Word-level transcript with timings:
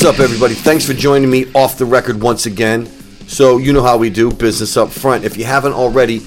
What's 0.00 0.18
up, 0.18 0.24
everybody? 0.24 0.54
Thanks 0.54 0.86
for 0.86 0.94
joining 0.94 1.28
me 1.28 1.52
off 1.52 1.76
the 1.76 1.84
record 1.84 2.22
once 2.22 2.46
again. 2.46 2.86
So, 3.26 3.58
you 3.58 3.74
know 3.74 3.82
how 3.82 3.98
we 3.98 4.08
do 4.08 4.30
business 4.30 4.78
up 4.78 4.88
front. 4.88 5.24
If 5.24 5.36
you 5.36 5.44
haven't 5.44 5.74
already, 5.74 6.20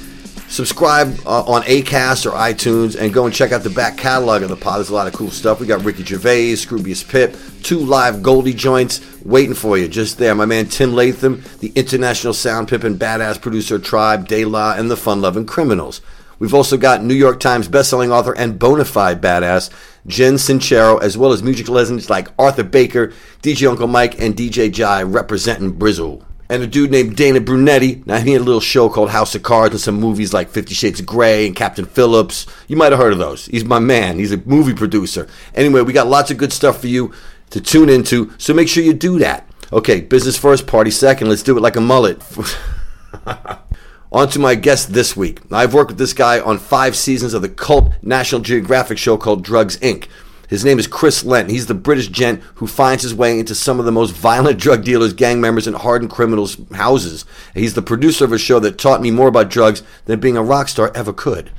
subscribe 0.48 1.18
uh, 1.26 1.42
on 1.46 1.64
ACAST 1.64 2.28
or 2.28 2.36
iTunes 2.36 2.96
and 2.96 3.12
go 3.12 3.26
and 3.26 3.34
check 3.34 3.52
out 3.52 3.64
the 3.64 3.72
back 3.72 3.98
catalog 3.98 4.44
of 4.44 4.50
the 4.50 4.56
pod. 4.56 4.78
There's 4.78 4.90
a 4.90 4.94
lot 4.94 5.08
of 5.08 5.14
cool 5.14 5.32
stuff. 5.32 5.60
We 5.60 5.66
got 5.66 5.84
Ricky 5.84 6.04
Gervais, 6.04 6.54
Scroobius 6.54 7.10
Pip, 7.10 7.36
two 7.64 7.80
live 7.80 8.22
Goldie 8.22 8.54
joints 8.54 9.02
waiting 9.26 9.56
for 9.56 9.76
you 9.76 9.88
just 9.88 10.20
there. 10.20 10.36
My 10.36 10.46
man 10.46 10.68
Tim 10.68 10.94
Latham, 10.94 11.42
the 11.58 11.72
international 11.74 12.36
sound 12.36 12.68
pip 12.68 12.84
and 12.84 13.00
badass 13.00 13.42
producer 13.42 13.80
Tribe, 13.80 14.28
De 14.28 14.46
La, 14.46 14.76
and 14.76 14.92
the 14.92 14.98
fun 14.98 15.20
loving 15.20 15.48
criminals. 15.48 16.00
We've 16.40 16.54
also 16.54 16.78
got 16.78 17.04
New 17.04 17.14
York 17.14 17.40
Times 17.40 17.68
bestselling 17.68 18.10
author 18.10 18.34
and 18.36 18.60
bona 18.60 18.86
fide 18.86 19.22
badass 19.22 19.70
Jen 20.08 20.36
Sincero, 20.36 21.02
as 21.02 21.18
well 21.18 21.32
as 21.32 21.44
music 21.44 21.70
legends 21.70 22.10
like 22.10 22.28
Arthur 22.38 22.64
Baker, 22.64 23.14
DJ 23.42 23.70
Uncle 23.70 23.88
Mike, 23.88 24.20
and 24.20 24.36
DJ 24.36 24.72
Jai 24.72 25.04
representing 25.04 25.78
Brizzle. 25.78 26.24
And 26.50 26.62
a 26.62 26.68
dude 26.68 26.92
named 26.92 27.16
Dana 27.16 27.40
Brunetti. 27.40 28.04
Now, 28.06 28.20
he 28.20 28.34
had 28.34 28.42
a 28.42 28.44
little 28.44 28.60
show 28.62 28.90
called 28.90 29.10
House 29.10 29.34
of 29.34 29.44
Cards 29.44 29.74
and 29.74 29.82
some 29.82 29.96
movies 29.96 30.34
like 30.34 30.50
Fifty 30.50 30.74
Shades 30.76 31.00
of 31.00 31.06
Grey 31.06 31.48
and 31.48 31.56
Captain 31.56 31.86
Phillips. 31.86 32.46
You 32.68 32.76
might 32.76 32.92
have 32.92 33.00
heard 33.00 33.14
of 33.14 33.20
those. 33.20 33.46
He's 33.46 33.64
my 33.64 33.80
man. 33.80 34.20
He's 34.20 34.34
a 34.34 34.38
movie 34.38 34.74
producer. 34.74 35.28
Anyway, 35.56 35.82
we 35.82 35.94
got 35.94 36.08
lots 36.08 36.30
of 36.32 36.38
good 36.38 36.54
stuff 36.54 36.82
for 36.82 36.88
you 36.88 37.14
to 37.52 37.62
tune 37.62 37.90
into, 37.90 38.32
so 38.38 38.54
make 38.54 38.68
sure 38.68 38.84
you 38.84 38.94
do 38.94 39.20
that. 39.20 39.48
Okay, 39.72 40.02
business 40.02 40.38
first, 40.38 40.68
party 40.68 40.92
second. 40.92 41.30
Let's 41.30 41.44
do 41.44 41.58
it 41.58 41.62
like 41.62 41.76
a 41.76 41.82
mullet. 41.82 42.22
On 44.14 44.30
to 44.30 44.38
my 44.38 44.54
guest 44.54 44.94
this 44.94 45.18
week. 45.18 45.40
I've 45.52 45.74
worked 45.74 45.90
with 45.90 45.98
this 45.98 46.14
guy 46.14 46.40
on 46.40 46.60
five 46.60 46.96
seasons 46.96 47.34
of 47.34 47.42
the 47.42 47.50
cult 47.50 47.94
National 48.04 48.42
Geographic 48.42 49.00
show 49.00 49.18
called 49.18 49.44
Drugs 49.44 49.78
Inc. 49.78 50.06
His 50.48 50.64
name 50.64 50.78
is 50.78 50.86
Chris 50.86 51.24
Lent. 51.24 51.50
He's 51.50 51.66
the 51.66 51.74
British 51.74 52.10
gent 52.10 52.44
who 52.56 52.68
finds 52.68 53.02
his 53.02 53.16
way 53.16 53.40
into 53.40 53.56
some 53.56 53.80
of 53.80 53.86
the 53.86 53.92
most 53.92 54.12
violent 54.12 54.60
drug 54.60 54.84
dealers, 54.84 55.14
gang 55.14 55.42
members, 55.42 55.66
and 55.66 55.76
hardened 55.76 56.12
criminals' 56.12 56.58
houses. 56.74 57.26
He's 57.56 57.74
the 57.74 57.82
producer 57.82 58.24
of 58.24 58.32
a 58.32 58.38
show 58.38 58.60
that 58.60 58.78
taught 58.78 59.02
me 59.02 59.10
more 59.10 59.30
about 59.30 59.50
drugs 59.50 59.82
than 60.06 60.20
being 60.20 60.38
a 60.38 60.44
rock 60.44 60.68
star 60.68 60.92
ever 60.94 61.12
could. 61.12 61.50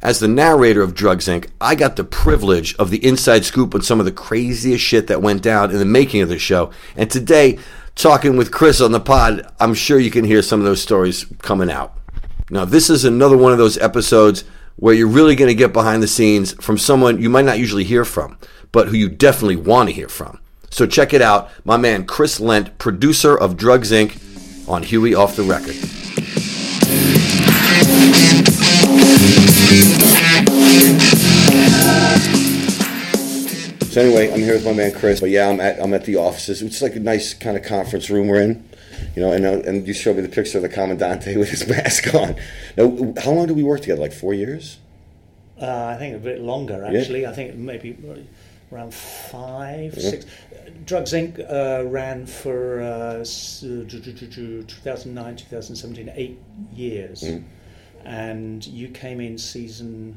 As 0.00 0.18
the 0.18 0.28
narrator 0.28 0.80
of 0.80 0.94
Drugs 0.94 1.26
Inc., 1.26 1.50
I 1.60 1.74
got 1.74 1.96
the 1.96 2.04
privilege 2.04 2.74
of 2.76 2.88
the 2.88 3.04
inside 3.06 3.44
scoop 3.44 3.74
on 3.74 3.82
some 3.82 4.00
of 4.00 4.06
the 4.06 4.12
craziest 4.12 4.82
shit 4.82 5.08
that 5.08 5.20
went 5.20 5.42
down 5.42 5.70
in 5.70 5.76
the 5.76 5.84
making 5.84 6.22
of 6.22 6.30
the 6.30 6.38
show. 6.38 6.70
And 6.96 7.10
today, 7.10 7.58
talking 8.00 8.36
with 8.36 8.50
Chris 8.50 8.80
on 8.80 8.92
the 8.92 9.00
pod, 9.00 9.46
I'm 9.60 9.74
sure 9.74 9.98
you 9.98 10.10
can 10.10 10.24
hear 10.24 10.42
some 10.42 10.60
of 10.60 10.64
those 10.64 10.80
stories 10.80 11.26
coming 11.42 11.70
out. 11.70 11.98
Now, 12.48 12.64
this 12.64 12.88
is 12.88 13.04
another 13.04 13.36
one 13.36 13.52
of 13.52 13.58
those 13.58 13.76
episodes 13.78 14.44
where 14.76 14.94
you're 14.94 15.06
really 15.06 15.36
going 15.36 15.50
to 15.50 15.54
get 15.54 15.72
behind 15.72 16.02
the 16.02 16.08
scenes 16.08 16.52
from 16.54 16.78
someone 16.78 17.20
you 17.20 17.28
might 17.28 17.44
not 17.44 17.58
usually 17.58 17.84
hear 17.84 18.06
from, 18.06 18.38
but 18.72 18.88
who 18.88 18.96
you 18.96 19.08
definitely 19.08 19.56
want 19.56 19.90
to 19.90 19.94
hear 19.94 20.08
from. 20.08 20.40
So 20.70 20.86
check 20.86 21.12
it 21.12 21.20
out. 21.20 21.50
My 21.64 21.76
man 21.76 22.06
Chris 22.06 22.40
Lent, 22.40 22.78
producer 22.78 23.36
of 23.36 23.56
Drugs 23.56 23.90
Inc., 23.90 24.18
on 24.68 24.82
Huey 24.82 25.14
Off 25.14 25.36
the 25.36 25.42
Record. 25.42 25.76
So 33.90 34.00
anyway, 34.00 34.32
I'm 34.32 34.38
here 34.38 34.54
with 34.54 34.64
my 34.64 34.72
man 34.72 34.92
Chris. 34.92 35.18
But 35.18 35.30
yeah, 35.30 35.48
I'm 35.48 35.58
at 35.58 35.80
I'm 35.80 35.92
at 35.94 36.04
the 36.04 36.14
offices. 36.14 36.62
It's 36.62 36.80
like 36.80 36.94
a 36.94 37.00
nice 37.00 37.34
kind 37.34 37.56
of 37.56 37.64
conference 37.64 38.08
room 38.08 38.28
we're 38.28 38.40
in, 38.40 38.68
you 39.16 39.22
know. 39.22 39.32
And 39.32 39.44
uh, 39.44 39.68
and 39.68 39.84
you 39.84 39.94
showed 39.94 40.14
me 40.14 40.22
the 40.22 40.28
picture 40.28 40.58
of 40.58 40.62
the 40.62 40.68
commandante 40.68 41.26
with 41.36 41.48
his 41.48 41.66
mask 41.66 42.14
on. 42.14 42.36
Now, 42.76 43.14
how 43.20 43.32
long 43.32 43.48
did 43.48 43.56
we 43.56 43.64
work 43.64 43.80
together? 43.80 44.00
Like 44.00 44.12
four 44.12 44.32
years? 44.32 44.78
Uh, 45.60 45.86
I 45.86 45.96
think 45.96 46.14
a 46.14 46.20
bit 46.20 46.40
longer, 46.40 46.84
actually. 46.84 47.26
I 47.26 47.32
think 47.32 47.56
maybe 47.56 47.98
around 48.72 48.94
five, 48.94 50.00
six. 50.00 50.24
Drugs 50.86 51.12
Inc. 51.12 51.40
Uh, 51.40 51.84
ran 51.88 52.26
for 52.26 52.80
uh, 52.80 53.24
2009, 53.24 55.36
2017, 55.36 56.12
eight 56.14 56.38
years. 56.72 57.24
And 58.04 58.64
you 58.66 58.88
came 58.88 59.20
in 59.20 59.36
season 59.36 60.16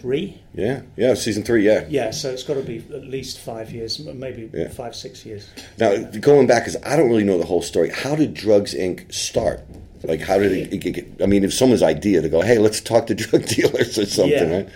three? 0.00 0.40
Yeah, 0.54 0.82
yeah. 0.96 1.14
Season 1.14 1.42
three, 1.42 1.64
yeah. 1.64 1.84
Yeah, 1.88 2.10
so 2.10 2.30
it's 2.30 2.42
got 2.42 2.54
to 2.54 2.62
be 2.62 2.78
at 2.78 3.04
least 3.04 3.40
five 3.40 3.70
years, 3.70 3.98
maybe 4.00 4.50
Yeah. 4.52 4.68
five, 4.68 4.94
six 4.94 5.24
years. 5.26 5.48
Now 5.78 5.96
going 5.96 6.46
back, 6.46 6.64
because 6.64 6.82
I 6.84 6.96
don't 6.96 7.08
really 7.08 7.24
know 7.24 7.38
the 7.38 7.46
whole 7.46 7.62
story. 7.62 7.90
How 7.90 8.14
did 8.16 8.34
Drugs 8.34 8.74
Inc. 8.74 9.12
start? 9.12 9.60
Like, 10.02 10.20
how 10.20 10.38
did 10.38 10.52
it, 10.52 10.72
it 10.72 10.78
get? 10.78 11.22
I 11.22 11.26
mean, 11.26 11.44
if 11.44 11.52
someone's 11.52 11.82
idea 11.82 12.22
to 12.22 12.28
go, 12.28 12.40
hey, 12.40 12.58
let's 12.58 12.80
talk 12.80 13.06
to 13.08 13.14
drug 13.24 13.44
dealers 13.46 13.98
or 13.98 14.06
something, 14.06 14.50
yeah. 14.50 14.56
right? 14.56 14.68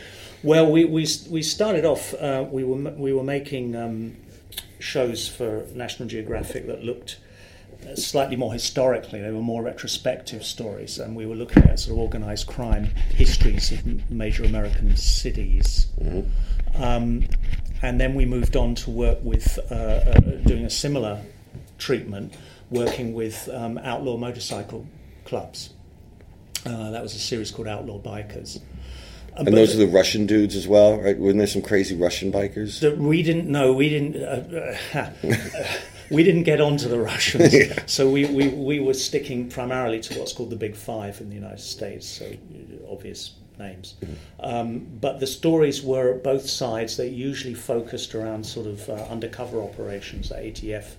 Well, 0.43 0.71
we, 0.71 0.85
we, 0.85 1.07
we 1.31 1.43
started 1.43 1.87
off, 1.87 2.13
uh, 2.15 2.45
we, 2.51 2.65
were, 2.65 2.77
we 2.77 3.15
were 3.15 3.23
making 3.23 3.75
um, 3.75 4.17
shows 4.79 5.27
for 5.27 5.65
National 5.75 6.07
Geographic 6.07 6.67
that 6.67 6.85
looked 6.85 7.19
slightly 7.95 8.37
more 8.37 8.53
historically, 8.53 9.21
they 9.21 9.31
were 9.31 9.41
more 9.41 9.63
retrospective 9.63 10.45
stories, 10.45 10.99
and 10.99 11.15
we 11.17 11.27
were 11.27 11.35
looking 11.35 11.63
at 11.65 11.79
sort 11.81 11.93
of 11.93 11.99
organized 11.99 12.47
crime 12.47 12.87
histories 13.11 13.73
of 13.73 14.11
major 14.11 14.45
American 14.45 14.97
cities. 14.97 15.87
Um, 16.75 17.27
and 17.83 18.01
then 18.01 18.15
we 18.15 18.25
moved 18.25 18.57
on 18.57 18.75
to 18.77 18.91
work 18.91 19.19
with 19.23 19.59
uh, 19.71 19.75
uh, 19.75 20.21
doing 20.47 20.65
a 20.65 20.71
similar 20.71 21.21
treatment, 21.79 22.35
working 22.71 23.15
with 23.15 23.49
um, 23.53 23.79
outlaw 23.79 24.17
motorcycle 24.17 24.87
clubs. 25.25 25.71
Uh, 26.67 26.91
that 26.91 27.03
was 27.03 27.15
a 27.15 27.19
series 27.19 27.51
called 27.51 27.69
Outlaw 27.69 27.99
Bikers. 27.99 28.61
And 29.37 29.49
those 29.49 29.75
are 29.75 29.79
the 29.79 29.89
Russian 29.89 30.27
dudes 30.27 30.55
as 30.55 30.69
well, 30.69 31.01
right? 31.01 31.19
Wasn't 31.19 31.39
there 31.39 31.47
some 31.47 31.63
crazy 31.63 31.97
Russian 31.97 32.31
bikers? 32.31 32.81
that 32.81 32.99
we 32.99 33.23
didn't 33.23 33.49
know 33.49 33.73
we 33.73 33.89
didn't 33.89 34.17
uh, 34.17 34.77
uh, 34.95 35.11
we 36.15 36.23
didn't 36.23 36.45
get 36.45 36.61
onto 36.61 36.89
the 36.89 36.99
Russians. 36.99 37.55
So 37.87 38.09
we, 38.09 38.25
we, 38.27 38.49
we 38.49 38.81
were 38.81 38.95
sticking 38.95 39.49
primarily 39.49 40.01
to 40.01 40.19
what's 40.19 40.33
called 40.33 40.51
the 40.51 40.57
big 40.57 40.75
five 40.75 41.21
in 41.21 41.29
the 41.29 41.35
United 41.35 41.61
States 41.61 42.07
so 42.07 42.27
uh, 42.27 42.93
obvious 42.93 43.35
names. 43.59 43.95
Um, 44.41 44.87
but 45.01 45.21
the 45.21 45.27
stories 45.27 45.83
were 45.83 46.15
both 46.15 46.49
sides. 46.49 46.97
They 46.97 47.09
usually 47.09 47.55
focused 47.55 48.15
around 48.15 48.45
sort 48.45 48.67
of 48.67 48.89
uh, 48.89 48.95
undercover 49.11 49.61
operations 49.61 50.29
that 50.31 50.43
ATF 50.43 50.95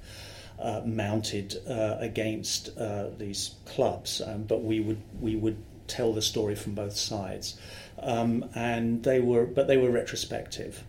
uh, 0.59 0.81
mounted 0.85 1.61
uh, 1.67 1.97
against 1.99 2.77
uh, 2.77 3.07
these 3.17 3.55
clubs. 3.65 4.21
Um, 4.21 4.43
but 4.43 4.63
we 4.63 4.79
would 4.79 5.01
we 5.19 5.35
would 5.35 5.57
tell 5.87 6.13
the 6.13 6.21
story 6.21 6.55
from 6.55 6.75
both 6.75 6.95
sides. 6.95 7.57
Um, 7.99 8.49
and 8.55 9.03
they 9.03 9.19
were 9.19 9.45
but 9.45 9.67
they 9.67 9.77
were 9.77 9.91
retrospective. 9.91 10.83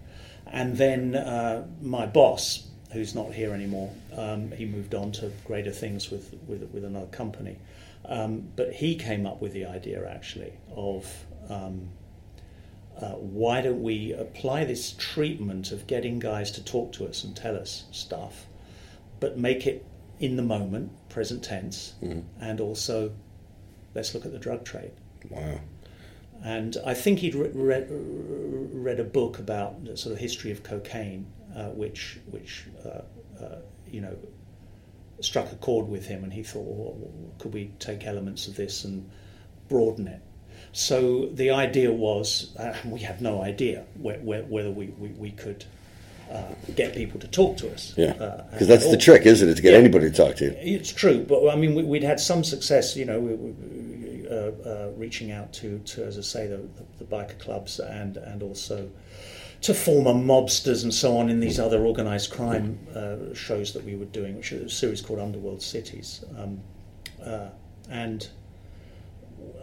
And 0.46 0.76
then 0.76 1.16
uh, 1.16 1.66
my 1.82 2.06
boss, 2.06 2.65
who's 2.96 3.14
not 3.14 3.32
here 3.32 3.52
anymore, 3.52 3.92
um, 4.16 4.50
he 4.52 4.64
moved 4.64 4.94
on 4.94 5.12
to 5.12 5.30
greater 5.44 5.70
things 5.70 6.10
with, 6.10 6.34
with, 6.48 6.68
with 6.72 6.84
another 6.84 7.06
company. 7.06 7.56
Um, 8.06 8.48
but 8.56 8.72
he 8.72 8.94
came 8.96 9.26
up 9.26 9.40
with 9.40 9.52
the 9.52 9.66
idea 9.66 10.08
actually 10.08 10.52
of 10.74 11.06
um, 11.48 11.88
uh, 13.00 13.10
why 13.10 13.60
don't 13.60 13.82
we 13.82 14.12
apply 14.12 14.64
this 14.64 14.92
treatment 14.98 15.72
of 15.72 15.86
getting 15.86 16.18
guys 16.18 16.50
to 16.52 16.64
talk 16.64 16.92
to 16.92 17.06
us 17.06 17.24
and 17.24 17.36
tell 17.36 17.56
us 17.56 17.84
stuff 17.92 18.46
but 19.20 19.38
make 19.38 19.66
it 19.66 19.84
in 20.18 20.36
the 20.36 20.42
moment, 20.42 20.90
present 21.08 21.42
tense, 21.42 21.94
Mm-hmm. 22.02 22.20
and 22.40 22.60
also 22.60 23.12
let's 23.94 24.14
look 24.14 24.24
at 24.26 24.32
the 24.32 24.38
drug 24.38 24.64
trade. 24.64 24.92
Wow. 25.30 25.60
And 26.44 26.76
I 26.84 26.94
think 26.94 27.20
he'd 27.20 27.34
re- 27.34 27.50
read, 27.52 27.86
read 27.90 29.00
a 29.00 29.04
book 29.04 29.38
about 29.38 29.84
the 29.84 29.96
sort 29.96 30.12
of 30.14 30.18
history 30.20 30.50
of 30.50 30.62
cocaine, 30.62 31.26
which, 31.64 32.18
which 32.30 32.64
uh, 32.84 33.00
uh, 33.42 33.58
you 33.90 34.00
know, 34.00 34.16
struck 35.20 35.50
a 35.52 35.56
chord 35.56 35.88
with 35.88 36.06
him, 36.06 36.24
and 36.24 36.32
he 36.32 36.42
thought, 36.42 36.64
well, 36.66 37.10
could 37.38 37.52
we 37.52 37.70
take 37.78 38.04
elements 38.06 38.48
of 38.48 38.56
this 38.56 38.84
and 38.84 39.08
broaden 39.68 40.06
it? 40.08 40.20
So 40.72 41.26
the 41.32 41.50
idea 41.50 41.90
was, 41.92 42.54
uh, 42.58 42.74
we 42.84 43.00
had 43.00 43.20
no 43.22 43.42
idea 43.42 43.84
whe- 43.98 44.20
whe- 44.20 44.46
whether 44.48 44.70
we, 44.70 44.88
we, 44.98 45.08
we 45.08 45.30
could 45.30 45.64
uh, 46.30 46.42
get 46.74 46.94
people 46.94 47.18
to 47.20 47.28
talk 47.28 47.56
to 47.58 47.72
us. 47.72 47.94
Yeah. 47.96 48.10
uh, 48.20 48.42
Because 48.50 48.68
that's 48.68 48.90
the 48.90 48.96
trick, 48.98 49.24
isn't 49.24 49.48
it? 49.48 49.54
To 49.54 49.62
get 49.62 49.72
Yeah. 49.72 49.78
anybody 49.78 50.10
to 50.10 50.16
talk 50.16 50.36
to 50.36 50.44
you. 50.46 50.54
It's 50.58 50.92
true, 50.92 51.24
but 51.26 51.48
I 51.48 51.56
mean, 51.56 51.74
we, 51.74 51.82
we'd 51.84 52.02
had 52.02 52.20
some 52.20 52.44
success, 52.44 52.94
you 52.96 53.04
know, 53.06 53.18
we, 53.20 53.34
we, 53.34 54.28
uh, 54.28 54.34
uh, 54.68 54.90
reaching 54.96 55.30
out 55.30 55.52
to, 55.54 55.78
to, 55.78 56.04
as 56.04 56.18
I 56.18 56.22
say, 56.22 56.46
the, 56.48 56.56
the, 56.58 56.84
the 56.98 57.04
biker 57.04 57.38
clubs 57.38 57.78
and 57.78 58.16
and 58.16 58.42
also 58.42 58.90
to 59.66 59.74
former 59.74 60.12
mobsters 60.12 60.84
and 60.84 60.94
so 60.94 61.18
on 61.18 61.28
in 61.28 61.40
these 61.40 61.58
other 61.58 61.84
organised 61.84 62.30
crime 62.30 62.78
uh, 62.94 63.34
shows 63.34 63.72
that 63.72 63.84
we 63.84 63.96
were 63.96 64.04
doing, 64.06 64.36
which 64.36 64.52
is 64.52 64.62
a 64.62 64.74
series 64.74 65.00
called 65.00 65.18
Underworld 65.18 65.60
Cities, 65.60 66.24
um, 66.38 66.60
uh, 67.24 67.48
and. 67.90 68.28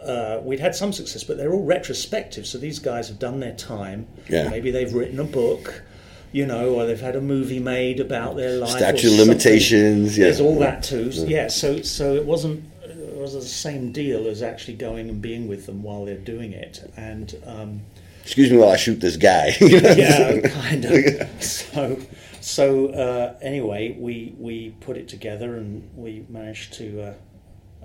Uh, 0.02 0.40
we'd 0.44 0.60
had 0.60 0.74
some 0.74 0.92
success, 0.92 1.24
but 1.24 1.36
they're 1.38 1.52
all 1.52 1.64
retrospective. 1.64 2.46
So 2.46 2.58
these 2.58 2.78
guys 2.78 3.08
have 3.08 3.18
done 3.18 3.40
their 3.40 3.54
time. 3.54 4.06
Yeah. 4.28 4.48
Maybe 4.48 4.70
they've 4.70 4.92
written 4.92 5.18
a 5.18 5.24
book, 5.24 5.82
you 6.30 6.46
know, 6.46 6.74
or 6.74 6.86
they've 6.86 7.00
had 7.00 7.16
a 7.16 7.20
movie 7.20 7.58
made 7.58 8.00
about 8.00 8.36
their 8.36 8.58
life. 8.58 8.70
Statute 8.70 9.12
of 9.12 9.26
limitations. 9.26 10.16
Yeah. 10.16 10.24
There's 10.24 10.40
all 10.40 10.58
that 10.58 10.82
too. 10.82 11.10
Yeah. 11.10 11.48
So 11.48 11.80
so 11.82 12.14
it 12.14 12.24
wasn't 12.24 12.64
it 12.82 13.16
was 13.16 13.32
the 13.32 13.42
same 13.42 13.92
deal 13.92 14.26
as 14.26 14.42
actually 14.42 14.74
going 14.74 15.08
and 15.08 15.20
being 15.22 15.48
with 15.48 15.66
them 15.66 15.82
while 15.82 16.04
they're 16.04 16.16
doing 16.16 16.52
it. 16.52 16.90
And 16.96 17.34
um, 17.46 17.80
Excuse 18.24 18.50
me 18.50 18.56
while 18.56 18.70
I 18.70 18.76
shoot 18.76 19.00
this 19.00 19.16
guy. 19.16 19.54
You 19.60 19.80
know? 19.82 19.90
yeah, 19.90 20.40
kind 20.48 20.84
of. 20.84 21.42
So 21.42 22.00
so 22.40 22.88
uh, 22.88 23.38
anyway, 23.42 23.96
we 23.98 24.34
we 24.38 24.70
put 24.80 24.96
it 24.96 25.08
together 25.08 25.56
and 25.56 25.88
we 25.94 26.26
managed 26.28 26.74
to. 26.74 27.02
Uh, 27.02 27.14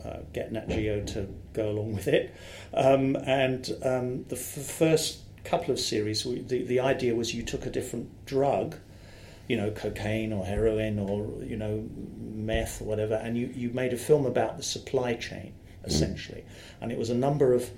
uh, 0.03 0.19
get 0.31 0.49
Nat 0.49 0.69
Geo 0.69 1.03
to 1.03 1.27
go 1.51 1.71
along 1.71 1.93
with 1.93 2.07
it, 2.07 2.33
um, 2.73 3.17
and 3.17 3.69
um, 3.83 4.23
the 4.29 4.37
f- 4.37 4.65
first 4.65 5.19
couple 5.43 5.73
of 5.73 5.79
series, 5.79 6.25
we, 6.25 6.39
the 6.39 6.63
the 6.63 6.79
idea 6.79 7.13
was 7.13 7.33
you 7.35 7.43
took 7.43 7.65
a 7.65 7.69
different 7.69 8.25
drug, 8.25 8.77
you 9.49 9.57
know, 9.57 9.71
cocaine 9.71 10.31
or 10.31 10.45
heroin 10.45 10.99
or 10.99 11.43
you 11.43 11.57
know, 11.57 11.85
meth 12.17 12.81
or 12.81 12.85
whatever, 12.85 13.15
and 13.15 13.37
you, 13.37 13.47
you 13.53 13.71
made 13.71 13.91
a 13.91 13.97
film 13.97 14.25
about 14.25 14.55
the 14.55 14.63
supply 14.63 15.15
chain 15.15 15.53
essentially, 15.83 16.45
and 16.79 16.93
it 16.93 16.97
was 16.97 17.09
a 17.09 17.15
number 17.15 17.53
of 17.53 17.69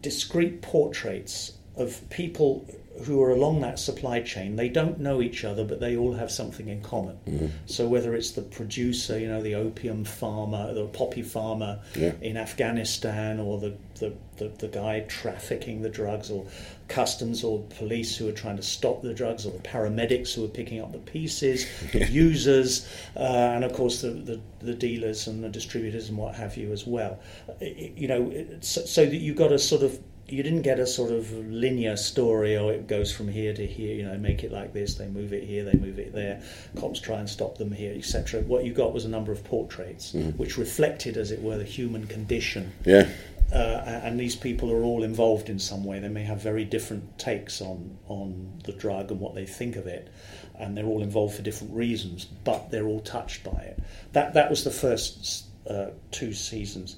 discrete 0.00 0.62
portraits 0.62 1.54
of 1.76 2.08
people 2.10 2.66
who 3.06 3.22
are 3.22 3.30
along 3.30 3.62
that 3.62 3.78
supply 3.78 4.20
chain. 4.20 4.54
They 4.56 4.68
don't 4.68 5.00
know 5.00 5.22
each 5.22 5.44
other, 5.46 5.64
but 5.64 5.80
they 5.80 5.96
all 5.96 6.12
have 6.12 6.30
something 6.30 6.68
in 6.68 6.82
common. 6.82 7.50
So 7.64 7.88
whether 7.88 8.14
it's 8.14 8.32
the 8.32 8.42
producer, 8.42 9.18
you 9.18 9.28
know, 9.28 9.40
the 9.42 9.54
opium 9.54 10.04
farmer, 10.04 10.74
the 10.74 10.84
poppy 10.86 11.22
farmer 11.22 11.80
Yeah. 11.96 12.12
in 12.20 12.36
Afghanistan, 12.36 13.40
or 13.40 13.58
the, 13.58 13.74
the, 13.98 14.12
the, 14.36 14.48
the 14.58 14.68
guy 14.68 15.00
trafficking 15.08 15.80
the 15.80 15.88
drugs, 15.88 16.30
or 16.30 16.46
customs 16.88 17.42
or 17.42 17.60
police 17.78 18.14
who 18.14 18.28
are 18.28 18.32
trying 18.32 18.56
to 18.58 18.62
stop 18.62 19.00
the 19.00 19.14
drugs, 19.14 19.46
or 19.46 19.52
the 19.52 19.58
paramedics 19.60 20.34
who 20.34 20.44
are 20.44 20.48
picking 20.48 20.78
up 20.80 20.92
the 20.92 20.98
pieces, 20.98 21.66
the 21.92 22.04
users, 22.06 22.86
uh, 23.16 23.20
and 23.20 23.64
of 23.64 23.72
course 23.72 24.02
the, 24.02 24.10
the, 24.10 24.40
the 24.60 24.74
dealers 24.74 25.26
and 25.28 25.42
the 25.42 25.48
distributors 25.48 26.10
and 26.10 26.18
what 26.18 26.34
have 26.34 26.58
you 26.58 26.70
as 26.72 26.86
well. 26.86 27.18
I- 27.60 27.92
You 27.96 28.08
know, 28.08 28.30
it- 28.30 28.62
so, 28.64 28.84
so 28.84 29.06
that 29.06 29.16
you've 29.16 29.36
got 29.38 29.50
a 29.50 29.58
sort 29.58 29.82
of 29.82 29.98
you 30.32 30.42
didn't 30.42 30.62
get 30.62 30.80
a 30.80 30.86
sort 30.86 31.10
of 31.10 31.30
linear 31.46 31.96
story 31.96 32.56
or 32.56 32.72
it 32.72 32.86
goes 32.86 33.12
from 33.12 33.28
here 33.28 33.52
to 33.52 33.66
here 33.66 33.94
you 33.94 34.02
know 34.02 34.16
make 34.16 34.42
it 34.42 34.50
like 34.50 34.72
this 34.72 34.94
they 34.94 35.06
move 35.08 35.32
it 35.32 35.44
here 35.44 35.62
they 35.64 35.78
move 35.78 35.98
it 35.98 36.12
there 36.12 36.42
cops 36.80 37.00
try 37.00 37.18
and 37.18 37.28
stop 37.28 37.58
them 37.58 37.70
here 37.70 37.92
etc 37.94 38.40
what 38.42 38.64
you 38.64 38.72
got 38.72 38.94
was 38.94 39.04
a 39.04 39.08
number 39.08 39.30
of 39.30 39.44
portraits 39.44 40.14
which 40.38 40.56
reflected 40.56 41.16
as 41.16 41.30
it 41.30 41.42
were 41.42 41.58
the 41.58 41.64
human 41.64 42.06
condition 42.06 42.72
yeah. 42.86 43.06
uh, 43.52 44.00
and 44.02 44.18
these 44.18 44.34
people 44.34 44.72
are 44.72 44.82
all 44.82 45.02
involved 45.02 45.48
in 45.48 45.58
some 45.58 45.84
way. 45.84 45.98
They 45.98 46.08
may 46.08 46.24
have 46.24 46.40
very 46.40 46.64
different 46.64 47.18
takes 47.18 47.60
on 47.60 47.98
on 48.08 48.60
the 48.64 48.72
drug 48.72 49.10
and 49.10 49.20
what 49.20 49.34
they 49.34 49.46
think 49.46 49.76
of 49.76 49.86
it, 49.86 50.10
and 50.58 50.76
they're 50.76 50.86
all 50.86 51.02
involved 51.02 51.36
for 51.36 51.42
different 51.42 51.74
reasons, 51.74 52.24
but 52.24 52.70
they're 52.70 52.86
all 52.86 53.00
touched 53.00 53.44
by 53.44 53.60
it. 53.60 53.78
That 54.12 54.34
that 54.34 54.50
was 54.50 54.64
the 54.64 54.70
first 54.70 55.46
uh, 55.68 55.88
two 56.10 56.32
seasons, 56.32 56.96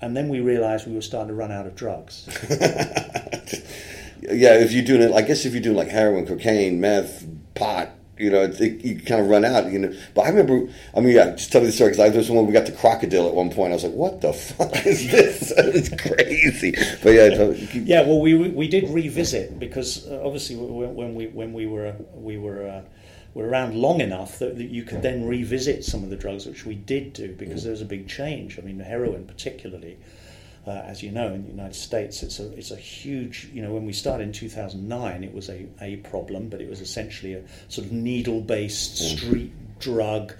and 0.00 0.16
then 0.16 0.28
we 0.28 0.40
realised 0.40 0.86
we 0.86 0.94
were 0.94 1.02
starting 1.02 1.28
to 1.28 1.34
run 1.34 1.52
out 1.52 1.66
of 1.66 1.74
drugs. 1.74 2.28
Yeah, 4.20 4.54
if 4.54 4.72
you're 4.72 4.84
doing 4.84 5.02
it, 5.02 5.12
I 5.12 5.22
guess 5.22 5.44
if 5.44 5.52
you're 5.52 5.62
doing 5.62 5.76
like 5.76 5.88
heroin, 5.88 6.26
cocaine, 6.26 6.80
meth, 6.80 7.24
pot, 7.54 7.90
you 8.18 8.30
know, 8.30 8.42
it, 8.42 8.60
it, 8.60 8.84
you 8.84 9.00
kind 9.00 9.20
of 9.20 9.28
run 9.28 9.44
out, 9.44 9.70
you 9.70 9.78
know. 9.78 9.94
But 10.14 10.22
I 10.22 10.30
remember, 10.30 10.72
I 10.94 11.00
mean, 11.00 11.14
yeah, 11.14 11.30
just 11.30 11.52
tell 11.52 11.60
me 11.60 11.68
the 11.68 11.72
story 11.72 11.92
because 11.92 12.12
I 12.12 12.16
was 12.16 12.28
when 12.28 12.46
we 12.46 12.52
got 12.52 12.66
the 12.66 12.72
crocodile 12.72 13.28
at 13.28 13.34
one 13.34 13.50
point. 13.50 13.72
I 13.72 13.76
was 13.76 13.84
like, 13.84 13.92
"What 13.92 14.20
the 14.20 14.32
fuck 14.34 14.84
is 14.84 15.10
this? 15.10 15.52
it's 15.56 15.88
crazy." 15.90 16.74
But 17.02 17.10
yeah, 17.10 17.52
Yeah, 17.72 18.02
well, 18.02 18.20
we 18.20 18.34
we 18.34 18.66
did 18.66 18.90
revisit 18.90 19.58
because 19.58 20.06
uh, 20.08 20.20
obviously 20.24 20.56
when, 20.56 20.94
when 20.94 21.14
we 21.14 21.26
when 21.28 21.52
we 21.52 21.66
were 21.66 21.94
we 22.14 22.38
were 22.38 22.68
uh, 22.68 22.82
were 23.38 23.48
around 23.48 23.76
long 23.76 24.00
enough 24.00 24.40
that, 24.40 24.58
that 24.58 24.68
you 24.68 24.82
could 24.82 25.00
then 25.00 25.24
revisit 25.24 25.84
some 25.84 26.02
of 26.02 26.10
the 26.10 26.16
drugs, 26.16 26.44
which 26.44 26.66
we 26.66 26.74
did 26.74 27.12
do 27.12 27.32
because 27.34 27.62
there 27.62 27.70
was 27.70 27.80
a 27.80 27.86
big 27.86 28.08
change. 28.08 28.58
I 28.58 28.62
mean, 28.62 28.80
heroin 28.80 29.26
particularly. 29.26 29.96
Uh, 30.66 30.82
as 30.84 31.02
you 31.04 31.12
know, 31.12 31.32
in 31.32 31.44
the 31.44 31.50
United 31.50 31.76
States, 31.76 32.22
it's 32.22 32.40
a 32.40 32.52
it's 32.58 32.72
a 32.72 32.76
huge. 32.76 33.48
You 33.52 33.62
know, 33.62 33.72
when 33.72 33.86
we 33.86 33.92
started 33.92 34.24
in 34.24 34.32
2009, 34.32 35.24
it 35.24 35.32
was 35.32 35.48
a, 35.48 35.66
a 35.80 35.96
problem, 35.98 36.48
but 36.48 36.60
it 36.60 36.68
was 36.68 36.80
essentially 36.80 37.34
a 37.34 37.42
sort 37.68 37.86
of 37.86 37.92
needle 37.92 38.40
based 38.40 38.98
street 38.98 39.52
drug, 39.78 40.34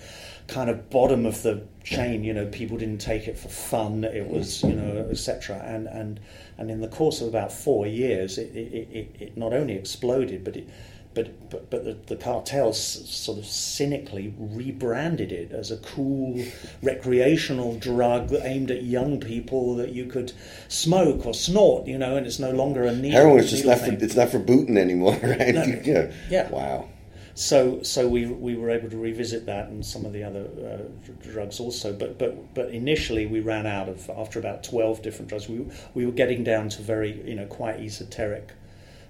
kind 0.48 0.68
of 0.68 0.90
bottom 0.90 1.24
of 1.24 1.40
the 1.42 1.62
chain. 1.84 2.24
You 2.24 2.34
know, 2.34 2.46
people 2.46 2.76
didn't 2.76 3.00
take 3.00 3.28
it 3.28 3.38
for 3.38 3.48
fun. 3.48 4.02
It 4.02 4.26
was 4.26 4.64
you 4.64 4.74
know, 4.74 5.06
etc. 5.08 5.62
And 5.64 5.86
and 5.86 6.20
and 6.58 6.68
in 6.68 6.80
the 6.80 6.88
course 6.88 7.20
of 7.22 7.28
about 7.28 7.52
four 7.52 7.86
years, 7.86 8.38
it 8.38 8.54
it, 8.54 8.88
it, 8.90 9.16
it 9.20 9.36
not 9.36 9.54
only 9.54 9.74
exploded, 9.74 10.42
but 10.42 10.56
it 10.56 10.68
but 11.14 11.50
but, 11.50 11.70
but 11.70 11.84
the, 11.84 12.14
the 12.14 12.16
cartels 12.16 12.80
sort 13.08 13.38
of 13.38 13.46
cynically 13.46 14.34
rebranded 14.38 15.32
it 15.32 15.52
as 15.52 15.70
a 15.70 15.76
cool 15.78 16.44
recreational 16.82 17.78
drug 17.78 18.32
aimed 18.42 18.70
at 18.70 18.82
young 18.82 19.20
people 19.20 19.76
that 19.76 19.90
you 19.90 20.06
could 20.06 20.32
smoke 20.68 21.26
or 21.26 21.34
snort, 21.34 21.86
you 21.86 21.98
know, 21.98 22.16
and 22.16 22.26
it's 22.26 22.38
no 22.38 22.50
longer 22.50 22.84
a 22.84 22.94
needle. 22.94 23.18
heroin 23.20 23.40
is 23.40 23.50
just 23.50 23.64
not 23.64 23.78
for 23.78 23.92
it's 23.92 24.16
not 24.16 24.28
for 24.28 24.38
booting 24.38 24.76
anymore, 24.76 25.12
right? 25.22 25.54
No. 25.54 25.62
yeah. 25.84 26.12
Yeah. 26.30 26.50
Wow. 26.50 26.88
So, 27.34 27.82
so 27.84 28.08
we 28.08 28.26
we 28.26 28.56
were 28.56 28.68
able 28.68 28.90
to 28.90 28.96
revisit 28.96 29.46
that 29.46 29.68
and 29.68 29.86
some 29.86 30.04
of 30.04 30.12
the 30.12 30.24
other 30.24 30.48
uh, 30.60 31.12
drugs 31.22 31.60
also. 31.60 31.92
But 31.92 32.18
but 32.18 32.52
but 32.52 32.70
initially 32.70 33.26
we 33.26 33.38
ran 33.40 33.64
out 33.64 33.88
of 33.88 34.10
after 34.10 34.40
about 34.40 34.64
twelve 34.64 35.02
different 35.02 35.28
drugs. 35.28 35.48
We 35.48 35.64
we 35.94 36.04
were 36.04 36.12
getting 36.12 36.42
down 36.42 36.68
to 36.70 36.82
very 36.82 37.22
you 37.22 37.36
know 37.36 37.46
quite 37.46 37.78
esoteric 37.78 38.50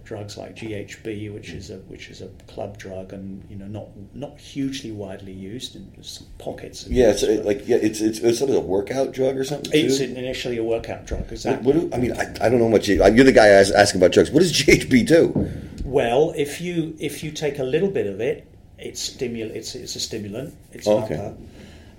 drugs 0.09 0.39
like 0.39 0.57
GHB, 0.57 1.33
which 1.35 1.51
is 1.51 1.71
a 1.71 1.77
which 1.93 2.09
is 2.09 2.23
a 2.23 2.29
club 2.53 2.79
drug 2.79 3.13
and 3.13 3.45
you 3.51 3.57
know 3.57 3.67
not 3.67 3.89
not 4.15 4.41
hugely 4.41 4.91
widely 4.91 5.33
used 5.33 5.77
in 5.77 5.85
some 6.03 6.27
pockets. 6.39 6.87
of 6.87 6.93
Yeah, 6.93 7.11
it's 7.11 7.23
use, 7.23 7.45
like 7.45 7.69
yeah, 7.69 7.77
it's 7.77 8.01
it's, 8.01 8.19
it's 8.21 8.39
sort 8.39 8.51
of 8.51 8.57
a 8.57 8.61
workout 8.61 9.13
drug 9.13 9.37
or 9.37 9.45
something. 9.45 9.71
it's 9.75 9.99
too? 9.99 10.05
initially 10.05 10.57
a 10.57 10.65
workout 10.65 11.05
drug. 11.07 11.31
Exactly. 11.31 11.65
what 11.67 11.79
do, 11.79 11.95
I 11.95 11.99
mean, 12.01 12.13
I, 12.13 12.25
I 12.41 12.49
don't 12.49 12.59
know 12.59 12.71
much. 12.71 12.89
You're 12.89 13.25
the 13.33 13.33
guy 13.33 13.49
asking 13.49 14.01
about 14.01 14.13
drugs. 14.13 14.31
What 14.31 14.41
does 14.41 14.53
GHB 14.55 15.07
do? 15.07 15.51
Well, 15.85 16.33
if 16.37 16.61
you 16.61 16.97
if 16.99 17.23
you 17.23 17.31
take 17.31 17.59
a 17.59 17.65
little 17.75 17.91
bit 17.91 18.07
of 18.07 18.21
it, 18.21 18.47
it's 18.79 19.11
stimul 19.11 19.51
it's 19.51 19.75
it's 19.75 19.95
a 19.95 20.01
stimulant. 20.01 20.55
It's 20.73 20.87
oh, 20.89 20.99
an 20.99 21.05
Okay. 21.05 21.15
upper. 21.17 21.37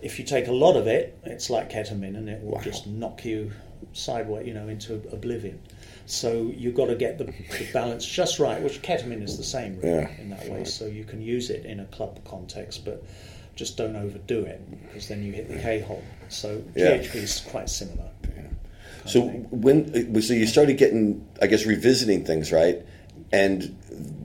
If 0.01 0.17
you 0.17 0.25
take 0.25 0.47
a 0.47 0.51
lot 0.65 0.75
of 0.77 0.87
it, 0.87 1.17
it's 1.25 1.49
like 1.49 1.69
ketamine, 1.69 2.15
and 2.17 2.27
it 2.29 2.41
will 2.41 2.53
Wow. 2.53 2.61
just 2.61 2.87
knock 2.87 3.23
you 3.25 3.51
sideways, 3.93 4.47
you 4.47 4.53
know, 4.53 4.67
into 4.67 4.93
oblivion. 5.11 5.59
So 6.09 6.51
you've 6.57 6.73
got 6.73 6.87
to 6.87 6.95
get 6.95 7.19
the, 7.19 7.25
the 7.25 7.67
balance 7.71 8.03
just 8.05 8.39
right. 8.39 8.61
Which 8.61 8.81
ketamine 8.81 9.21
is 9.21 9.37
the 9.37 9.43
same, 9.43 9.79
really, 9.79 9.89
Yeah. 9.89 10.11
in 10.19 10.29
that 10.31 10.47
way. 10.49 10.63
So 10.65 10.87
you 10.87 11.03
can 11.03 11.21
use 11.21 11.51
it 11.51 11.65
in 11.65 11.79
a 11.79 11.85
club 11.85 12.19
context, 12.25 12.83
but 12.83 13.03
just 13.55 13.77
don't 13.77 13.95
overdo 13.95 14.43
it 14.43 14.59
because 14.87 15.07
then 15.07 15.21
you 15.21 15.31
hit 15.33 15.49
the 15.49 15.59
K 15.59 15.81
hole. 15.81 16.03
So 16.29 16.63
Yeah. 16.75 16.97
GHB 16.97 17.15
is 17.15 17.41
quite 17.41 17.69
similar. 17.69 18.09
So 19.05 19.21
when 19.21 20.15
uh, 20.15 20.21
so 20.21 20.33
you 20.33 20.45
started 20.47 20.77
getting, 20.77 21.25
I 21.41 21.47
guess, 21.47 21.65
revisiting 21.65 22.25
things, 22.25 22.51
right? 22.51 22.83
And 23.31 23.77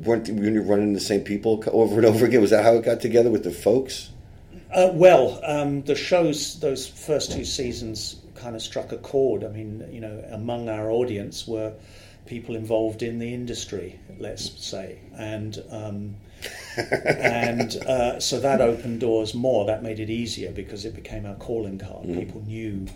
weren't 0.05 0.26
you're 0.29 0.62
running 0.62 0.95
the 0.95 1.00
same 1.00 1.21
people 1.21 1.62
over 1.71 1.97
and 1.97 2.07
over 2.07 2.25
again? 2.25 2.41
Was 2.41 2.50
that 2.50 2.64
how 2.64 2.75
it 2.76 2.85
got 2.85 3.00
together 3.00 3.31
with 3.31 3.45
the 3.45 3.50
folks? 3.50 4.11
Uh, 4.73 4.91
well, 4.93 5.38
um, 5.45 5.83
the 5.83 5.95
shows, 5.95 6.59
those 6.61 6.87
first 6.87 7.31
two 7.33 7.45
seasons 7.45 8.17
kind 8.35 8.57
of 8.57 8.62
struck 8.62 8.93
a 8.93 8.99
chord. 8.99 9.45
I 9.45 9.49
mean, 9.49 9.87
you 9.91 10.00
know, 10.00 10.25
among 10.31 10.69
our 10.69 10.91
audience 10.91 11.47
were 11.47 11.73
people 12.26 12.57
involved 12.57 13.03
in 13.03 13.19
the 13.19 13.33
industry, 13.33 13.99
let's 14.19 14.64
say. 14.64 14.99
And 15.17 15.62
um, 15.71 16.17
and 16.76 17.76
uh, 17.87 18.21
so 18.21 18.41
that 18.41 18.61
opened 18.61 19.00
doors 19.00 19.35
more. 19.35 19.67
That 19.67 19.83
made 19.83 20.00
it 20.00 20.11
easier 20.11 20.53
because 20.53 20.85
it 20.85 20.95
became 20.95 21.26
our 21.26 21.37
calling 21.37 21.79
card. 21.79 22.07
Mm. 22.07 22.19
People 22.19 22.43
knew, 22.43 22.87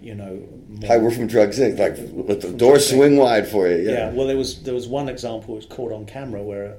you 0.00 0.14
know. 0.14 0.42
Hi, 0.86 0.98
we're 0.98 1.10
from 1.10 1.26
Drugs 1.26 1.58
Inc. 1.58 1.78
Like, 1.78 1.96
let 2.28 2.40
the 2.40 2.52
doors 2.52 2.88
swing 2.88 3.16
wide 3.16 3.48
for 3.48 3.68
you. 3.68 3.76
Yeah. 3.76 3.90
Yeah. 3.90 4.10
Well, 4.12 4.26
there 4.26 4.36
was 4.36 4.62
there 4.62 4.74
was 4.74 4.88
one 4.88 5.08
example 5.08 5.54
which 5.54 5.66
was 5.66 5.74
caught 5.74 5.92
on 5.92 6.06
camera 6.06 6.42
where 6.42 6.64
a 6.64 6.76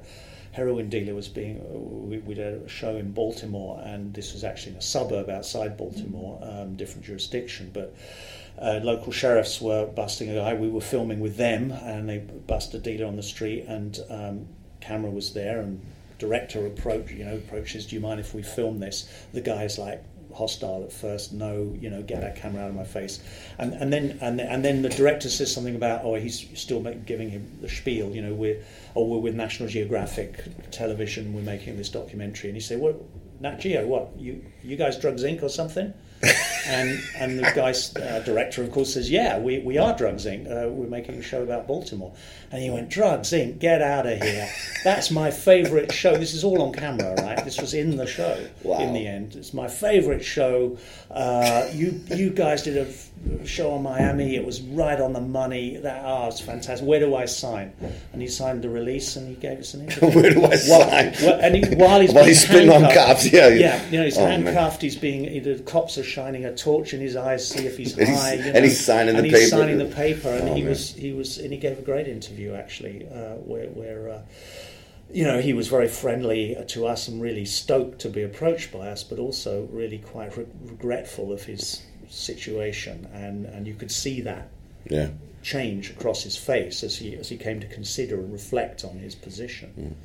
heroin 0.53 0.87
dealer 0.87 1.13
was 1.13 1.27
being. 1.27 1.59
We, 2.09 2.19
we 2.19 2.35
did 2.35 2.63
a 2.63 2.69
show 2.69 2.95
in 2.95 3.11
Baltimore, 3.11 3.81
and 3.83 4.13
this 4.13 4.33
was 4.33 4.43
actually 4.43 4.73
in 4.73 4.77
a 4.77 4.81
suburb 4.81 5.29
outside 5.29 5.77
Baltimore, 5.77 6.39
um, 6.41 6.75
different 6.75 7.05
jurisdiction, 7.05 7.69
but. 7.73 7.93
Uh, 8.55 8.79
local 8.83 9.11
sheriffs 9.11 9.59
were 9.59 9.87
busting 9.87 10.29
a 10.29 10.35
guy. 10.35 10.53
We 10.53 10.69
were 10.69 10.79
filming 10.79 11.19
with 11.19 11.37
them, 11.37 11.71
and 11.71 12.07
they 12.07 12.19
busted 12.19 12.81
a 12.81 12.83
dealer 12.83 13.07
on 13.07 13.15
the 13.15 13.23
street, 13.23 13.65
and 13.67 13.99
um, 14.11 14.47
camera 14.79 15.09
was 15.09 15.33
there, 15.33 15.59
and 15.59 15.81
director 16.19 16.65
approach, 16.67 17.11
you 17.11 17.25
know, 17.25 17.35
approaches. 17.35 17.87
Do 17.87 17.95
you 17.95 18.01
mind 18.01 18.19
if 18.19 18.35
we 18.35 18.43
film 18.43 18.79
this? 18.79 19.09
The 19.33 19.41
guy's 19.41 19.79
like 19.79 20.03
hostile 20.33 20.83
at 20.83 20.91
first. 20.91 21.33
No, 21.33 21.75
you 21.79 21.89
know, 21.89 22.01
get 22.01 22.21
that 22.21 22.35
camera 22.35 22.63
out 22.63 22.69
of 22.69 22.75
my 22.75 22.83
face. 22.83 23.19
And 23.57 23.73
and 23.73 23.91
then 23.91 24.17
and 24.21 24.39
and 24.41 24.63
then 24.63 24.81
the 24.81 24.89
director 24.89 25.29
says 25.29 25.53
something 25.53 25.75
about 25.75 26.03
oh 26.03 26.15
he's 26.15 26.47
still 26.59 26.81
make, 26.81 27.05
giving 27.05 27.29
him 27.29 27.59
the 27.61 27.69
spiel. 27.69 28.09
You 28.15 28.21
know, 28.21 28.33
we're 28.33 28.61
or 28.95 29.09
we're 29.09 29.19
with 29.19 29.35
National 29.35 29.69
Geographic 29.69 30.43
Television. 30.71 31.33
We're 31.33 31.41
making 31.41 31.77
this 31.77 31.89
documentary, 31.89 32.49
and 32.49 32.57
he 32.57 32.61
said, 32.61 32.79
what 32.79 32.95
Nat 33.39 33.57
Geo? 33.57 33.85
What 33.85 34.11
you 34.17 34.43
you 34.63 34.75
guys 34.75 34.97
Drugs 34.97 35.23
Inc. 35.23 35.43
or 35.43 35.49
something? 35.49 35.93
And 36.67 36.99
and 37.17 37.39
the 37.39 37.51
guy's 37.55 37.95
uh, 37.95 38.21
director, 38.25 38.63
of 38.63 38.71
course, 38.71 38.93
says, 38.93 39.09
"Yeah, 39.09 39.39
we, 39.39 39.59
we 39.59 39.77
are 39.77 39.95
Drugs 39.95 40.25
Inc. 40.25 40.45
Uh, 40.49 40.69
we're 40.69 40.87
making 40.87 41.15
a 41.15 41.21
show 41.21 41.41
about 41.43 41.67
Baltimore." 41.67 42.13
And 42.51 42.61
he 42.61 42.69
went, 42.69 42.89
"Drugs 42.89 43.31
Inc. 43.31 43.59
Get 43.59 43.81
out 43.81 44.05
of 44.05 44.21
here! 44.21 44.49
That's 44.83 45.11
my 45.11 45.31
favourite 45.31 45.91
show. 45.91 46.15
This 46.17 46.33
is 46.33 46.43
all 46.43 46.61
on 46.61 46.71
camera, 46.73 47.15
right? 47.15 47.43
This 47.43 47.59
was 47.59 47.73
in 47.73 47.97
the 47.97 48.07
show. 48.07 48.45
Wow. 48.63 48.79
In 48.79 48.93
the 48.93 49.05
end, 49.07 49.35
it's 49.35 49.53
my 49.53 49.67
favourite 49.67 50.23
show. 50.23 50.77
Uh, 51.11 51.67
you 51.73 51.99
you 52.15 52.29
guys 52.29 52.63
did 52.63 52.77
a 52.77 52.87
f- 52.87 53.09
show 53.47 53.71
on 53.71 53.83
Miami. 53.83 54.35
It 54.35 54.45
was 54.45 54.61
right 54.61 54.99
on 55.01 55.13
the 55.13 55.21
money. 55.21 55.77
That 55.77 56.03
oh, 56.05 56.27
it's 56.27 56.39
fantastic. 56.39 56.87
Where 56.87 56.99
do 56.99 57.15
I 57.15 57.25
sign?" 57.25 57.73
And 58.13 58.21
he 58.21 58.27
signed 58.29 58.61
the 58.63 58.69
release, 58.69 59.15
and 59.17 59.27
he 59.27 59.35
gave 59.35 59.59
us 59.59 59.73
an 59.73 59.81
interview. 59.89 60.09
Where 60.21 60.29
do 60.33 60.43
I 60.45 60.47
While- 60.47 60.57
sign? 60.57 61.13
well, 61.21 61.39
and 61.41 61.55
he, 61.55 61.75
while 61.75 61.99
he's 61.99 62.13
While 62.13 62.23
being 62.23 62.27
he's 62.35 62.45
spitting 62.45 62.69
on 62.69 62.83
handcuffed- 62.83 63.07
cops, 63.07 63.31
yeah. 63.33 63.47
yeah, 63.49 63.89
you 63.89 63.97
know, 63.97 64.05
he's 64.05 64.17
Oh, 64.17 64.25
man. 64.25 64.43
handcuffed. 64.45 64.81
He's 64.81 64.95
being 64.95 65.43
the 65.43 65.59
cops 65.63 65.97
are 65.97 66.03
shining 66.13 66.45
a 66.45 66.55
torch 66.55 66.93
in 66.93 67.01
his 67.01 67.15
eyes, 67.15 67.47
see 67.47 67.65
if 67.65 67.75
he's 67.77 67.97
And 67.97 68.07
he's- 68.07 68.21
high. 68.21 68.33
you 68.35 68.51
and 68.55 68.63
he's 68.65 68.79
signing 68.85 69.13
the 69.15 69.19
and 69.19 69.25
he's 69.27 69.35
paper. 69.45 69.49
signing 69.57 69.77
the 69.79 69.85
paper, 70.03 70.29
and 70.29 70.49
Oh, 70.49 70.53
he 70.53 70.61
man. 70.61 70.69
was 70.69 70.93
he 70.93 71.11
was 71.11 71.37
and 71.39 71.51
he 71.51 71.57
gave 71.57 71.77
a 71.79 71.81
great 71.81 72.07
interview 72.07 72.53
actually, 72.53 73.07
uh, 73.13 73.35
where 73.49 73.67
where. 73.67 74.09
Uh, 74.09 74.21
you 75.11 75.25
know, 75.25 75.39
he 75.39 75.53
was 75.53 75.67
very 75.67 75.87
friendly 75.87 76.57
to 76.69 76.87
us 76.87 77.07
and 77.07 77.21
really 77.21 77.45
stoked 77.45 77.99
to 77.99 78.09
be 78.09 78.23
approached 78.23 78.71
by 78.71 78.87
us, 78.89 79.03
but 79.03 79.19
also 79.19 79.67
really 79.71 79.99
quite 79.99 80.35
re- 80.35 80.45
regretful 80.65 81.31
of 81.31 81.43
his 81.43 81.83
situation, 82.09 83.07
and, 83.13 83.45
and 83.45 83.67
you 83.67 83.75
could 83.75 83.91
see 83.91 84.21
that 84.21 84.47
Yeah. 84.89 85.09
change 85.43 85.91
across 85.91 86.23
his 86.23 86.35
face 86.35 86.83
as 86.83 86.95
he 86.97 87.15
as 87.15 87.29
he 87.29 87.37
came 87.37 87.59
to 87.59 87.67
consider 87.67 88.15
and 88.15 88.31
reflect 88.33 88.83
on 88.83 88.97
his 88.97 89.13
position. 89.13 89.95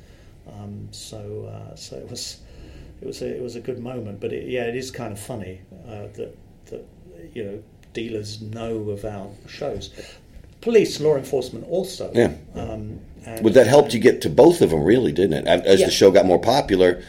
Um, 0.47 0.89
so 0.91 1.49
uh, 1.55 1.75
so 1.75 1.95
it 1.95 2.09
was 2.11 2.41
it 3.01 3.05
was 3.05 3.21
a, 3.21 3.35
it 3.35 3.41
was 3.41 3.55
a 3.55 3.59
good 3.61 3.79
moment, 3.79 4.19
but 4.19 4.33
it, 4.33 4.47
yeah, 4.47 4.65
it 4.65 4.75
is 4.75 4.91
kind 4.91 5.13
of 5.13 5.19
funny 5.19 5.61
uh, 5.87 6.07
that 6.15 6.35
that 6.65 6.85
you 7.33 7.43
know 7.43 7.63
dealers 7.93 8.41
know 8.41 8.89
of 8.89 9.05
our 9.05 9.29
shows. 9.47 9.91
Police, 10.61 10.99
law 10.99 11.15
enforcement 11.15 11.65
also. 11.69 12.11
Yeah. 12.13 12.33
Um, 12.53 12.99
and, 13.25 13.43
But 13.43 13.53
that 13.53 13.67
helped 13.67 13.93
you 13.93 13.99
get 13.99 14.21
to 14.21 14.29
both 14.29 14.61
of 14.61 14.71
them, 14.71 14.83
really, 14.83 15.11
didn't 15.11 15.33
it? 15.33 15.47
As 15.47 15.61
as 15.61 15.79
Yeah. 15.79 15.85
the 15.87 15.91
show 15.91 16.11
got 16.11 16.25
more 16.25 16.39
popular, 16.39 17.01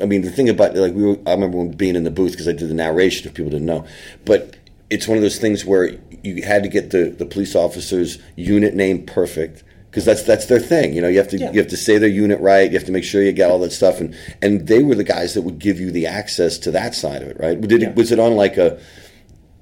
I 0.00 0.06
mean, 0.06 0.22
the 0.22 0.30
thing 0.30 0.48
about 0.48 0.74
like 0.74 0.92
we 0.94 1.04
were, 1.04 1.18
I 1.26 1.32
remember 1.32 1.64
being 1.74 1.96
in 1.96 2.04
the 2.04 2.10
booth 2.10 2.32
because 2.32 2.48
I 2.48 2.52
did 2.52 2.68
the 2.68 2.74
narration. 2.74 3.28
If 3.28 3.34
people 3.34 3.50
didn't 3.50 3.66
know, 3.66 3.84
but 4.24 4.56
it's 4.90 5.08
one 5.08 5.16
of 5.16 5.22
those 5.22 5.38
things 5.38 5.64
where 5.64 5.96
you 6.22 6.42
had 6.42 6.62
to 6.62 6.68
get 6.68 6.90
the, 6.90 7.10
the 7.10 7.26
police 7.26 7.54
officers' 7.56 8.18
unit 8.36 8.74
name 8.74 9.04
perfect 9.04 9.64
because 9.96 10.04
that's 10.04 10.24
that's 10.24 10.44
their 10.44 10.58
thing. 10.60 10.92
You 10.92 11.00
know, 11.00 11.08
you 11.08 11.16
have 11.16 11.28
to 11.28 11.38
Yeah. 11.38 11.52
you 11.52 11.58
have 11.58 11.70
to 11.70 11.76
say 11.76 11.96
their 11.96 12.06
unit 12.10 12.38
right. 12.40 12.70
You 12.70 12.76
have 12.76 12.84
to 12.84 12.92
make 12.92 13.02
sure 13.02 13.22
you 13.22 13.32
get 13.32 13.50
all 13.50 13.58
that 13.60 13.72
stuff, 13.72 13.98
and 13.98 14.14
and 14.42 14.66
they 14.68 14.82
were 14.82 14.94
the 14.94 15.04
guys 15.04 15.32
that 15.32 15.40
would 15.40 15.58
give 15.58 15.80
you 15.80 15.90
the 15.90 16.06
access 16.06 16.58
to 16.58 16.70
that 16.72 16.94
side 16.94 17.22
of 17.22 17.28
it, 17.28 17.38
right? 17.40 17.58
Did 17.58 17.80
Yeah. 17.80 17.88
it, 17.88 17.96
was 17.96 18.12
it 18.12 18.18
on 18.20 18.36
like 18.36 18.58
a? 18.58 18.78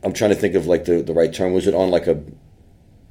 I'm 0.03 0.13
trying 0.13 0.31
to 0.31 0.37
think 0.37 0.57
of 0.57 0.67
like 0.67 0.87
the, 0.87 1.03
the 1.03 1.13
right 1.15 1.33
term. 1.33 1.53
Was 1.53 1.69
it 1.69 1.75
on 1.75 1.93
like 1.93 2.09
a 2.09 2.21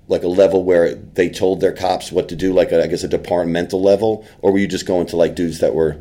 like 0.09 0.23
a 0.23 0.27
level 0.27 0.65
where 0.65 0.93
they 0.95 1.29
told 1.29 1.61
their 1.61 1.71
cops 1.71 2.11
what 2.11 2.27
to 2.27 2.35
do, 2.35 2.51
like 2.51 2.73
a, 2.73 2.83
I 2.83 2.87
guess 2.87 3.05
a 3.05 3.07
departmental 3.07 3.81
level, 3.81 4.25
or 4.41 4.51
were 4.51 4.59
you 4.59 4.67
just 4.67 4.85
going 4.85 5.05
to 5.07 5.15
like 5.15 5.33
dudes 5.33 5.59
that 5.59 5.73
were? 5.73 5.95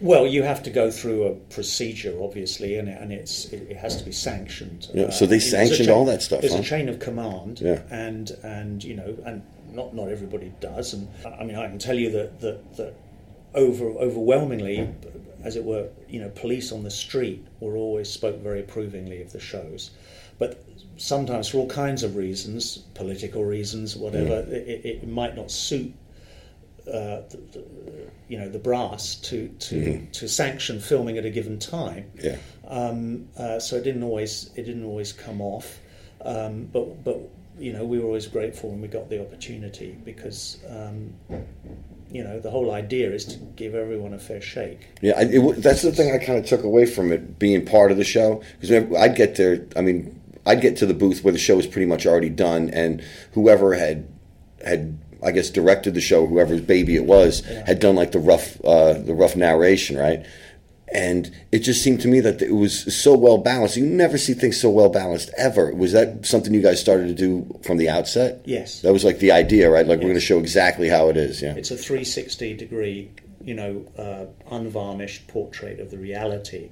Well, 0.00 0.26
you 0.26 0.42
have 0.42 0.64
to 0.64 0.70
go 0.70 0.90
through 0.90 1.22
a 1.28 1.34
procedure, 1.54 2.14
obviously, 2.20 2.76
and, 2.76 2.88
and 2.88 3.12
it's 3.12 3.44
it, 3.52 3.68
it 3.70 3.76
has 3.76 3.96
to 3.98 4.04
be 4.04 4.10
sanctioned. 4.10 4.88
Uh, 4.92 5.02
Yeah, 5.02 5.10
so 5.10 5.24
they 5.24 5.38
sanctioned 5.38 5.86
chain- 5.86 5.94
all 5.96 6.04
that 6.06 6.20
stuff, 6.20 6.40
There's 6.40 6.52
huh? 6.52 6.58
a 6.60 6.64
chain 6.64 6.88
of 6.88 6.98
command, 6.98 7.60
Yeah. 7.60 7.78
and 7.92 8.32
and 8.42 8.82
you 8.82 8.96
know, 8.96 9.14
and 9.24 9.40
not 9.74 9.94
not 9.94 10.08
everybody 10.08 10.52
does. 10.60 10.94
And 10.94 11.08
I 11.24 11.44
mean, 11.44 11.56
I 11.56 11.68
can 11.68 11.78
tell 11.78 11.98
you 11.98 12.10
that 12.10 12.40
that, 12.40 12.76
that 12.76 12.94
over 13.54 13.86
overwhelmingly, 13.86 14.88
as 15.42 15.56
it 15.56 15.64
were, 15.64 15.88
you 16.08 16.20
know, 16.20 16.30
police 16.30 16.72
on 16.72 16.82
the 16.82 16.90
street 16.90 17.46
were 17.60 17.76
always 17.76 18.08
spoke 18.10 18.40
very 18.40 18.60
approvingly 18.60 19.22
of 19.22 19.32
the 19.32 19.40
shows, 19.40 19.90
but 20.38 20.64
sometimes 20.96 21.48
for 21.48 21.58
all 21.58 21.68
kinds 21.68 22.02
of 22.02 22.16
reasons, 22.16 22.78
political 22.94 23.44
reasons, 23.44 23.96
whatever, 23.96 24.44
it, 24.48 24.84
it 24.84 25.08
might 25.08 25.34
not 25.34 25.50
suit 25.50 25.92
uh, 26.86 27.22
the, 27.30 27.40
the, 27.52 27.64
you 28.28 28.38
know 28.38 28.48
the 28.48 28.58
brass 28.58 29.14
to 29.16 29.48
to, 29.58 30.06
to 30.12 30.28
sanction 30.28 30.80
filming 30.80 31.16
at 31.18 31.24
a 31.24 31.30
given 31.30 31.58
time. 31.58 32.10
Yeah. 32.22 32.36
Um, 32.68 33.28
uh, 33.38 33.58
so 33.58 33.76
it 33.76 33.84
didn't 33.84 34.02
always 34.02 34.50
it 34.54 34.64
didn't 34.64 34.84
always 34.84 35.12
come 35.12 35.40
off, 35.40 35.78
um, 36.22 36.68
but 36.72 37.02
but 37.02 37.20
you 37.58 37.72
know 37.72 37.84
we 37.84 37.98
were 37.98 38.06
always 38.06 38.26
grateful 38.26 38.70
when 38.70 38.80
we 38.80 38.88
got 38.88 39.08
the 39.08 39.20
opportunity 39.20 39.96
because 40.04 40.58
um, 40.68 41.14
you 42.10 42.22
know 42.22 42.40
the 42.40 42.50
whole 42.50 42.72
idea 42.72 43.10
is 43.10 43.24
to 43.24 43.38
give 43.56 43.74
everyone 43.74 44.14
a 44.14 44.18
fair 44.18 44.40
shake. 44.40 44.88
Yeah, 45.00 45.14
I, 45.16 45.22
it, 45.22 45.62
that's 45.62 45.82
the 45.82 45.92
thing 45.92 46.14
I 46.14 46.24
kind 46.24 46.38
of 46.38 46.46
took 46.46 46.64
away 46.64 46.86
from 46.86 47.12
it 47.12 47.38
being 47.38 47.64
part 47.64 47.90
of 47.90 47.96
the 47.96 48.04
show 48.04 48.42
because 48.60 48.70
I'd 48.96 49.16
get 49.16 49.36
there. 49.36 49.66
I 49.76 49.80
mean, 49.80 50.20
I'd 50.46 50.60
get 50.60 50.76
to 50.78 50.86
the 50.86 50.94
booth 50.94 51.24
where 51.24 51.32
the 51.32 51.38
show 51.38 51.56
was 51.56 51.66
pretty 51.66 51.86
much 51.86 52.06
already 52.06 52.30
done, 52.30 52.70
and 52.70 53.02
whoever 53.32 53.74
had 53.74 54.08
had 54.64 54.98
I 55.22 55.30
guess 55.30 55.50
directed 55.50 55.94
the 55.94 56.00
show, 56.00 56.26
whoever's 56.26 56.60
baby 56.60 56.96
it 56.96 57.06
was, 57.06 57.40
had 57.40 57.78
done 57.78 57.94
like 57.94 58.12
the 58.12 58.18
rough 58.18 58.62
uh, 58.64 58.94
the 58.94 59.14
rough 59.14 59.36
narration, 59.36 59.96
right? 59.96 60.26
And 60.94 61.34
it 61.50 61.58
just 61.58 61.82
seemed 61.82 62.00
to 62.02 62.08
me 62.08 62.20
that 62.20 62.40
it 62.40 62.52
was 62.52 62.94
so 62.94 63.16
well 63.16 63.38
balanced. 63.38 63.76
You 63.76 63.84
never 63.84 64.16
see 64.16 64.32
things 64.32 64.60
so 64.60 64.70
well 64.70 64.88
balanced 64.88 65.30
ever. 65.36 65.74
Was 65.74 65.90
that 65.90 66.24
something 66.24 66.54
you 66.54 66.62
guys 66.62 66.80
started 66.80 67.08
to 67.08 67.14
do 67.14 67.60
from 67.64 67.78
the 67.78 67.88
outset? 67.88 68.42
Yes. 68.44 68.80
That 68.82 68.92
was 68.92 69.04
like 69.04 69.18
the 69.18 69.32
idea, 69.32 69.68
right? 69.68 69.86
Like 69.86 69.98
we're 69.98 70.04
going 70.04 70.14
to 70.14 70.20
show 70.20 70.38
exactly 70.38 70.88
how 70.88 71.08
it 71.08 71.16
is. 71.16 71.42
Yeah. 71.42 71.54
It's 71.56 71.72
a 71.72 71.76
360 71.76 72.54
degree, 72.54 73.10
you 73.42 73.54
know, 73.54 73.84
uh, 73.98 74.54
unvarnished 74.54 75.26
portrait 75.26 75.80
of 75.80 75.90
the 75.90 75.98
reality 75.98 76.70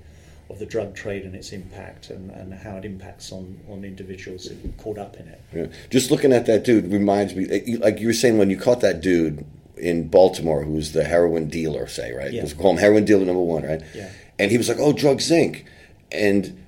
of 0.49 0.61
the 0.61 0.67
drug 0.67 0.95
trade 0.95 1.25
and 1.25 1.35
its 1.35 1.53
impact 1.53 2.11
and, 2.11 2.31
and 2.31 2.55
how 2.55 2.77
it 2.77 2.85
impacts 2.85 3.33
on, 3.33 3.59
on 3.69 3.85
individuals 3.85 4.49
caught 4.79 4.99
up 4.99 5.17
in 5.17 5.27
it. 5.27 5.41
Yeah. 5.53 5.67
Just 5.91 6.13
looking 6.13 6.33
at 6.33 6.47
that 6.47 6.63
dude 6.63 6.93
reminds 6.93 7.35
me, 7.35 7.79
like 7.79 7.99
you 7.99 8.07
were 8.07 8.13
saying, 8.13 8.39
when 8.39 8.51
you 8.51 8.57
caught 8.57 8.83
that 8.83 9.01
dude 9.01 9.45
in 9.83 10.09
Baltimore 10.09 10.63
who 10.63 10.73
was 10.73 10.93
the 10.93 11.05
heroin 11.05 11.49
dealer, 11.49 11.87
say, 11.87 12.13
right? 12.13 12.33
Yeah. 12.33 12.43
Let's 12.43 12.55
call 12.55 12.71
him 12.71 12.79
heroin 12.79 13.05
dealer 13.05 13.25
number 13.25 13.43
one, 13.43 13.65
right? 13.65 13.83
Yeah. 13.95 14.11
And 14.39 14.51
he 14.51 14.57
was 14.57 14.69
like, 14.69 14.79
"Oh, 14.79 14.93
Drugs 14.93 15.31
Inc." 15.31 15.65
And 16.11 16.65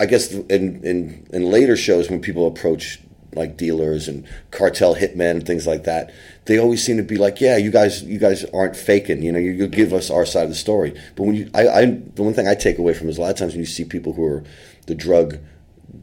I 0.00 0.06
guess 0.06 0.32
in 0.32 0.82
in 0.84 1.26
in 1.32 1.50
later 1.50 1.76
shows 1.76 2.08
when 2.08 2.20
people 2.20 2.46
approach 2.46 3.00
like 3.34 3.56
dealers 3.56 4.08
and 4.08 4.26
cartel 4.50 4.94
hitmen 4.94 5.30
and 5.32 5.46
things 5.46 5.66
like 5.66 5.84
that, 5.84 6.12
they 6.44 6.58
always 6.58 6.84
seem 6.84 6.96
to 6.96 7.02
be 7.02 7.16
like, 7.16 7.40
"Yeah, 7.40 7.56
you 7.56 7.70
guys, 7.70 8.02
you 8.02 8.18
guys 8.18 8.44
aren't 8.54 8.76
faking. 8.76 9.22
You 9.22 9.32
know, 9.32 9.38
you, 9.38 9.50
you 9.50 9.66
give 9.66 9.92
us 9.92 10.10
our 10.10 10.24
side 10.24 10.44
of 10.44 10.48
the 10.50 10.54
story." 10.54 10.94
But 11.16 11.24
when 11.24 11.34
you, 11.34 11.50
I, 11.54 11.68
I, 11.68 11.84
the 11.86 12.22
one 12.22 12.34
thing 12.34 12.46
I 12.46 12.54
take 12.54 12.78
away 12.78 12.94
from 12.94 13.08
is 13.08 13.18
a 13.18 13.20
lot 13.20 13.30
of 13.30 13.36
times 13.36 13.52
when 13.52 13.60
you 13.60 13.66
see 13.66 13.84
people 13.84 14.12
who 14.12 14.24
are 14.24 14.44
the 14.86 14.94
drug, 14.94 15.38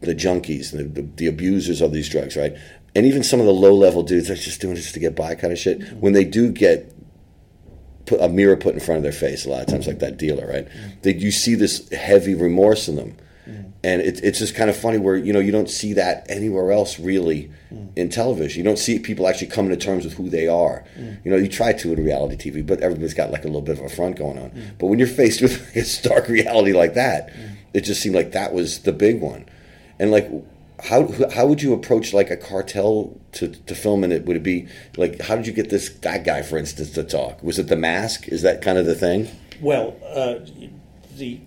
the 0.00 0.14
junkies, 0.14 0.72
the, 0.72 0.84
the, 0.84 1.02
the 1.16 1.26
abusers 1.26 1.80
of 1.80 1.92
these 1.92 2.08
drugs, 2.08 2.36
right? 2.36 2.54
And 2.94 3.06
even 3.06 3.22
some 3.22 3.40
of 3.40 3.46
the 3.46 3.52
low 3.52 3.74
level 3.74 4.02
dudes 4.02 4.28
that's 4.28 4.44
just 4.44 4.60
doing 4.60 4.74
it 4.74 4.80
just 4.80 4.94
to 4.94 5.00
get 5.00 5.14
by 5.14 5.34
kind 5.34 5.52
of 5.52 5.58
shit. 5.58 5.78
Mm-hmm. 5.78 6.00
When 6.00 6.12
they 6.12 6.24
do 6.24 6.50
get 6.50 6.92
put 8.10 8.20
a 8.20 8.28
mirror 8.28 8.56
put 8.56 8.74
in 8.74 8.80
front 8.80 8.96
of 8.96 9.02
their 9.04 9.12
face 9.12 9.46
a 9.46 9.48
lot 9.48 9.60
of 9.60 9.68
times, 9.68 9.86
like 9.86 10.00
that 10.00 10.16
dealer, 10.16 10.46
right? 10.46 10.66
Mm-hmm. 10.68 11.00
That 11.02 11.16
you 11.16 11.30
see 11.30 11.54
this 11.54 11.88
heavy 11.90 12.34
remorse 12.34 12.88
in 12.88 12.96
them, 12.96 13.16
mm-hmm. 13.48 13.70
and 13.84 14.02
it, 14.02 14.20
it's 14.24 14.40
just 14.40 14.56
kind 14.56 14.68
of 14.68 14.76
funny 14.76 14.98
where 14.98 15.16
you 15.16 15.32
know 15.32 15.38
you 15.38 15.52
don't 15.52 15.70
see 15.70 15.92
that 15.92 16.26
anywhere 16.28 16.72
else 16.72 16.98
really 16.98 17.52
mm. 17.72 17.88
in 17.96 18.08
television. 18.08 18.58
You 18.58 18.64
don't 18.64 18.78
see 18.78 18.98
people 18.98 19.28
actually 19.28 19.46
coming 19.46 19.70
to 19.70 19.76
terms 19.76 20.04
with 20.04 20.14
who 20.14 20.28
they 20.28 20.48
are. 20.48 20.84
Mm. 20.98 21.24
You 21.24 21.30
know, 21.30 21.36
you 21.36 21.48
try 21.48 21.72
to 21.72 21.92
in 21.92 22.04
reality 22.04 22.50
TV, 22.50 22.66
but 22.66 22.80
everybody's 22.80 23.14
got 23.14 23.30
like 23.30 23.44
a 23.44 23.48
little 23.48 23.62
bit 23.62 23.78
of 23.78 23.84
a 23.84 23.88
front 23.88 24.16
going 24.16 24.38
on. 24.38 24.50
Mm. 24.50 24.78
But 24.78 24.86
when 24.88 24.98
you're 24.98 25.08
faced 25.08 25.40
with 25.40 25.76
a 25.76 25.84
stark 25.84 26.28
reality 26.28 26.72
like 26.72 26.94
that, 26.94 27.32
it 27.72 27.82
just 27.82 28.02
seemed 28.02 28.16
like 28.16 28.32
that 28.32 28.52
was 28.52 28.80
the 28.80 28.92
big 28.92 29.20
one, 29.20 29.46
and 29.98 30.10
like. 30.10 30.28
How 30.84 31.08
how 31.34 31.46
would 31.46 31.62
you 31.62 31.72
approach 31.72 32.12
like 32.12 32.30
a 32.30 32.36
cartel 32.36 33.18
to, 33.32 33.48
to 33.48 33.74
film 33.74 34.04
in 34.04 34.12
it? 34.12 34.24
Would 34.26 34.36
it 34.36 34.42
be 34.42 34.68
like 34.96 35.20
how 35.20 35.36
did 35.36 35.46
you 35.46 35.52
get 35.52 35.70
this 35.70 35.88
that 36.00 36.24
guy, 36.24 36.42
for 36.42 36.58
instance, 36.58 36.90
to 36.90 37.04
talk? 37.04 37.42
Was 37.42 37.58
it 37.58 37.68
the 37.68 37.76
mask? 37.76 38.28
Is 38.28 38.42
that 38.42 38.62
kind 38.62 38.78
of 38.78 38.86
the 38.86 38.94
thing? 38.94 39.28
Well, 39.60 39.96
uh, 40.14 40.36
the 41.16 41.40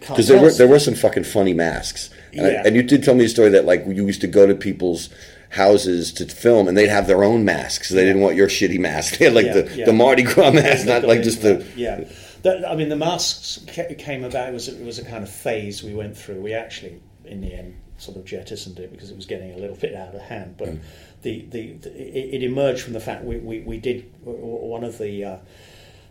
because 0.00 0.28
there 0.28 0.40
were 0.40 0.50
there 0.50 0.68
were 0.68 0.78
some 0.78 0.94
fucking 0.94 1.24
funny 1.24 1.52
masks, 1.52 2.10
and, 2.32 2.40
Yeah. 2.40 2.62
I, 2.62 2.66
and 2.66 2.76
you 2.76 2.82
did 2.82 3.04
tell 3.04 3.14
me 3.14 3.24
a 3.24 3.28
story 3.28 3.50
that 3.50 3.64
like 3.66 3.84
you 3.86 4.06
used 4.06 4.20
to 4.22 4.26
go 4.26 4.46
to 4.46 4.54
people's 4.54 5.10
houses 5.50 6.12
to 6.14 6.26
film, 6.26 6.68
and 6.68 6.76
they'd 6.76 6.88
have 6.88 7.06
their 7.06 7.24
own 7.24 7.44
masks. 7.44 7.88
They 7.88 8.04
didn't 8.04 8.22
want 8.22 8.36
your 8.36 8.48
shitty 8.48 8.78
mask. 8.78 9.14
They 9.18 9.26
had 9.26 9.34
like 9.34 9.46
Yeah, 9.46 9.60
the, 9.60 9.76
yeah. 9.76 9.84
the 9.86 9.92
Mardi 9.92 10.22
Gras 10.22 10.52
mask, 10.52 10.86
not 10.86 11.04
like 11.04 11.22
just 11.22 11.42
the 11.42 11.66
yeah. 11.76 12.04
That, 12.42 12.66
I 12.66 12.74
mean, 12.74 12.88
the 12.88 12.96
masks 12.96 13.58
came 13.98 14.24
about. 14.24 14.48
It 14.48 14.52
was 14.52 14.68
it 14.68 14.84
was 14.84 14.98
a 14.98 15.04
kind 15.04 15.22
of 15.22 15.30
phase 15.30 15.82
we 15.82 15.92
went 15.94 16.16
through. 16.16 16.40
We 16.40 16.54
actually, 16.54 17.02
in 17.26 17.42
the 17.42 17.52
end, 17.52 17.76
sort 18.00 18.16
of 18.16 18.24
jettisoned 18.24 18.78
it 18.78 18.90
because 18.90 19.10
it 19.10 19.16
was 19.16 19.26
getting 19.26 19.52
a 19.52 19.58
little 19.58 19.76
bit 19.76 19.94
out 19.94 20.14
of 20.14 20.20
hand. 20.22 20.56
But 20.58 20.68
Mm. 20.70 20.80
the, 21.22 21.44
the, 21.50 21.72
the 21.74 22.34
it, 22.36 22.42
emerged 22.42 22.82
from 22.82 22.92
the 22.94 23.00
fact 23.00 23.24
we 23.24 23.36
we, 23.36 23.60
we 23.60 23.78
did 23.78 24.10
one 24.24 24.84
of 24.84 24.98
the 24.98 25.24
uh, 25.24 25.36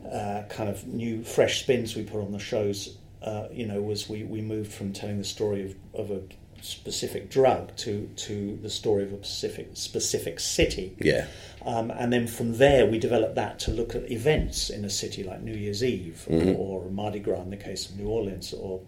uh, 0.08 0.44
kind 0.50 0.70
of 0.70 0.86
new 0.88 1.24
fresh 1.24 1.62
spins 1.64 1.96
we 1.96 2.04
put 2.04 2.22
on 2.22 2.32
the 2.32 2.40
shows. 2.40 2.98
Uh, 3.22 3.48
you 3.52 3.66
know, 3.66 3.82
was 3.82 4.08
we, 4.08 4.24
we 4.24 4.40
moved 4.42 4.72
from 4.72 4.94
telling 4.94 5.18
the 5.18 5.26
story 5.26 5.66
of, 5.94 6.00
of 6.00 6.12
a 6.12 6.22
specific 6.62 7.30
drug 7.30 7.76
to 7.78 8.10
to 8.16 8.58
the 8.62 8.70
story 8.70 9.04
of 9.04 9.12
a 9.14 9.18
specific 9.24 9.70
specific 9.74 10.40
city. 10.40 10.96
yeah. 11.00 11.26
Um, 11.66 11.92
and 11.92 12.12
then 12.14 12.28
from 12.28 12.58
there, 12.58 12.86
we 12.86 12.98
developed 13.00 13.36
that 13.36 13.60
to 13.60 13.72
look 13.72 13.94
at 13.96 14.10
events 14.10 14.70
in 14.70 14.86
a 14.86 14.90
city 14.90 15.24
like 15.24 15.42
New 15.42 15.54
Year's 15.56 15.84
Eve 15.84 16.26
or, 16.30 16.84
or 16.86 16.90
Mardi 16.90 17.20
Gras 17.20 17.42
in 17.42 17.50
the 17.50 17.58
case 17.58 17.90
of 17.90 17.98
New 17.98 18.08
Orleans 18.08 18.54
or 18.54 18.80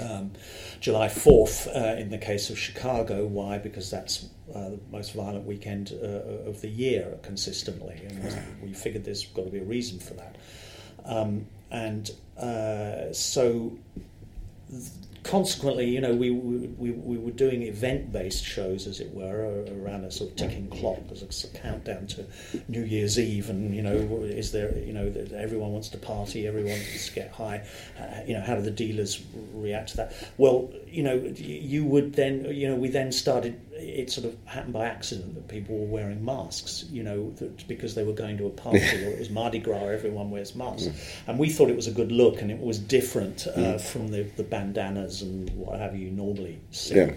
um, 0.00 0.32
July 0.80 1.08
4th 1.08 1.68
uh, 1.68 1.98
in 2.00 2.10
the 2.10 2.18
case 2.18 2.50
of 2.50 2.58
Chicago. 2.58 3.26
Why? 3.26 3.58
Because 3.58 3.90
that's 3.90 4.28
uh, 4.54 4.70
the 4.70 4.80
most 4.90 5.14
violent 5.14 5.46
weekend 5.46 5.92
uh, 6.02 6.48
of 6.48 6.60
the 6.60 6.68
year 6.68 7.18
consistently. 7.22 8.00
And 8.08 8.62
we 8.62 8.72
figured 8.72 9.04
there's 9.04 9.26
got 9.26 9.44
to 9.44 9.50
be 9.50 9.58
a 9.58 9.64
reason 9.64 9.98
for 9.98 10.14
that. 10.14 10.36
Um, 11.04 11.46
and 11.70 12.10
uh, 12.38 13.12
so 13.12 13.78
consequently, 15.22 15.88
you 15.88 16.00
know, 16.00 16.14
we, 16.14 16.30
we, 16.30 16.68
we, 16.78 16.90
we 16.90 17.18
were 17.18 17.30
doing 17.30 17.62
event-based 17.62 18.44
shows, 18.44 18.86
as 18.86 19.00
it 19.00 19.12
were, 19.12 19.64
around 19.82 20.04
a 20.04 20.10
sort 20.10 20.30
of 20.30 20.36
ticking 20.36 20.68
clock 20.68 20.98
as 21.10 21.22
a 21.22 21.58
countdown 21.58 22.06
to 22.08 22.24
New 22.68 22.82
Year's 22.82 23.18
Eve, 23.18 23.50
and 23.50 23.74
you 23.74 23.82
know, 23.82 23.92
is 24.24 24.52
there, 24.52 24.76
you 24.78 24.92
know, 24.92 25.12
everyone 25.34 25.72
wants 25.72 25.88
to 25.90 25.98
party, 25.98 26.46
everyone 26.46 26.72
wants 26.72 27.08
to 27.08 27.14
get 27.14 27.30
high, 27.30 27.62
uh, 27.98 28.22
you 28.26 28.34
know, 28.34 28.40
how 28.40 28.54
do 28.54 28.62
the 28.62 28.70
dealers 28.70 29.22
react 29.54 29.90
to 29.90 29.96
that? 29.98 30.12
Well, 30.38 30.72
you 30.86 31.02
know, 31.02 31.14
you 31.36 31.84
would 31.84 32.14
then, 32.14 32.46
you 32.46 32.68
know, 32.68 32.76
we 32.76 32.88
then 32.88 33.12
started. 33.12 33.60
It 33.80 34.10
sort 34.10 34.26
of 34.26 34.36
happened 34.44 34.72
by 34.72 34.86
accident 34.86 35.34
that 35.34 35.48
people 35.48 35.76
were 35.78 35.86
wearing 35.86 36.24
masks, 36.24 36.84
you 36.90 37.02
know, 37.02 37.34
because 37.66 37.94
they 37.94 38.04
were 38.04 38.12
going 38.12 38.36
to 38.38 38.46
a 38.46 38.50
party 38.50 38.78
or 38.78 39.10
it 39.10 39.18
was 39.18 39.30
Mardi 39.30 39.58
Gras, 39.58 39.86
everyone 39.86 40.30
wears 40.30 40.54
masks, 40.54 40.88
and 41.26 41.38
we 41.38 41.48
thought 41.48 41.70
it 41.70 41.76
was 41.76 41.86
a 41.86 41.92
good 41.92 42.12
look 42.12 42.42
and 42.42 42.50
it 42.50 42.60
was 42.60 42.78
different 42.78 43.46
uh, 43.46 43.78
from 43.78 44.08
the, 44.08 44.22
the 44.36 44.42
bandanas 44.42 45.22
and 45.22 45.50
what 45.50 45.78
have 45.78 45.96
you 45.96 46.10
normally 46.10 46.60
see. 46.70 46.96
Yeah. 46.96 47.12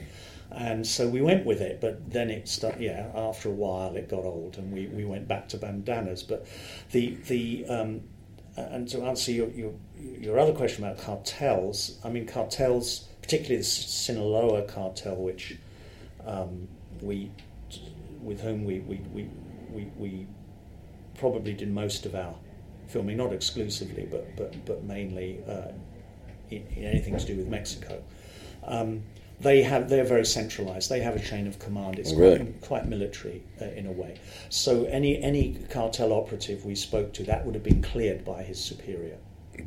And 0.51 0.85
so 0.85 1.07
we 1.07 1.21
went 1.21 1.45
with 1.45 1.61
it, 1.61 1.81
but 1.81 2.11
then 2.11 2.29
it 2.29 2.47
started. 2.47 2.81
Yeah, 2.81 3.09
after 3.15 3.49
a 3.49 3.51
while, 3.51 3.95
it 3.95 4.07
got 4.07 4.23
old, 4.23 4.57
and 4.57 4.71
we, 4.71 4.85
we 4.85 5.03
went 5.03 5.27
back 5.27 5.49
to 5.49 5.57
bandanas. 5.57 6.21
But 6.21 6.45
the 6.91 7.17
the 7.27 7.65
um, 7.67 8.01
and 8.55 8.87
to 8.89 9.03
answer 9.03 9.31
your, 9.31 9.49
your 9.49 9.73
your 9.99 10.39
other 10.39 10.53
question 10.53 10.83
about 10.83 10.99
cartels, 10.99 11.97
I 12.03 12.09
mean 12.09 12.27
cartels, 12.27 13.07
particularly 13.21 13.57
the 13.57 13.63
Sinaloa 13.63 14.63
cartel, 14.63 15.15
which 15.15 15.57
um, 16.25 16.67
we 17.01 17.31
with 18.21 18.41
whom 18.41 18.63
we 18.65 18.79
we, 18.79 18.97
we, 19.13 19.29
we 19.71 19.87
we 19.97 20.27
probably 21.17 21.53
did 21.53 21.69
most 21.71 22.05
of 22.05 22.15
our 22.15 22.35
filming, 22.87 23.17
not 23.17 23.33
exclusively, 23.33 24.07
but 24.09 24.35
but 24.35 24.65
but 24.65 24.83
mainly 24.83 25.39
uh, 25.47 25.71
in, 26.49 26.65
in 26.75 26.83
anything 26.85 27.17
to 27.17 27.25
do 27.25 27.35
with 27.37 27.47
Mexico. 27.47 28.01
Um, 28.65 29.03
they 29.39 29.61
have 29.63 29.89
they're 29.89 30.05
very 30.05 30.25
centralized. 30.25 30.89
They 30.89 31.01
have 31.01 31.15
a 31.15 31.19
chain 31.19 31.47
of 31.47 31.59
command. 31.59 31.99
It's 31.99 32.13
Oh, 32.13 32.17
really? 32.17 32.37
quite, 32.37 32.61
quite 32.61 32.87
military 32.87 33.43
uh, 33.61 33.65
in 33.65 33.87
a 33.87 33.91
way. 33.91 34.19
So 34.49 34.85
any 34.85 35.21
any 35.21 35.57
cartel 35.69 36.13
operative 36.13 36.63
we 36.65 36.75
spoke 36.75 37.13
to, 37.13 37.23
that 37.23 37.45
would 37.45 37.55
have 37.55 37.63
been 37.63 37.81
cleared 37.81 38.23
by 38.23 38.43
his 38.43 38.63
superior. 38.63 39.17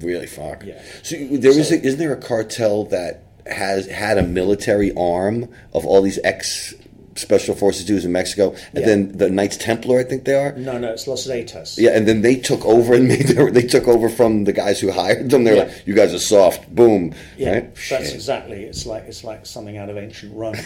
Really, 0.00 0.26
fuck. 0.26 0.64
Yeah. 0.64 0.83
So 1.02 1.16
there 1.16 1.50
is, 1.50 1.68
So- 1.68 1.74
a, 1.74 1.78
isn't 1.78 1.98
there 1.98 2.12
a 2.12 2.20
cartel 2.20 2.85
that 2.87 3.24
has 3.48 3.87
had 3.87 4.18
a 4.18 4.22
military 4.22 4.92
arm 4.96 5.48
of 5.72 5.85
all 5.87 6.02
these 6.02 6.18
ex 6.24 6.74
special 7.14 7.54
forces 7.54 7.87
dudes 7.87 8.04
in 8.04 8.12
Mexico, 8.12 8.50
and 8.74 8.80
Yeah. 8.80 8.87
then 8.87 9.12
the 9.16 9.30
Knights 9.30 9.56
Templar, 9.56 9.98
I 10.00 10.04
think 10.04 10.24
they 10.24 10.35
are. 10.35 10.52
No, 10.54 10.76
no, 10.76 10.92
it's 10.92 11.06
Los 11.09 11.26
Zetas. 11.26 11.78
Yeah, 11.78 11.96
and 11.96 12.06
then 12.06 12.20
they 12.20 12.37
took 12.37 12.62
over 12.66 12.92
and 12.92 13.09
made 13.09 13.28
their, 13.28 13.50
they 13.50 13.62
took 13.62 13.88
over 13.88 14.11
from 14.11 14.44
the 14.44 14.52
guys 14.52 14.80
who 14.80 14.90
hired 14.90 15.30
them. 15.30 15.44
They're 15.44 15.54
Yeah. 15.56 15.62
like, 15.62 15.87
"You 15.87 15.94
guys 15.94 16.12
are 16.12 16.18
soft." 16.18 16.68
Boom. 16.74 17.14
Yeah, 17.38 17.52
right? 17.52 17.74
that's 17.74 17.80
Shit. 17.80 18.14
exactly. 18.14 18.64
It's 18.64 18.85
like 18.85 19.04
it's 19.09 19.24
like 19.24 19.46
something 19.46 19.78
out 19.78 19.88
of 19.88 19.96
ancient 19.96 20.35
Rome. 20.35 20.56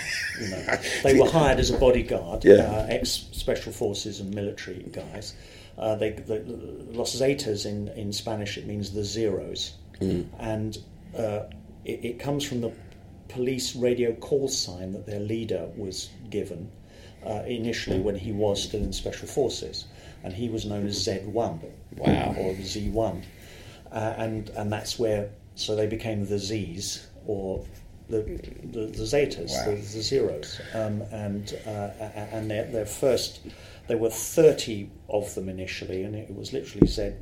You 0.43 0.49
know, 0.51 0.63
they 1.05 1.15
were 1.15 1.29
hired 1.31 1.61
as 1.61 1.71
a 1.71 1.77
bodyguard, 1.79 2.45
Yeah. 2.45 2.55
uh, 2.65 2.87
ex 2.89 3.27
special 3.31 3.71
forces 3.73 4.19
and 4.19 4.35
military 4.35 4.85
guys. 4.91 5.35
Uh, 5.79 5.95
they, 5.95 6.11
the, 6.11 6.43
Los 6.93 7.15
Zetas 7.15 7.65
in, 7.65 7.87
in 7.97 8.13
Spanish 8.13 8.59
it 8.59 8.67
means 8.67 8.91
the 8.91 9.05
zeros, 9.05 9.75
and 10.41 10.79
uh, 11.17 11.43
it, 11.85 12.05
it 12.05 12.19
comes 12.19 12.45
from 12.45 12.61
the 12.61 12.73
police 13.29 13.77
radio 13.77 14.13
call 14.15 14.49
sign 14.49 14.93
that 14.93 15.07
their 15.07 15.21
leader 15.21 15.69
was 15.77 16.11
given 16.31 16.71
uh, 17.25 17.43
initially 17.47 18.01
when 18.01 18.17
he 18.17 18.33
was 18.33 18.63
still 18.63 18.83
in 18.83 18.93
special 18.93 19.29
forces, 19.29 19.85
and 20.25 20.33
he 20.33 20.49
was 20.49 20.65
known 20.65 20.87
as 20.87 21.07
Z1 21.07 21.33
Wow. 21.97 22.35
or 22.39 22.55
Z1 22.55 23.23
uh, 23.93 24.15
and 24.19 24.49
and 24.51 24.73
that's 24.73 24.99
where 24.99 25.31
so 25.57 25.75
they 25.77 25.87
became 25.87 26.27
the 26.27 26.39
Z's 26.39 27.07
or 27.27 27.65
the 28.09 28.23
the, 28.73 28.87
the 28.87 29.05
Zetas, 29.05 29.51
Wow. 29.51 29.65
the, 29.67 29.77
the 29.77 30.03
zeros, 30.03 30.61
um, 30.75 31.03
and 31.13 31.57
uh, 31.67 31.91
and 32.33 32.51
their, 32.51 32.65
their 32.67 32.87
first 32.87 33.41
there 33.89 33.99
were 33.99 34.11
thirty 34.11 34.91
of 35.09 35.33
them 35.35 35.49
initially, 35.49 36.03
and 36.05 36.15
it 36.17 36.35
was 36.35 36.53
literally 36.53 36.87
Z 36.87 37.13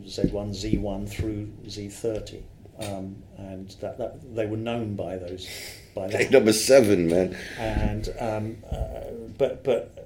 Z1 0.00 0.50
Z1 0.50 1.08
through 1.08 1.46
Z30, 1.66 2.42
um, 2.78 3.22
and 3.36 3.70
that, 3.80 3.98
that 3.98 4.34
they 4.34 4.46
were 4.46 4.56
known 4.56 4.96
by 4.96 5.16
those 5.16 5.48
by 5.94 6.08
that 6.08 6.30
number 6.30 6.52
seven, 6.52 7.08
man. 7.08 7.36
and 7.58 8.08
um, 8.18 8.56
uh, 8.70 9.10
but 9.38 9.62
but 9.62 10.02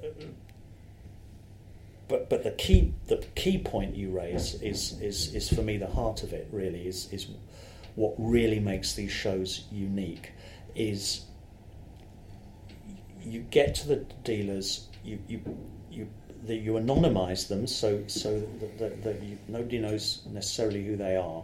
but 2.08 2.28
but 2.28 2.42
the 2.44 2.50
key 2.52 2.92
the 3.06 3.24
key 3.34 3.58
point 3.58 3.94
you 3.94 4.10
raise 4.10 4.54
is 4.62 5.00
is 5.00 5.34
is 5.34 5.48
for 5.52 5.62
me 5.62 5.76
the 5.76 5.86
heart 5.86 6.22
of 6.22 6.32
it 6.32 6.48
really 6.52 6.86
is 6.86 7.12
is 7.12 7.28
what 7.94 8.14
really 8.18 8.60
makes 8.60 8.94
these 8.94 9.10
shows 9.10 9.64
unique 9.72 10.32
is 10.74 11.24
you 13.22 13.40
get 13.40 13.74
to 13.74 13.88
the 13.88 13.96
dealers 14.24 14.88
you 15.04 15.18
you 15.26 15.40
you 15.90 16.08
the, 16.44 16.54
you 16.54 16.72
anonymize 16.72 17.48
them 17.48 17.66
so 17.66 18.04
so 18.06 18.40
that, 18.60 18.78
that, 18.78 19.02
that 19.02 19.22
you, 19.22 19.38
nobody 19.48 19.78
knows 19.78 20.22
necessarily 20.30 20.84
who 20.84 20.96
they 20.96 21.16
are 21.16 21.42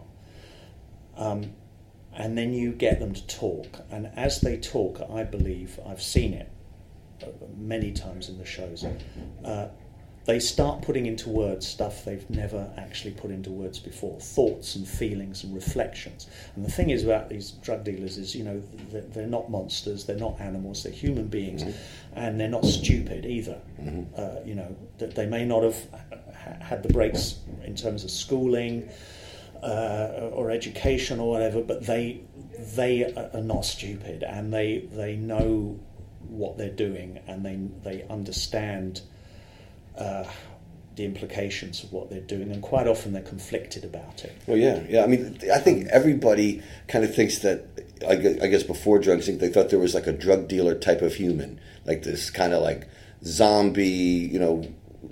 um, 1.17 1.53
and 2.15 2.37
then 2.37 2.53
you 2.53 2.71
get 2.71 2.99
them 2.99 3.13
to 3.13 3.27
talk. 3.27 3.79
And 3.91 4.11
as 4.15 4.41
they 4.41 4.57
talk, 4.57 5.01
I 5.09 5.23
believe 5.23 5.79
I've 5.85 6.01
seen 6.01 6.33
it 6.33 6.51
uh, 7.23 7.27
many 7.57 7.91
times 7.91 8.29
in 8.29 8.37
the 8.37 8.45
shows. 8.45 8.85
Uh, 9.43 9.69
they 10.25 10.39
start 10.39 10.81
putting 10.81 11.05
into 11.05 11.29
words 11.29 11.67
stuff 11.67 12.05
they've 12.05 12.29
never 12.29 12.71
actually 12.77 13.11
put 13.11 13.29
into 13.29 13.49
words 13.49 13.79
before 13.79 14.19
thoughts 14.19 14.75
and 14.75 14.87
feelings 14.87 15.43
and 15.43 15.53
reflections 15.53 16.27
and 16.55 16.63
the 16.63 16.71
thing 16.71 16.89
is 16.89 17.03
about 17.03 17.29
these 17.29 17.51
drug 17.51 17.83
dealers 17.83 18.17
is 18.17 18.33
you 18.33 18.43
know 18.43 18.61
they're, 18.91 19.01
they're 19.01 19.27
not 19.27 19.49
monsters 19.49 20.05
they're 20.05 20.15
not 20.15 20.39
animals 20.39 20.83
they're 20.83 20.93
human 20.93 21.27
beings 21.27 21.63
and 22.13 22.39
they're 22.39 22.47
not 22.47 22.65
stupid 22.65 23.25
either 23.25 23.59
uh, 24.17 24.35
you 24.45 24.55
know 24.55 24.75
that 24.97 25.13
they 25.15 25.25
may 25.25 25.45
not 25.45 25.63
have 25.63 25.75
had 26.61 26.83
the 26.83 26.89
breaks 26.93 27.39
in 27.65 27.75
terms 27.75 28.03
of 28.03 28.11
schooling 28.11 28.89
uh, 29.63 30.29
or 30.33 30.51
education 30.51 31.19
or 31.19 31.29
whatever, 31.29 31.61
but 31.61 31.85
they 31.85 32.21
they 32.75 33.13
are 33.33 33.41
not 33.41 33.65
stupid 33.65 34.23
and 34.23 34.53
they 34.53 34.79
they 34.91 35.15
know 35.15 35.79
what 36.27 36.57
they're 36.57 36.69
doing 36.69 37.19
and 37.27 37.45
they 37.45 37.55
they 37.83 38.05
understand 38.09 39.01
uh, 39.97 40.25
the 40.95 41.05
implications 41.05 41.83
of 41.83 41.91
what 41.91 42.09
they're 42.09 42.21
doing 42.21 42.51
and 42.51 42.61
quite 42.61 42.87
often 42.87 43.13
they're 43.13 43.21
conflicted 43.21 43.83
about 43.83 44.23
it. 44.23 44.35
Well, 44.47 44.57
yeah, 44.57 44.83
yeah. 44.87 45.03
I 45.03 45.07
mean, 45.07 45.39
I 45.51 45.59
think 45.59 45.87
everybody 45.87 46.61
kind 46.87 47.03
of 47.03 47.15
thinks 47.15 47.39
that. 47.39 47.65
I 48.05 48.15
guess, 48.17 48.63
before 48.63 48.99
drugs, 48.99 49.27
they 49.27 49.47
thought 49.47 49.69
there 49.69 49.79
was 49.79 49.95
like 49.95 50.07
a 50.07 50.11
drug 50.11 50.49
dealer 50.49 50.75
type 50.75 51.01
of 51.01 51.15
human, 51.15 51.61
like 51.85 52.03
this 52.03 52.29
kind 52.29 52.53
of 52.53 52.61
like 52.61 52.89
zombie, 53.23 53.87
you 53.87 54.37
know, 54.39 54.67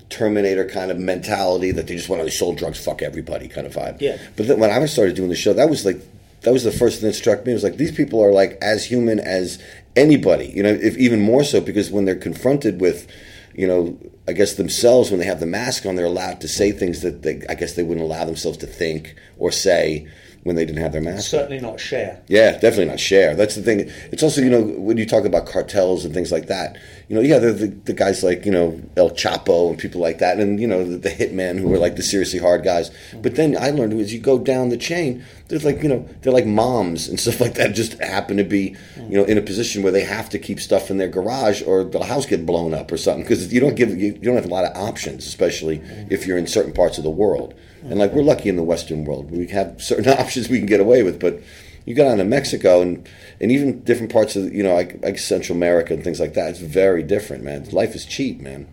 Terminator 0.09 0.65
kind 0.65 0.91
of 0.91 0.97
mentality 0.97 1.71
that 1.71 1.87
they 1.87 1.95
just 1.95 2.09
went 2.09 2.21
out, 2.21 2.25
they 2.25 2.31
sold 2.31 2.57
drugs, 2.57 2.83
fuck 2.83 3.01
everybody 3.01 3.47
kind 3.47 3.67
of 3.67 3.73
vibe. 3.73 3.99
Yeah. 4.01 4.17
But 4.35 4.47
then 4.47 4.59
when 4.59 4.69
I 4.69 4.85
started 4.85 5.15
doing 5.15 5.29
the 5.29 5.35
show, 5.35 5.53
that 5.53 5.69
was 5.69 5.85
like 5.85 6.01
that 6.41 6.51
was 6.51 6.63
the 6.63 6.71
first 6.71 6.99
thing 6.99 7.09
that 7.09 7.15
struck 7.15 7.45
me. 7.45 7.51
It 7.51 7.55
was 7.55 7.63
like 7.63 7.77
these 7.77 7.91
people 7.91 8.23
are 8.23 8.31
like 8.31 8.57
as 8.61 8.85
human 8.85 9.19
as 9.19 9.61
anybody, 9.95 10.47
you 10.47 10.63
know, 10.63 10.69
if 10.69 10.97
even 10.97 11.19
more 11.19 11.43
so 11.43 11.61
because 11.61 11.91
when 11.91 12.05
they're 12.05 12.15
confronted 12.15 12.81
with, 12.81 13.07
you 13.53 13.67
know, 13.67 13.97
I 14.27 14.33
guess 14.33 14.55
themselves 14.55 15.11
when 15.11 15.19
they 15.19 15.25
have 15.25 15.39
the 15.39 15.45
mask 15.45 15.85
on, 15.85 15.95
they're 15.95 16.05
allowed 16.05 16.41
to 16.41 16.47
say 16.47 16.71
things 16.71 17.01
that 17.01 17.21
they, 17.23 17.43
I 17.49 17.55
guess 17.55 17.73
they 17.73 17.83
wouldn't 17.83 18.05
allow 18.05 18.25
themselves 18.25 18.57
to 18.59 18.67
think 18.67 19.15
or 19.37 19.51
say 19.51 20.07
when 20.43 20.55
they 20.55 20.65
didn't 20.65 20.81
have 20.81 20.91
their 20.91 21.01
mask. 21.01 21.29
Certainly 21.29 21.57
on. 21.57 21.63
not 21.63 21.79
share. 21.79 22.21
Yeah, 22.27 22.53
definitely 22.53 22.85
not 22.85 22.99
share. 22.99 23.35
That's 23.35 23.55
the 23.55 23.61
thing. 23.61 23.91
It's 24.11 24.23
also 24.23 24.41
you 24.41 24.49
know 24.49 24.61
when 24.61 24.97
you 24.97 25.05
talk 25.05 25.25
about 25.25 25.45
cartels 25.45 26.03
and 26.03 26.13
things 26.13 26.31
like 26.31 26.47
that. 26.47 26.77
You 27.07 27.15
know, 27.15 27.21
yeah, 27.21 27.39
they're 27.39 27.53
the, 27.53 27.67
the 27.67 27.93
guys 27.93 28.23
like 28.23 28.45
you 28.45 28.51
know 28.51 28.81
El 28.97 29.11
Chapo 29.11 29.69
and 29.69 29.77
people 29.77 30.01
like 30.01 30.19
that, 30.19 30.39
and 30.39 30.59
you 30.59 30.67
know 30.67 30.83
the, 30.83 30.97
the 30.97 31.09
hitmen 31.09 31.59
who 31.59 31.73
are 31.73 31.77
like 31.77 31.95
the 31.95 32.03
seriously 32.03 32.39
hard 32.39 32.63
guys. 32.63 32.89
But 33.21 33.35
then 33.35 33.55
I 33.59 33.69
learned 33.69 33.93
as 33.93 34.13
you 34.13 34.19
go 34.19 34.39
down 34.39 34.69
the 34.69 34.77
chain, 34.77 35.23
there's 35.49 35.65
like 35.65 35.83
you 35.83 35.89
know 35.89 36.07
they're 36.21 36.33
like 36.33 36.47
moms 36.47 37.07
and 37.07 37.19
stuff 37.19 37.39
like 37.39 37.53
that. 37.55 37.73
Just 37.73 37.99
happen 37.99 38.37
to 38.37 38.43
be 38.43 38.75
you 38.97 39.17
know 39.17 39.25
in 39.25 39.37
a 39.37 39.41
position 39.41 39.83
where 39.83 39.91
they 39.91 40.03
have 40.03 40.29
to 40.29 40.39
keep 40.39 40.59
stuff 40.59 40.89
in 40.89 40.97
their 40.97 41.07
garage 41.07 41.61
or 41.61 41.83
the 41.83 42.03
house 42.03 42.25
get 42.25 42.45
blown 42.45 42.73
up 42.73 42.91
or 42.91 42.97
something 42.97 43.23
because 43.23 43.53
you 43.53 43.59
don't 43.59 43.75
give 43.75 43.89
you, 43.89 44.13
you 44.13 44.13
don't 44.13 44.35
have 44.35 44.45
a 44.45 44.49
lot 44.49 44.65
of 44.65 44.75
options, 44.75 45.27
especially 45.27 45.81
if 46.09 46.25
you're 46.25 46.37
in 46.37 46.47
certain 46.47 46.73
parts 46.73 46.97
of 46.97 47.03
the 47.03 47.09
world. 47.09 47.53
And 47.83 47.99
like 47.99 48.13
we're 48.13 48.23
lucky 48.23 48.49
in 48.49 48.55
the 48.55 48.63
Western 48.63 49.05
world, 49.05 49.31
we 49.31 49.47
have 49.47 49.81
certain 49.81 50.07
options 50.19 50.49
we 50.49 50.57
can 50.57 50.67
get 50.67 50.79
away 50.79 51.03
with. 51.03 51.19
But 51.19 51.41
you 51.85 51.95
go 51.95 52.03
down 52.03 52.17
to 52.17 52.25
Mexico 52.25 52.81
and 52.81 53.07
and 53.39 53.51
even 53.51 53.83
different 53.83 54.11
parts 54.11 54.35
of 54.35 54.53
you 54.53 54.63
know 54.63 54.73
like, 54.73 55.01
like 55.03 55.17
Central 55.17 55.57
America 55.57 55.93
and 55.93 56.03
things 56.03 56.19
like 56.19 56.33
that. 56.35 56.49
It's 56.49 56.59
very 56.59 57.03
different, 57.03 57.43
man. 57.43 57.65
Life 57.71 57.95
is 57.95 58.05
cheap, 58.05 58.39
man. 58.39 58.67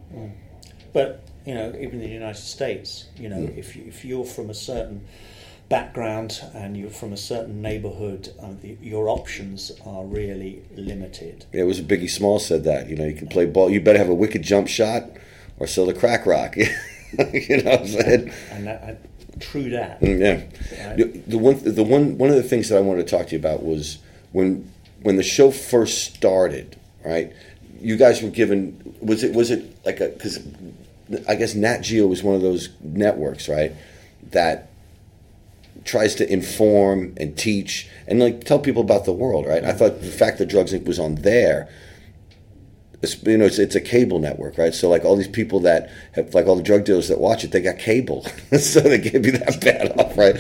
But 0.93 1.23
you 1.47 1.55
know, 1.55 1.69
even 1.69 2.01
in 2.01 2.01
the 2.01 2.09
United 2.09 2.41
States, 2.41 3.07
you 3.17 3.29
know, 3.29 3.37
mm. 3.37 3.57
if 3.57 3.75
you, 3.75 3.85
if 3.87 4.05
you're 4.05 4.25
from 4.25 4.51
a 4.51 4.55
certain 4.55 5.07
background 5.69 6.43
and 6.55 6.77
you're 6.77 6.91
from 6.91 7.13
a 7.13 7.17
certain 7.17 7.61
neighborhood, 7.63 8.35
uh, 8.41 8.53
the, 8.61 8.77
your 8.83 9.09
options 9.09 9.73
are 9.85 10.05
really 10.05 10.63
limited. 10.75 11.47
Yeah, 11.53 11.63
it 11.63 11.65
was 11.65 11.81
Biggie 11.81 12.11
Small 12.11 12.39
said 12.39 12.65
that. 12.65 12.89
You 12.89 12.97
know, 12.97 13.05
you 13.05 13.15
can 13.15 13.29
play 13.29 13.47
ball. 13.47 13.71
You 13.71 13.81
better 13.81 13.99
have 13.99 14.09
a 14.09 14.15
wicked 14.15 14.43
jump 14.43 14.69
shot 14.69 15.11
or 15.59 15.67
sell 15.67 15.87
the 15.87 15.95
crack 15.95 16.27
rock. 16.27 16.57
you 17.33 17.63
know 17.63 17.71
what 17.71 17.81
I'm 17.81 17.87
saying? 17.87 18.33
And 18.51 18.67
that, 18.67 18.83
I, 18.83 18.97
true 19.41 19.71
that. 19.71 20.01
Mm, 20.01 20.21
yeah. 20.21 20.89
Right? 20.91 21.29
The 21.29 21.39
one, 21.39 21.59
the 21.63 21.85
one, 21.85 22.19
one 22.19 22.31
of 22.31 22.37
the 22.37 22.43
things 22.43 22.69
that 22.69 22.79
I 22.79 22.81
wanted 22.81 23.07
to 23.07 23.17
talk 23.17 23.29
to 23.29 23.33
you 23.33 23.39
about 23.39 23.63
was 23.63 23.99
when 24.33 24.71
when 25.03 25.17
the 25.17 25.23
show 25.23 25.51
first 25.51 26.15
started. 26.15 26.77
Right, 27.05 27.33
you 27.81 27.97
guys 27.97 28.23
were 28.23 28.31
given. 28.31 28.95
Was 29.01 29.23
it 29.23 29.33
was 29.33 29.51
it 29.51 29.85
like 29.87 30.01
a 30.01 30.09
because 30.09 30.41
I 31.27 31.37
guess 31.37 31.55
Nat 31.55 31.81
Geo 31.81 32.07
was 32.07 32.23
one 32.23 32.35
of 32.35 32.43
those 32.43 32.69
networks, 32.81 33.49
right? 33.49 33.73
That 34.31 34.71
tries 35.85 36.15
to 36.17 36.31
inform 36.31 37.15
and 37.17 37.39
teach 37.39 37.89
and 38.07 38.21
like 38.21 38.45
tell 38.45 38.59
people 38.59 38.83
about 38.83 39.05
the 39.05 39.13
world, 39.13 39.47
right? 39.47 39.65
I 39.65 39.73
thought 39.73 40.01
the 40.01 40.07
fact 40.07 40.39
that 40.39 40.47
Drugs 40.47 40.73
Inc. 40.73 40.85
was 40.85 40.99
on 40.99 41.17
there 41.17 41.69
you 43.03 43.39
know, 43.39 43.45
it's, 43.45 43.59
it's 43.59 43.75
a 43.75 43.81
cable 43.81 44.19
network, 44.19 44.59
right? 44.59 44.75
So 44.75 44.89
like 44.89 45.05
all 45.05 45.17
these 45.17 45.29
people 45.29 45.61
that 45.61 45.91
have, 46.13 46.35
like 46.35 46.47
all 46.47 46.57
the 46.57 46.63
drug 46.63 46.85
dealers 46.85 47.09
that 47.09 47.19
watch 47.21 47.45
it, 47.45 47.53
they 47.53 47.61
got 47.61 47.79
cable, 47.79 48.25
so 48.59 48.81
they 48.81 48.99
can't 48.99 49.23
be 49.23 49.31
that 49.31 49.61
bad 49.61 49.99
off, 49.99 50.17
right? 50.17 50.37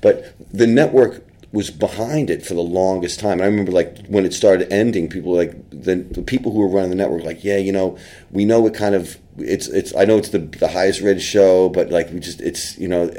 But 0.00 0.34
the 0.52 0.66
network 0.66 1.24
was 1.52 1.70
behind 1.70 2.28
it 2.30 2.44
for 2.44 2.54
the 2.54 2.60
longest 2.60 3.18
time. 3.18 3.40
I 3.40 3.46
remember 3.46 3.72
like 3.72 4.06
when 4.06 4.24
it 4.24 4.34
started 4.34 4.72
ending, 4.72 5.08
people 5.08 5.34
like 5.34 5.54
the, 5.70 5.96
the 5.96 6.22
people 6.22 6.52
who 6.52 6.60
were 6.60 6.68
running 6.68 6.90
the 6.90 6.96
network, 6.96 7.24
like, 7.24 7.42
yeah, 7.42 7.56
you 7.56 7.72
know, 7.72 7.98
we 8.30 8.44
know 8.44 8.66
it 8.66 8.74
kind 8.74 8.94
of 8.94 9.18
it's 9.38 9.68
it's. 9.68 9.94
I 9.94 10.04
know 10.04 10.18
it's 10.18 10.30
the 10.30 10.38
the 10.38 10.68
highest 10.68 11.00
rated 11.00 11.22
show, 11.22 11.68
but 11.68 11.90
like 11.90 12.10
we 12.10 12.20
just 12.20 12.40
it's 12.40 12.78
you 12.78 12.88
know. 12.88 13.10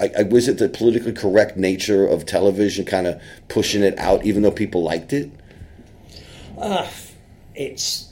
I, 0.00 0.10
I, 0.18 0.22
was 0.22 0.48
it 0.48 0.58
the 0.58 0.68
politically 0.68 1.12
correct 1.12 1.56
nature 1.56 2.06
of 2.06 2.26
television 2.26 2.84
kind 2.84 3.06
of 3.06 3.22
pushing 3.48 3.82
it 3.82 3.96
out, 3.98 4.24
even 4.24 4.42
though 4.42 4.50
people 4.50 4.82
liked 4.82 5.12
it? 5.12 5.30
Uh, 6.58 6.88
it's 7.54 8.11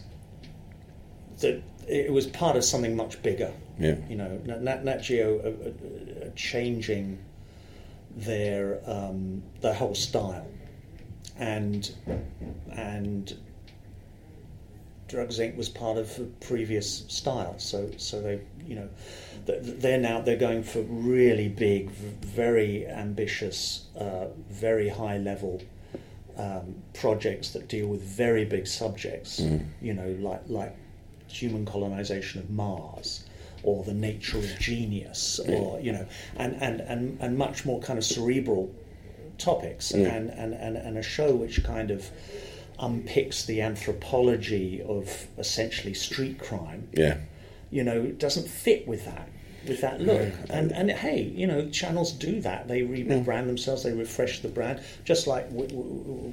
that 1.40 1.62
it 1.88 2.12
was 2.12 2.26
part 2.26 2.56
of 2.56 2.64
something 2.64 2.96
much 2.96 3.22
bigger. 3.22 3.52
Yeah. 3.78 3.96
You 4.08 4.16
know, 4.16 4.40
Nat, 4.44 4.84
Nat 4.84 4.98
Geo 4.98 5.38
are, 5.38 6.24
are, 6.24 6.26
are 6.28 6.32
changing 6.36 7.18
their 8.16 8.80
um, 8.86 9.42
their 9.60 9.74
whole 9.74 9.94
style, 9.94 10.46
and 11.38 11.90
and 12.72 13.36
Drugs 15.08 15.38
Inc. 15.38 15.56
was 15.56 15.68
part 15.68 15.98
of 15.98 16.18
a 16.18 16.24
previous 16.44 17.04
style. 17.08 17.58
So 17.58 17.90
so 17.96 18.20
they 18.20 18.40
you 18.66 18.76
know 18.76 18.88
they're 19.46 19.98
now 19.98 20.20
they're 20.20 20.36
going 20.36 20.62
for 20.62 20.82
really 20.82 21.48
big, 21.48 21.90
very 21.90 22.86
ambitious, 22.86 23.86
uh, 23.98 24.26
very 24.48 24.88
high 24.88 25.18
level. 25.18 25.62
Um, 26.36 26.76
projects 26.94 27.50
that 27.50 27.68
deal 27.68 27.88
with 27.88 28.00
very 28.02 28.46
big 28.46 28.66
subjects, 28.66 29.40
mm. 29.40 29.62
you 29.82 29.92
know, 29.92 30.16
like 30.20 30.40
like 30.46 30.74
human 31.30 31.64
colonization 31.64 32.40
of 32.40 32.50
Mars 32.50 33.24
or 33.62 33.84
the 33.84 33.94
nature 33.94 34.38
of 34.38 34.58
genius 34.58 35.38
or 35.46 35.78
you 35.80 35.92
know 35.92 36.06
and, 36.36 36.54
and, 36.62 36.80
and, 36.80 37.18
and 37.20 37.36
much 37.36 37.64
more 37.64 37.80
kind 37.80 37.98
of 37.98 38.04
cerebral 38.04 38.74
topics 39.38 39.90
and, 39.92 40.30
and, 40.30 40.54
and, 40.54 40.76
and 40.76 40.98
a 40.98 41.02
show 41.02 41.34
which 41.34 41.62
kind 41.64 41.90
of 41.90 42.10
unpicks 42.78 43.44
the 43.46 43.60
anthropology 43.60 44.82
of 44.82 45.26
essentially 45.38 45.94
street 45.94 46.38
crime. 46.38 46.88
Yeah. 46.92 47.18
You 47.70 47.84
know 47.84 48.06
doesn't 48.06 48.48
fit 48.48 48.88
with 48.88 49.04
that 49.04 49.28
with 49.68 49.80
that 49.82 50.00
look. 50.00 50.32
And 50.48 50.72
and 50.72 50.90
hey 50.90 51.22
you 51.22 51.46
know 51.46 51.68
channels 51.68 52.12
do 52.12 52.40
that. 52.40 52.68
They 52.68 52.82
rebrand 52.82 53.46
themselves 53.46 53.82
they 53.82 53.92
refresh 53.92 54.40
the 54.40 54.48
brand 54.48 54.80
just 55.04 55.26
like 55.26 55.46
we, 55.50 55.66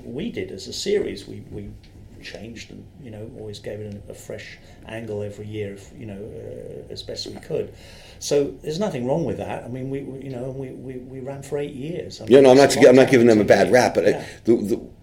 we 0.03 0.31
did 0.31 0.51
as 0.51 0.67
a 0.67 0.73
series. 0.73 1.27
We 1.27 1.43
we 1.51 1.69
changed 2.33 2.71
and 2.71 2.83
you 3.03 3.11
know 3.11 3.29
always 3.39 3.59
gave 3.59 3.79
it 3.79 4.01
a, 4.07 4.11
a 4.11 4.15
fresh 4.15 4.57
angle 4.85 5.21
every 5.23 5.47
year, 5.47 5.73
if, 5.73 5.91
you 5.97 6.05
know, 6.05 6.21
uh, 6.21 6.93
as 6.93 7.03
best 7.03 7.27
we 7.27 7.39
could. 7.49 7.73
So 8.19 8.56
there's 8.62 8.80
nothing 8.80 9.06
wrong 9.06 9.25
with 9.25 9.38
that. 9.38 9.63
I 9.63 9.67
mean, 9.67 9.89
we, 9.89 10.01
we 10.01 10.25
you 10.25 10.30
know 10.32 10.49
we, 10.49 10.69
we, 10.69 10.97
we 10.97 11.19
ran 11.19 11.43
for 11.43 11.58
eight 11.58 11.73
years. 11.73 12.19
I 12.19 12.25
mean, 12.25 12.34
yeah, 12.34 12.41
no, 12.41 12.51
I'm 12.51 12.58
not 12.58 12.75
I'm 12.86 12.95
not 12.95 13.10
giving 13.10 13.27
them 13.27 13.39
a 13.39 13.45
bad 13.45 13.71
rap, 13.71 13.95
but 13.95 14.06
yeah. 14.06 14.19
I, 14.19 14.39
the, 14.45 14.56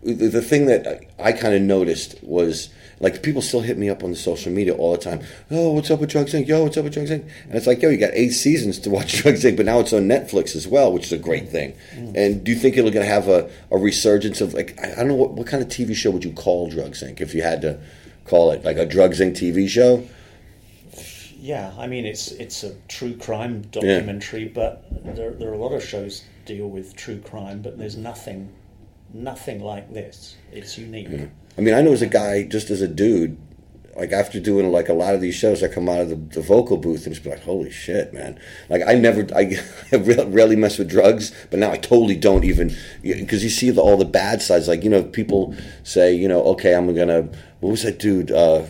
the 0.03 0.15
the 0.15 0.43
thing 0.43 0.67
that 0.67 0.87
I, 0.87 1.29
I 1.29 1.33
kind 1.33 1.55
of 1.55 1.63
noticed 1.63 2.23
was 2.23 2.71
like 3.01 3.23
people 3.23 3.43
still 3.43 3.61
hit 3.61 3.79
me 3.79 3.89
up 3.91 4.05
on 4.05 4.11
the 4.11 4.17
social 4.17 4.53
media 4.53 4.75
all 4.75 4.93
the 4.93 4.99
time. 4.99 5.21
Oh, 5.51 5.73
what's 5.73 5.91
up 5.91 6.01
with 6.01 6.11
Drugs 6.11 6.33
Inc? 6.33 6.47
Yo, 6.47 6.63
what's 6.63 6.77
up 6.77 6.85
with 6.85 6.95
Drugs 6.95 7.11
Inc? 7.11 7.23
And 7.45 7.55
it's 7.55 7.67
like, 7.67 7.83
yo, 7.83 7.91
you 7.91 7.97
got 7.97 8.13
eight 8.15 8.31
seasons 8.31 8.79
to 8.81 8.91
watch 8.91 9.13
Drugs 9.23 9.45
Inc, 9.45 9.57
but 9.57 9.67
now 9.67 9.81
it's 9.81 9.93
on 9.93 10.03
Netflix 10.03 10.55
as 10.57 10.67
well, 10.67 10.93
which 10.93 11.05
is 11.05 11.13
a 11.13 11.19
great 11.19 11.49
thing. 11.49 11.75
Mm. 11.95 12.17
And 12.17 12.45
do 12.45 12.53
you 12.53 12.59
think 12.59 12.77
it'll 12.77 12.91
gonna 12.91 13.05
have 13.05 13.29
a, 13.29 13.51
a 13.71 13.79
resurgence 13.79 14.41
of 14.41 14.55
like 14.55 14.79
I, 14.83 14.93
I 14.93 14.97
don't 14.97 15.09
know 15.09 15.15
what, 15.15 15.33
what 15.33 15.47
kind 15.47 15.63
of 15.63 15.69
TV 15.69 15.95
show 15.95 16.11
would 16.11 16.25
you 16.25 16.33
call 16.33 16.71
Drugs 16.71 17.03
Inc 17.03 17.21
if 17.21 17.35
you 17.35 17.43
had 17.43 17.61
to 17.63 17.79
call 18.25 18.51
it 18.53 18.65
like 18.65 18.77
a 18.77 18.87
Drugs 18.87 19.21
Inc 19.21 19.33
TV 19.33 19.69
show? 19.69 20.07
Yeah, 21.45 21.75
I 21.77 21.87
mean 21.89 22.07
it's 22.07 22.33
it's 22.33 22.65
a 22.65 22.75
true 22.89 23.15
crime 23.19 23.61
documentary, 23.71 24.45
yeah. 24.45 24.53
but 24.55 25.15
there, 25.15 25.33
there 25.33 25.51
are 25.51 25.53
a 25.53 25.59
lot 25.59 25.75
of 25.75 25.85
shows 25.85 26.25
deal 26.47 26.71
with 26.71 26.97
true 26.97 27.21
crime, 27.21 27.61
but 27.61 27.77
there's 27.77 27.99
nothing 27.99 28.51
nothing 29.13 29.61
like 29.63 29.93
this. 29.93 30.37
It's 30.53 30.79
unique. 30.79 31.09
Yeah. 31.11 31.27
I 31.59 31.61
mean, 31.61 31.75
I 31.75 31.83
know 31.83 31.93
as 31.93 32.01
a 32.01 32.07
guy, 32.07 32.45
just 32.45 32.71
as 32.71 32.81
a 32.81 32.89
dude, 32.89 33.37
like 33.95 34.11
after 34.11 34.41
doing 34.41 34.73
like 34.73 34.89
a 34.89 34.95
lot 34.95 35.15
of 35.15 35.21
these 35.21 35.35
shows, 35.35 35.63
I 35.63 35.69
come 35.69 35.87
out 35.87 36.01
of 36.01 36.09
the, 36.09 36.17
the 36.17 36.41
vocal 36.41 36.79
booth 36.79 37.05
and 37.05 37.15
just 37.15 37.23
be 37.23 37.29
like, 37.29 37.43
"Holy 37.43 37.71
shit, 37.71 38.15
man!" 38.15 38.41
Like 38.71 38.81
I 38.87 38.95
never, 38.95 39.27
I, 39.37 39.59
I 39.93 39.97
rarely 39.97 40.57
mess 40.57 40.79
with 40.79 40.89
drugs, 40.89 41.31
but 41.51 41.59
now 41.59 41.71
I 41.71 41.77
totally 41.77 42.17
don't 42.17 42.45
even 42.45 42.75
because 43.03 43.45
you 43.45 43.51
see 43.51 43.69
the, 43.69 43.83
all 43.83 43.99
the 43.99 44.07
bad 44.07 44.41
sides. 44.41 44.67
Like 44.67 44.83
you 44.83 44.89
know, 44.89 45.03
people 45.03 45.55
say, 45.83 46.15
you 46.15 46.27
know, 46.27 46.43
okay, 46.55 46.75
I'm 46.75 46.95
gonna. 46.95 47.29
What 47.61 47.71
was 47.71 47.83
that 47.83 47.99
dude? 47.99 48.31
Uh, 48.31 48.65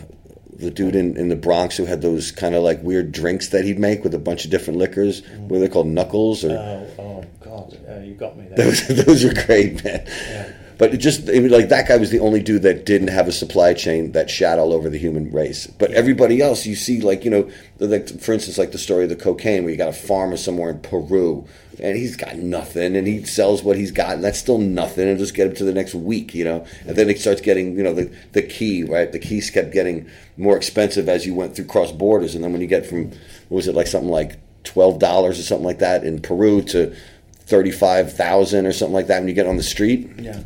the 0.57 0.71
dude 0.71 0.95
in, 0.95 1.17
in 1.17 1.29
the 1.29 1.35
Bronx 1.35 1.77
who 1.77 1.85
had 1.85 2.01
those 2.01 2.31
kind 2.31 2.55
of 2.55 2.63
like 2.63 2.81
weird 2.81 3.11
drinks 3.11 3.49
that 3.49 3.65
he'd 3.65 3.79
make 3.79 4.03
with 4.03 4.13
a 4.13 4.19
bunch 4.19 4.45
of 4.45 4.51
different 4.51 4.79
liquors. 4.79 5.21
Mm. 5.21 5.47
What 5.47 5.57
are 5.57 5.59
they 5.59 5.69
called? 5.69 5.87
Knuckles 5.87 6.43
or? 6.43 6.51
Oh, 6.51 7.01
oh 7.01 7.25
God, 7.41 7.77
uh, 7.89 7.99
you 7.99 8.13
got 8.13 8.37
me 8.37 8.45
there. 8.47 8.65
Those, 8.65 8.87
those 9.05 9.23
are 9.23 9.45
great, 9.45 9.83
man. 9.83 10.05
Yeah. 10.05 10.51
But 10.77 10.93
it 10.93 10.97
just 10.97 11.29
it 11.29 11.49
like 11.49 11.69
that 11.69 11.87
guy 11.87 11.97
was 11.97 12.09
the 12.09 12.19
only 12.19 12.41
dude 12.41 12.63
that 12.63 12.85
didn't 12.85 13.07
have 13.07 13.27
a 13.27 13.31
supply 13.31 13.73
chain 13.73 14.11
that 14.11 14.29
shat 14.29 14.59
all 14.59 14.73
over 14.73 14.89
the 14.89 14.97
human 14.97 15.31
race. 15.31 15.67
But 15.67 15.91
yeah. 15.91 15.97
everybody 15.97 16.41
else, 16.41 16.65
you 16.65 16.75
see, 16.75 16.99
like 16.99 17.23
you 17.23 17.31
know, 17.31 17.49
like 17.79 18.09
for 18.19 18.33
instance, 18.33 18.57
like 18.57 18.71
the 18.71 18.77
story 18.77 19.03
of 19.03 19.09
the 19.09 19.15
cocaine, 19.15 19.63
where 19.63 19.71
you 19.71 19.77
got 19.77 19.89
a 19.89 19.93
farmer 19.93 20.35
somewhere 20.35 20.69
in 20.69 20.79
Peru, 20.79 21.47
and 21.79 21.97
he's 21.97 22.15
got 22.15 22.35
nothing, 22.37 22.95
and 22.95 23.07
he 23.07 23.23
sells 23.23 23.63
what 23.63 23.77
he's 23.77 23.91
got, 23.91 24.15
and 24.15 24.23
that's 24.23 24.39
still 24.39 24.57
nothing, 24.57 25.07
and 25.07 25.17
just 25.17 25.33
get 25.33 25.47
him 25.47 25.55
to 25.55 25.63
the 25.63 25.73
next 25.73 25.95
week, 25.95 26.33
you 26.33 26.43
know. 26.43 26.65
And 26.87 26.95
then 26.95 27.09
it 27.09 27.19
starts 27.19 27.41
getting, 27.41 27.77
you 27.77 27.83
know, 27.83 27.93
the 27.93 28.11
the 28.33 28.41
key, 28.41 28.83
right? 28.83 29.11
The 29.11 29.19
keys 29.19 29.49
kept 29.49 29.71
getting 29.71 30.09
more 30.37 30.57
expensive 30.57 31.09
as 31.09 31.25
you 31.25 31.33
went 31.35 31.55
through 31.55 31.65
cross 31.65 31.91
borders, 31.91 32.35
and 32.35 32.43
then 32.43 32.51
when 32.51 32.61
you 32.61 32.67
get 32.67 32.85
from 32.85 33.09
what 33.09 33.57
was 33.57 33.67
it 33.67 33.75
like 33.75 33.87
something 33.87 34.11
like 34.11 34.37
twelve 34.63 34.99
dollars 34.99 35.39
or 35.39 35.43
something 35.43 35.65
like 35.65 35.79
that 35.79 36.03
in 36.03 36.21
Peru 36.21 36.61
to 36.63 36.95
thirty 37.33 37.71
five 37.71 38.13
thousand 38.13 38.65
or 38.65 38.73
something 38.73 38.95
like 38.95 39.07
that 39.07 39.19
when 39.19 39.27
you 39.27 39.33
get 39.33 39.47
on 39.47 39.57
the 39.57 39.63
street. 39.63 40.09
Yeah. 40.17 40.41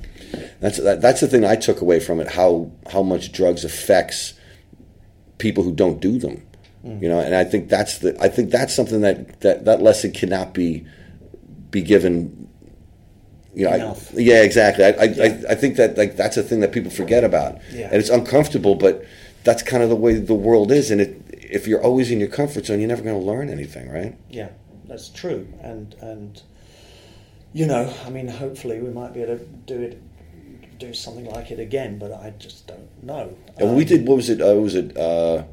That's 0.60 0.78
that, 0.78 1.02
that's 1.02 1.22
the 1.22 1.28
thing 1.28 1.46
I 1.46 1.56
took 1.56 1.82
away 1.82 2.00
from 2.00 2.20
it. 2.20 2.28
How 2.28 2.72
how 2.92 3.04
much 3.04 3.32
drugs 3.32 3.64
affects 3.64 4.34
people 5.38 5.64
who 5.64 5.74
don't 5.74 6.00
do 6.00 6.20
them. 6.20 6.46
Mm. 6.86 7.02
You 7.02 7.10
know, 7.10 7.20
and 7.20 7.36
I 7.36 7.44
think 7.44 7.70
that's 7.70 8.00
the 8.00 8.22
I 8.22 8.30
think 8.30 8.52
that's 8.52 8.74
something 8.74 9.02
that 9.02 9.42
that 9.42 9.66
that 9.66 9.82
lesson 9.82 10.12
cannot 10.12 10.54
be 10.54 10.86
be 11.72 11.82
given 11.82 12.48
You 13.56 13.66
know, 13.66 13.72
I, 13.92 13.96
yeah, 14.14 14.44
exactly. 14.44 14.84
I, 14.86 14.90
I, 14.90 15.04
Yeah. 15.06 15.24
I, 15.50 15.52
I 15.54 15.56
think 15.56 15.76
that 15.78 15.98
like 15.98 16.16
that's 16.16 16.38
a 16.38 16.44
thing 16.44 16.60
that 16.62 16.72
people 16.72 16.92
forget 16.92 17.24
about, 17.24 17.58
Yeah. 17.74 17.88
and 17.88 17.96
it's 17.96 18.10
uncomfortable, 18.10 18.76
but 18.76 19.04
that's 19.44 19.64
kind 19.64 19.82
of 19.84 19.90
the 19.90 19.96
way 19.96 20.14
the 20.14 20.36
world 20.36 20.72
is. 20.72 20.92
And 20.92 21.02
it, 21.02 21.20
if 21.34 21.68
you're 21.68 21.82
always 21.82 22.12
in 22.12 22.20
your 22.20 22.30
comfort 22.30 22.68
zone, 22.68 22.80
you're 22.80 22.88
never 22.88 23.02
going 23.02 23.20
to 23.20 23.26
learn 23.26 23.50
anything, 23.50 23.90
right? 23.90 24.16
Yeah, 24.30 24.50
that's 24.88 25.10
true. 25.10 25.48
And 25.62 25.96
and 26.00 26.42
you 27.54 27.66
know, 27.66 27.92
I 28.06 28.10
mean, 28.12 28.28
hopefully 28.28 28.80
we 28.80 28.92
might 28.92 29.14
be 29.16 29.22
able 29.24 29.38
to 29.40 29.46
do 29.66 29.82
it, 29.82 30.00
do 30.78 30.94
something 30.94 31.26
like 31.26 31.50
it 31.50 31.60
again. 31.60 31.98
But 31.98 32.12
I 32.14 32.34
just 32.38 32.68
don't 32.68 33.04
know. 33.04 33.36
And 33.58 33.76
we 33.76 33.82
Um, 33.82 33.88
did 33.90 34.08
what 34.08 34.18
was 34.18 34.30
it? 34.30 34.40
Uh, 34.42 34.54
was 34.56 34.76
it 34.76 34.96
uh, 34.96 35.44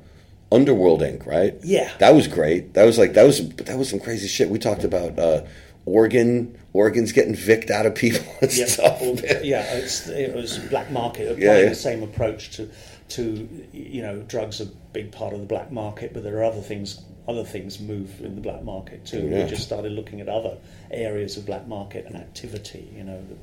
Underworld 0.53 1.01
Inc. 1.01 1.25
Right? 1.27 1.55
Yeah. 1.65 1.91
that 1.99 2.15
was 2.15 2.29
great. 2.29 2.75
That 2.75 2.85
was 2.85 2.99
like 2.99 3.15
that 3.15 3.25
was 3.25 3.49
that 3.69 3.79
was 3.79 3.89
some 3.89 4.01
crazy 4.01 4.29
shit. 4.29 4.51
We 4.51 4.59
talked 4.59 4.85
about 4.85 5.19
uh, 5.19 5.41
organ 5.87 6.59
organs 6.73 7.13
getting 7.13 7.35
vicked 7.35 7.71
out 7.71 7.87
of 7.87 7.95
people 7.95 8.27
and 8.43 8.53
Yeah, 8.55 8.67
stuff. 8.67 9.01
yeah, 9.43 9.63
it's, 9.77 10.07
it 10.09 10.35
was 10.35 10.59
black 10.59 10.91
market 10.91 11.23
applying 11.31 11.43
Yeah, 11.43 11.59
yeah. 11.63 11.69
the 11.71 11.75
same 11.75 12.03
approach 12.03 12.51
to 12.57 12.69
to 13.09 13.49
you 13.73 14.03
know 14.03 14.21
drugs 14.23 14.61
are 14.61 14.65
a 14.65 14.73
big 14.93 15.13
part 15.13 15.33
of 15.33 15.39
the 15.41 15.47
black 15.47 15.71
market, 15.71 16.13
but 16.13 16.23
there 16.25 16.39
are 16.39 16.45
other 16.45 16.61
things 16.61 17.03
other 17.29 17.45
things 17.45 17.81
move 17.81 18.21
in 18.21 18.35
the 18.35 18.41
black 18.41 18.63
market 18.63 19.05
too. 19.05 19.29
Yeah. 19.29 19.45
We 19.45 19.51
just 19.51 19.63
started 19.63 19.93
looking 19.93 20.21
at 20.21 20.29
other 20.29 20.59
areas 20.91 21.37
of 21.37 21.47
black 21.47 21.67
market 21.67 22.07
and 22.07 22.17
activity. 22.17 22.93
You 22.95 23.05
know. 23.05 23.21
The, 23.29 23.37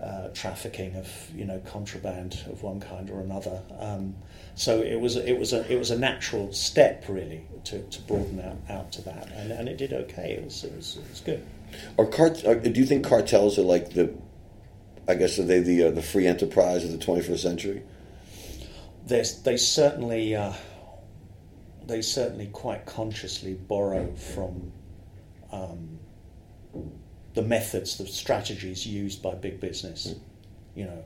uh, 0.00 0.30
trafficking 0.32 0.96
of 0.96 1.06
you 1.36 1.44
know 1.44 1.60
contraband 1.66 2.42
of 2.50 2.62
one 2.62 2.80
kind 2.80 3.10
or 3.10 3.20
another. 3.20 3.60
Um, 3.78 4.14
so 4.54 4.80
it 4.80 4.98
was 4.98 5.16
it 5.16 5.38
was 5.38 5.52
a 5.52 5.70
it 5.70 5.78
was 5.78 5.90
a 5.90 5.98
natural 5.98 6.50
step 6.54 7.04
really 7.06 7.42
to, 7.64 7.82
to 7.82 8.00
broaden 8.02 8.40
out, 8.40 8.56
out 8.74 8.92
to 8.92 9.02
that, 9.02 9.28
and, 9.36 9.52
and 9.52 9.68
it 9.68 9.76
did 9.76 9.92
okay. 9.92 10.32
It 10.32 10.44
was 10.44 10.64
it 10.64 10.74
was, 10.74 10.96
it 10.96 11.10
was 11.10 11.20
good. 11.20 11.44
Are 11.98 12.06
cart? 12.06 12.44
Are, 12.44 12.54
do 12.54 12.78
you 12.78 12.86
think 12.86 13.06
cartels 13.06 13.58
are 13.58 13.62
like 13.62 13.90
the? 13.94 14.14
I 15.08 15.14
guess 15.14 15.38
are 15.38 15.44
they 15.44 15.60
the 15.60 15.84
uh, 15.84 15.90
the 15.90 16.02
free 16.02 16.26
enterprise 16.26 16.84
of 16.84 16.92
the 16.92 16.98
21st 16.98 17.38
century? 17.38 17.82
There's, 19.06 19.42
they 19.42 19.56
certainly 19.56 20.36
uh, 20.36 20.52
they 21.86 22.02
certainly 22.02 22.46
quite 22.46 22.86
consciously 22.86 23.54
borrow 23.54 24.14
from 24.14 24.72
um, 25.52 25.98
the 27.34 27.42
methods, 27.42 27.98
the 27.98 28.06
strategies 28.06 28.86
used 28.86 29.22
by 29.22 29.34
big 29.34 29.60
business. 29.60 30.14
You 30.74 30.84
know, 30.84 31.04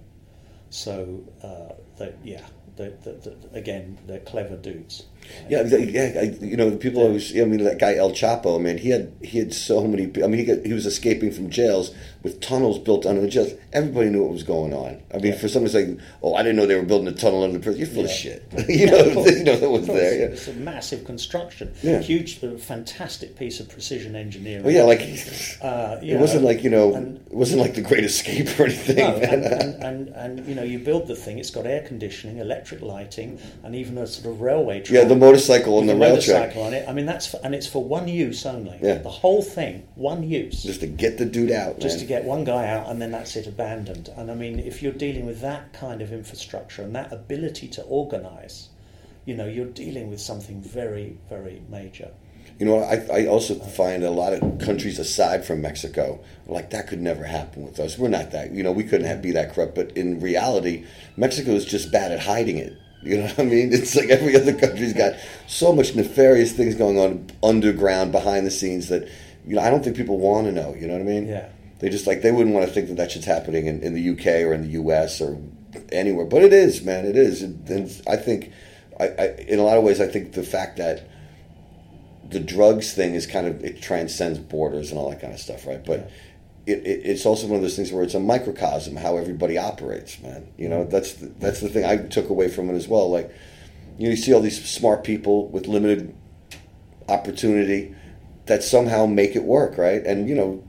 so 0.71 1.25
uh, 1.43 1.75
they, 1.99 2.15
yeah, 2.23 2.47
they, 2.77 2.93
they, 3.03 3.13
they, 3.13 3.59
again, 3.59 3.99
they're 4.07 4.21
clever 4.21 4.57
dudes. 4.57 5.05
Yeah, 5.49 5.63
yeah. 5.65 6.21
I, 6.21 6.23
you 6.45 6.57
know, 6.57 6.71
the 6.71 6.77
people 6.77 7.03
always. 7.03 7.33
I 7.39 7.45
mean, 7.45 7.65
that 7.65 7.79
guy 7.79 7.97
El 7.97 8.11
Chapo. 8.13 8.61
Man, 8.61 8.79
he 8.79 8.91
had 8.91 9.13
he 9.23 9.39
had 9.39 9.53
so 9.55 9.87
many. 9.87 10.05
I 10.23 10.27
mean, 10.27 10.39
he 10.39 10.45
got, 10.45 10.65
he 10.65 10.73
was 10.73 10.87
escaping 10.87 11.33
from 11.33 11.51
jails 11.51 11.95
with 12.23 12.41
tunnels 12.41 12.79
built 12.79 13.05
under 13.07 13.21
the 13.21 13.29
jails. 13.29 13.53
Everybody 13.73 14.09
knew 14.11 14.23
what 14.23 14.33
was 14.33 14.43
going 14.45 14.73
on. 14.73 15.03
I 15.13 15.17
mean, 15.19 15.33
Yeah. 15.33 15.39
for 15.39 15.49
someone 15.49 15.71
to 15.71 15.79
say, 15.79 15.97
"Oh, 16.23 16.35
I 16.35 16.43
didn't 16.43 16.57
know 16.57 16.67
they 16.67 16.77
were 16.77 16.83
building 16.83 17.09
a 17.09 17.13
tunnel 17.13 17.43
under 17.43 17.59
the 17.59 17.63
prison," 17.63 17.81
you're 17.81 17.89
full 17.89 18.05
of 18.05 18.11
shit. 18.11 18.45
you 18.69 18.87
Yeah, 18.87 18.91
know, 18.91 19.21
of 19.21 19.27
you 19.27 19.45
know 19.45 19.57
that 19.57 19.71
was 19.71 19.87
there. 19.87 20.19
Yeah. 20.21 20.27
It's 20.27 20.49
a 20.49 20.55
massive 20.55 21.05
construction, 21.05 21.73
Yeah. 21.83 22.01
huge, 22.01 22.39
fantastic 22.39 23.37
piece 23.37 23.61
of 23.61 23.69
precision 23.69 24.17
engineering. 24.17 24.65
Oh 24.67 24.69
yeah, 24.71 24.83
like 24.85 25.01
Uh, 25.63 25.99
it 26.03 26.19
wasn't 26.19 26.45
like 26.45 26.63
you 26.65 26.71
know, 26.71 26.95
and- 26.95 27.17
it 27.27 27.35
wasn't 27.35 27.61
like 27.61 27.75
the 27.75 27.81
Great 27.83 28.05
Escape 28.05 28.49
or 28.59 28.65
anything. 28.65 28.97
No, 28.97 29.17
and, 29.17 29.45
and, 29.45 29.83
and, 29.85 30.09
and 30.09 30.47
you 30.49 30.55
know, 30.55 30.63
you 30.63 30.79
build 30.79 31.07
the 31.09 31.17
thing. 31.17 31.39
It's 31.39 31.51
got 31.51 31.67
air 31.67 31.83
conditioning, 31.83 32.39
electric 32.39 32.81
lighting, 32.83 33.39
and 33.63 33.75
even 33.75 33.99
a 33.99 34.07
sort 34.07 34.33
of 34.33 34.41
railway 34.41 34.81
track. 34.81 34.95
yeah, 35.03 35.09
the 35.15 35.27
motorcycle 35.27 35.79
on 35.79 35.87
the 35.87 35.97
rail 35.97 36.21
track, 36.21 36.57
on 36.57 36.75
it. 36.75 36.89
I 36.89 36.93
mean, 36.93 37.07
that's 37.07 37.27
for, 37.27 37.41
and 37.43 37.55
it's 37.55 37.67
for 37.67 37.83
one 37.83 38.09
use 38.09 38.45
only. 38.47 38.79
Yeah. 38.83 38.99
The 38.99 39.11
whole 39.11 39.43
thing, 39.43 39.87
one 39.95 40.23
use, 40.23 40.63
just 40.63 40.81
to 40.81 40.87
get 40.87 41.19
the 41.19 41.25
dude 41.25 41.51
out. 41.51 41.81
just 41.81 41.97
man. 41.97 42.01
to 42.01 42.07
get 42.07 42.25
one 42.25 42.45
guy 42.45 42.69
out, 42.69 42.89
and 42.89 43.01
then 43.01 43.13
that's 43.13 43.37
it, 43.37 43.47
abandoned. 43.47 44.11
And 44.17 44.31
I 44.31 44.35
mean, 44.35 44.59
if 44.59 44.83
you're 44.83 44.93
dealing 44.93 45.27
with 45.27 45.41
that 45.41 45.73
kind 45.73 46.03
of 46.03 46.13
infrastructure 46.13 46.83
and 46.83 46.95
that 46.95 47.13
ability 47.13 47.69
to 47.69 47.83
organise, 47.83 48.69
you 49.25 49.35
know, 49.35 49.47
you're 49.47 49.67
dealing 49.67 50.11
with 50.11 50.21
something 50.21 50.61
very, 50.61 51.17
very 51.29 51.63
major. 51.69 52.11
You 52.59 52.67
know, 52.67 52.79
I, 52.79 53.23
I 53.23 53.27
also 53.27 53.55
find 53.57 54.05
a 54.05 54.11
lot 54.11 54.33
of 54.33 54.59
countries 54.59 54.99
aside 54.99 55.45
from 55.45 55.61
Mexico, 55.61 56.23
like 56.47 56.71
that 56.71 56.87
could 56.87 57.01
never 57.01 57.25
happen 57.25 57.65
with 57.65 57.81
us. 57.81 57.99
We're 57.99 58.09
not 58.09 58.31
that, 58.31 58.53
you 58.53 58.63
know, 58.63 58.71
we 58.71 58.85
couldn't 58.85 59.07
have, 59.07 59.23
be 59.23 59.33
that 59.33 59.53
corrupt. 59.53 59.75
But 59.75 59.97
in 59.97 60.21
reality, 60.21 60.85
Mexico 61.17 61.53
is 61.53 61.65
just 61.65 61.91
bad 61.91 62.13
at 62.13 62.21
hiding 62.21 62.59
it. 62.59 62.77
You 63.05 63.19
know 63.19 63.25
what 63.25 63.39
I 63.39 63.45
mean? 63.45 63.73
It's 63.73 63.95
like 63.95 64.09
every 64.09 64.35
other 64.35 64.55
country's 64.55 64.95
got 64.95 65.15
so 65.47 65.75
much 65.75 65.95
nefarious 65.95 66.53
things 66.53 66.75
going 66.75 66.99
on 66.99 67.31
underground, 67.43 68.13
behind 68.13 68.47
the 68.47 68.51
scenes 68.51 68.89
that, 68.89 69.09
you 69.47 69.57
know, 69.57 69.63
I 69.63 69.71
don't 69.71 69.85
think 69.85 69.97
people 69.97 70.19
want 70.19 70.47
to 70.47 70.53
know. 70.53 70.75
You 70.75 70.87
know 70.87 70.95
what 70.95 71.03
I 71.03 71.05
mean? 71.05 71.29
Yeah. 71.29 71.49
They 71.81 71.91
just 71.91 72.07
like 72.07 72.23
they 72.23 72.33
wouldn't 72.33 72.55
want 72.55 72.67
to 72.67 72.73
think 72.73 72.89
that 72.89 72.97
that 72.97 73.11
shit's 73.11 73.27
happening 73.27 73.67
in, 73.67 73.83
in 73.83 73.95
the 73.95 74.11
UK 74.11 74.47
or 74.47 74.55
in 74.55 74.63
the 74.63 74.81
US 74.81 75.21
or 75.21 75.39
anywhere, 75.93 76.25
but 76.25 76.43
it 76.43 76.53
is, 76.53 76.83
man. 76.83 77.05
It 77.05 77.17
is, 77.17 77.43
and, 77.43 77.69
and 77.69 78.03
I 78.07 78.17
think, 78.17 78.53
I, 78.99 79.09
I, 79.09 79.27
in 79.49 79.59
a 79.59 79.63
lot 79.63 79.77
of 79.77 79.85
ways, 79.85 80.01
I 80.01 80.07
think 80.07 80.33
the 80.33 80.43
fact 80.43 80.79
that 80.79 81.09
the 82.31 82.41
drugs 82.41 82.93
thing 82.95 83.15
is 83.15 83.27
kind 83.27 83.47
of 83.47 83.63
it 83.65 83.83
transcends 83.83 84.39
borders 84.39 84.91
and 84.91 84.99
all 84.99 85.11
that 85.11 85.21
kind 85.21 85.33
of 85.33 85.41
stuff, 85.41 85.67
right? 85.67 85.85
But 85.85 86.11
it, 86.67 86.79
it, 86.87 87.01
it's 87.05 87.27
also 87.27 87.47
one 87.47 87.57
of 87.57 87.63
those 87.63 87.77
things 87.77 87.93
where 87.93 88.03
it's 88.03 88.15
a 88.15 88.21
microcosm 88.21 88.97
how 88.97 89.17
everybody 89.17 89.59
operates, 89.59 90.21
man. 90.21 90.49
You 90.57 90.69
know, 90.69 90.85
that's 90.85 91.15
the, 91.15 91.27
that's 91.39 91.61
the 91.61 91.69
thing 91.69 91.85
I 91.85 91.97
took 91.99 92.31
away 92.31 92.49
from 92.49 92.71
it 92.71 92.75
as 92.75 92.89
well. 92.89 93.11
Like, 93.11 93.31
you, 93.99 94.05
know, 94.07 94.11
you 94.11 94.17
see 94.17 94.33
all 94.33 94.41
these 94.41 94.65
smart 94.65 95.05
people 95.05 95.49
with 95.49 95.67
limited 95.67 96.15
opportunity 97.09 97.95
that 98.47 98.63
somehow 98.63 99.07
make 99.07 99.37
it 99.37 99.45
work, 99.45 99.79
right? 99.79 100.05
And 100.05 100.29
you 100.29 100.35
know, 100.35 100.65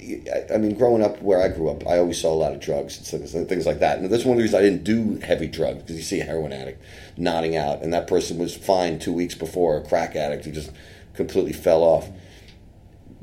I- 0.00 0.54
I 0.54 0.58
mean, 0.58 0.74
growing 0.74 1.02
up 1.02 1.20
where 1.22 1.42
I 1.42 1.48
grew 1.48 1.68
up, 1.68 1.86
I 1.86 1.98
always 1.98 2.20
saw 2.20 2.32
a 2.32 2.34
lot 2.36 2.52
of 2.52 2.60
drugs 2.60 2.96
and 2.96 3.06
things- 3.06 3.34
and 3.34 3.48
things 3.48 3.66
like 3.66 3.80
that. 3.80 3.98
And 3.98 4.10
that's 4.10 4.24
one 4.24 4.32
of 4.32 4.38
the 4.38 4.42
reasons 4.42 4.60
I 4.60 4.64
didn't 4.64 4.84
do 4.84 5.18
heavy 5.22 5.46
drugs 5.46 5.82
because 5.82 5.96
you 5.96 6.02
see 6.02 6.20
a 6.20 6.24
heroin 6.24 6.52
addict 6.52 6.82
nodding 7.16 7.56
out, 7.56 7.82
and 7.82 7.92
that 7.92 8.06
person 8.06 8.38
was 8.38 8.54
fine 8.54 8.98
two 8.98 9.12
weeks 9.12 9.34
before 9.34 9.76
a 9.76 9.82
crack 9.82 10.16
addict 10.16 10.44
who 10.44 10.52
just 10.52 10.70
completely 11.14 11.52
fell 11.52 11.82
off. 11.82 12.08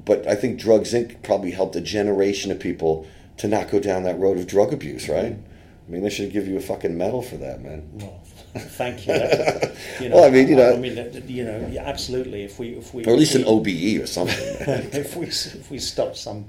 But 0.07 0.25
I 0.25 0.35
think 0.35 0.57
Drugs 0.57 0.93
Inc. 0.93 1.21
probably 1.21 1.51
helped 1.51 1.75
a 1.75 1.81
generation 1.81 2.49
of 2.49 2.59
people 2.59 3.05
to 3.37 3.47
not 3.47 3.69
go 3.69 3.79
down 3.79 4.03
that 4.03 4.17
road 4.17 4.37
of 4.37 4.47
drug 4.47 4.71
abuse, 4.71 5.03
mm-hmm. 5.03 5.13
right? 5.13 5.33
I 5.33 5.91
mean, 5.91 6.01
they 6.01 6.09
should 6.09 6.31
give 6.31 6.47
you 6.47 6.57
a 6.57 6.61
fucking 6.61 6.97
medal 6.97 7.21
for 7.21 7.35
that, 7.37 7.61
man. 7.61 7.87
Well, 7.93 8.19
thank 8.55 9.05
you. 9.05 9.13
That- 9.17 9.75
you 9.99 10.09
Well, 10.09 10.23
I 10.23 10.29
mean, 10.29 10.47
you 10.47 10.55
know- 10.55 10.73
I 10.73 10.77
mean, 10.77 11.23
you 11.27 11.43
know, 11.43 11.67
yeah, 11.69 11.83
absolutely. 11.83 12.43
If 12.43 12.57
we, 12.57 12.69
if 12.69 12.93
we, 12.93 13.05
Or 13.05 13.11
at 13.11 13.19
least 13.19 13.35
if 13.35 13.41
an 13.41 13.47
OBE 13.47 14.01
or 14.01 14.07
something. 14.07 14.35
if 14.93 15.15
we 15.17 15.27
if 15.27 15.69
we 15.69 15.77
stop 15.77 16.15
some 16.15 16.45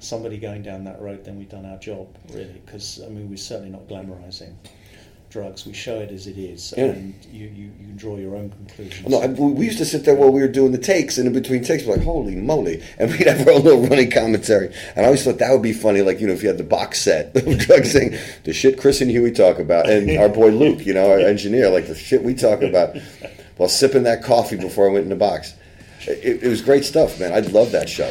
somebody 0.00 0.36
going 0.38 0.62
down 0.62 0.84
that 0.84 1.00
road, 1.00 1.24
then 1.24 1.38
we've 1.38 1.48
done 1.48 1.66
our 1.66 1.78
job, 1.78 2.06
really. 2.30 2.60
Because 2.64 3.00
I 3.04 3.08
mean, 3.08 3.28
we're 3.30 3.36
certainly 3.36 3.70
not 3.70 3.88
glamorising 3.88 4.54
drugs. 5.30 5.66
We 5.66 5.72
show 5.72 6.00
it 6.00 6.10
as 6.10 6.26
it 6.26 6.38
is, 6.38 6.72
Yeah. 6.76 6.84
and 6.86 7.14
you, 7.30 7.46
you, 7.48 7.64
you 7.78 7.86
can 7.86 7.96
draw 7.96 8.16
your 8.16 8.34
own 8.34 8.50
conclusions. 8.50 9.08
No, 9.08 9.20
I, 9.20 9.26
we 9.26 9.66
used 9.66 9.78
to 9.78 9.84
sit 9.84 10.04
there 10.04 10.14
while 10.14 10.30
we 10.30 10.40
were 10.40 10.48
doing 10.48 10.72
the 10.72 10.78
takes, 10.78 11.18
and 11.18 11.26
in 11.26 11.32
between 11.32 11.62
takes, 11.62 11.84
we're 11.84 11.96
like, 11.96 12.04
"Holy 12.04 12.34
moly!" 12.34 12.82
And 12.98 13.10
we'd 13.10 13.26
have 13.26 13.46
our 13.46 13.54
own 13.54 13.62
little 13.64 13.86
running 13.86 14.10
commentary. 14.10 14.68
And 14.96 15.04
I 15.04 15.06
always 15.06 15.24
thought 15.24 15.38
that 15.38 15.52
would 15.52 15.62
be 15.62 15.72
funny, 15.72 16.02
like 16.02 16.20
you 16.20 16.26
know, 16.26 16.32
if 16.32 16.42
you 16.42 16.48
had 16.48 16.58
the 16.58 16.64
box 16.64 17.00
set 17.02 17.36
of 17.36 17.58
drugs 17.58 17.92
saying 17.92 18.16
the 18.44 18.52
shit 18.52 18.78
Chris 18.80 19.00
and 19.00 19.10
Huey 19.10 19.32
talk 19.32 19.58
about, 19.58 19.88
and 19.88 20.10
our 20.18 20.28
boy 20.28 20.48
Luke, 20.50 20.86
you 20.86 20.94
know, 20.94 21.10
our 21.10 21.18
engineer, 21.18 21.68
like 21.70 21.86
the 21.88 21.94
shit 21.94 22.22
we 22.22 22.34
talk 22.34 22.62
about, 22.62 22.96
while 23.56 23.68
sipping 23.68 24.04
that 24.04 24.22
coffee 24.22 24.56
before 24.56 24.88
I 24.88 24.92
went 24.92 25.04
in 25.04 25.10
the 25.10 25.16
box. 25.16 25.54
It, 26.06 26.42
it 26.42 26.48
was 26.48 26.62
great 26.62 26.84
stuff, 26.84 27.20
man. 27.20 27.32
I'd 27.32 27.52
love 27.52 27.72
that 27.72 27.88
show. 27.88 28.10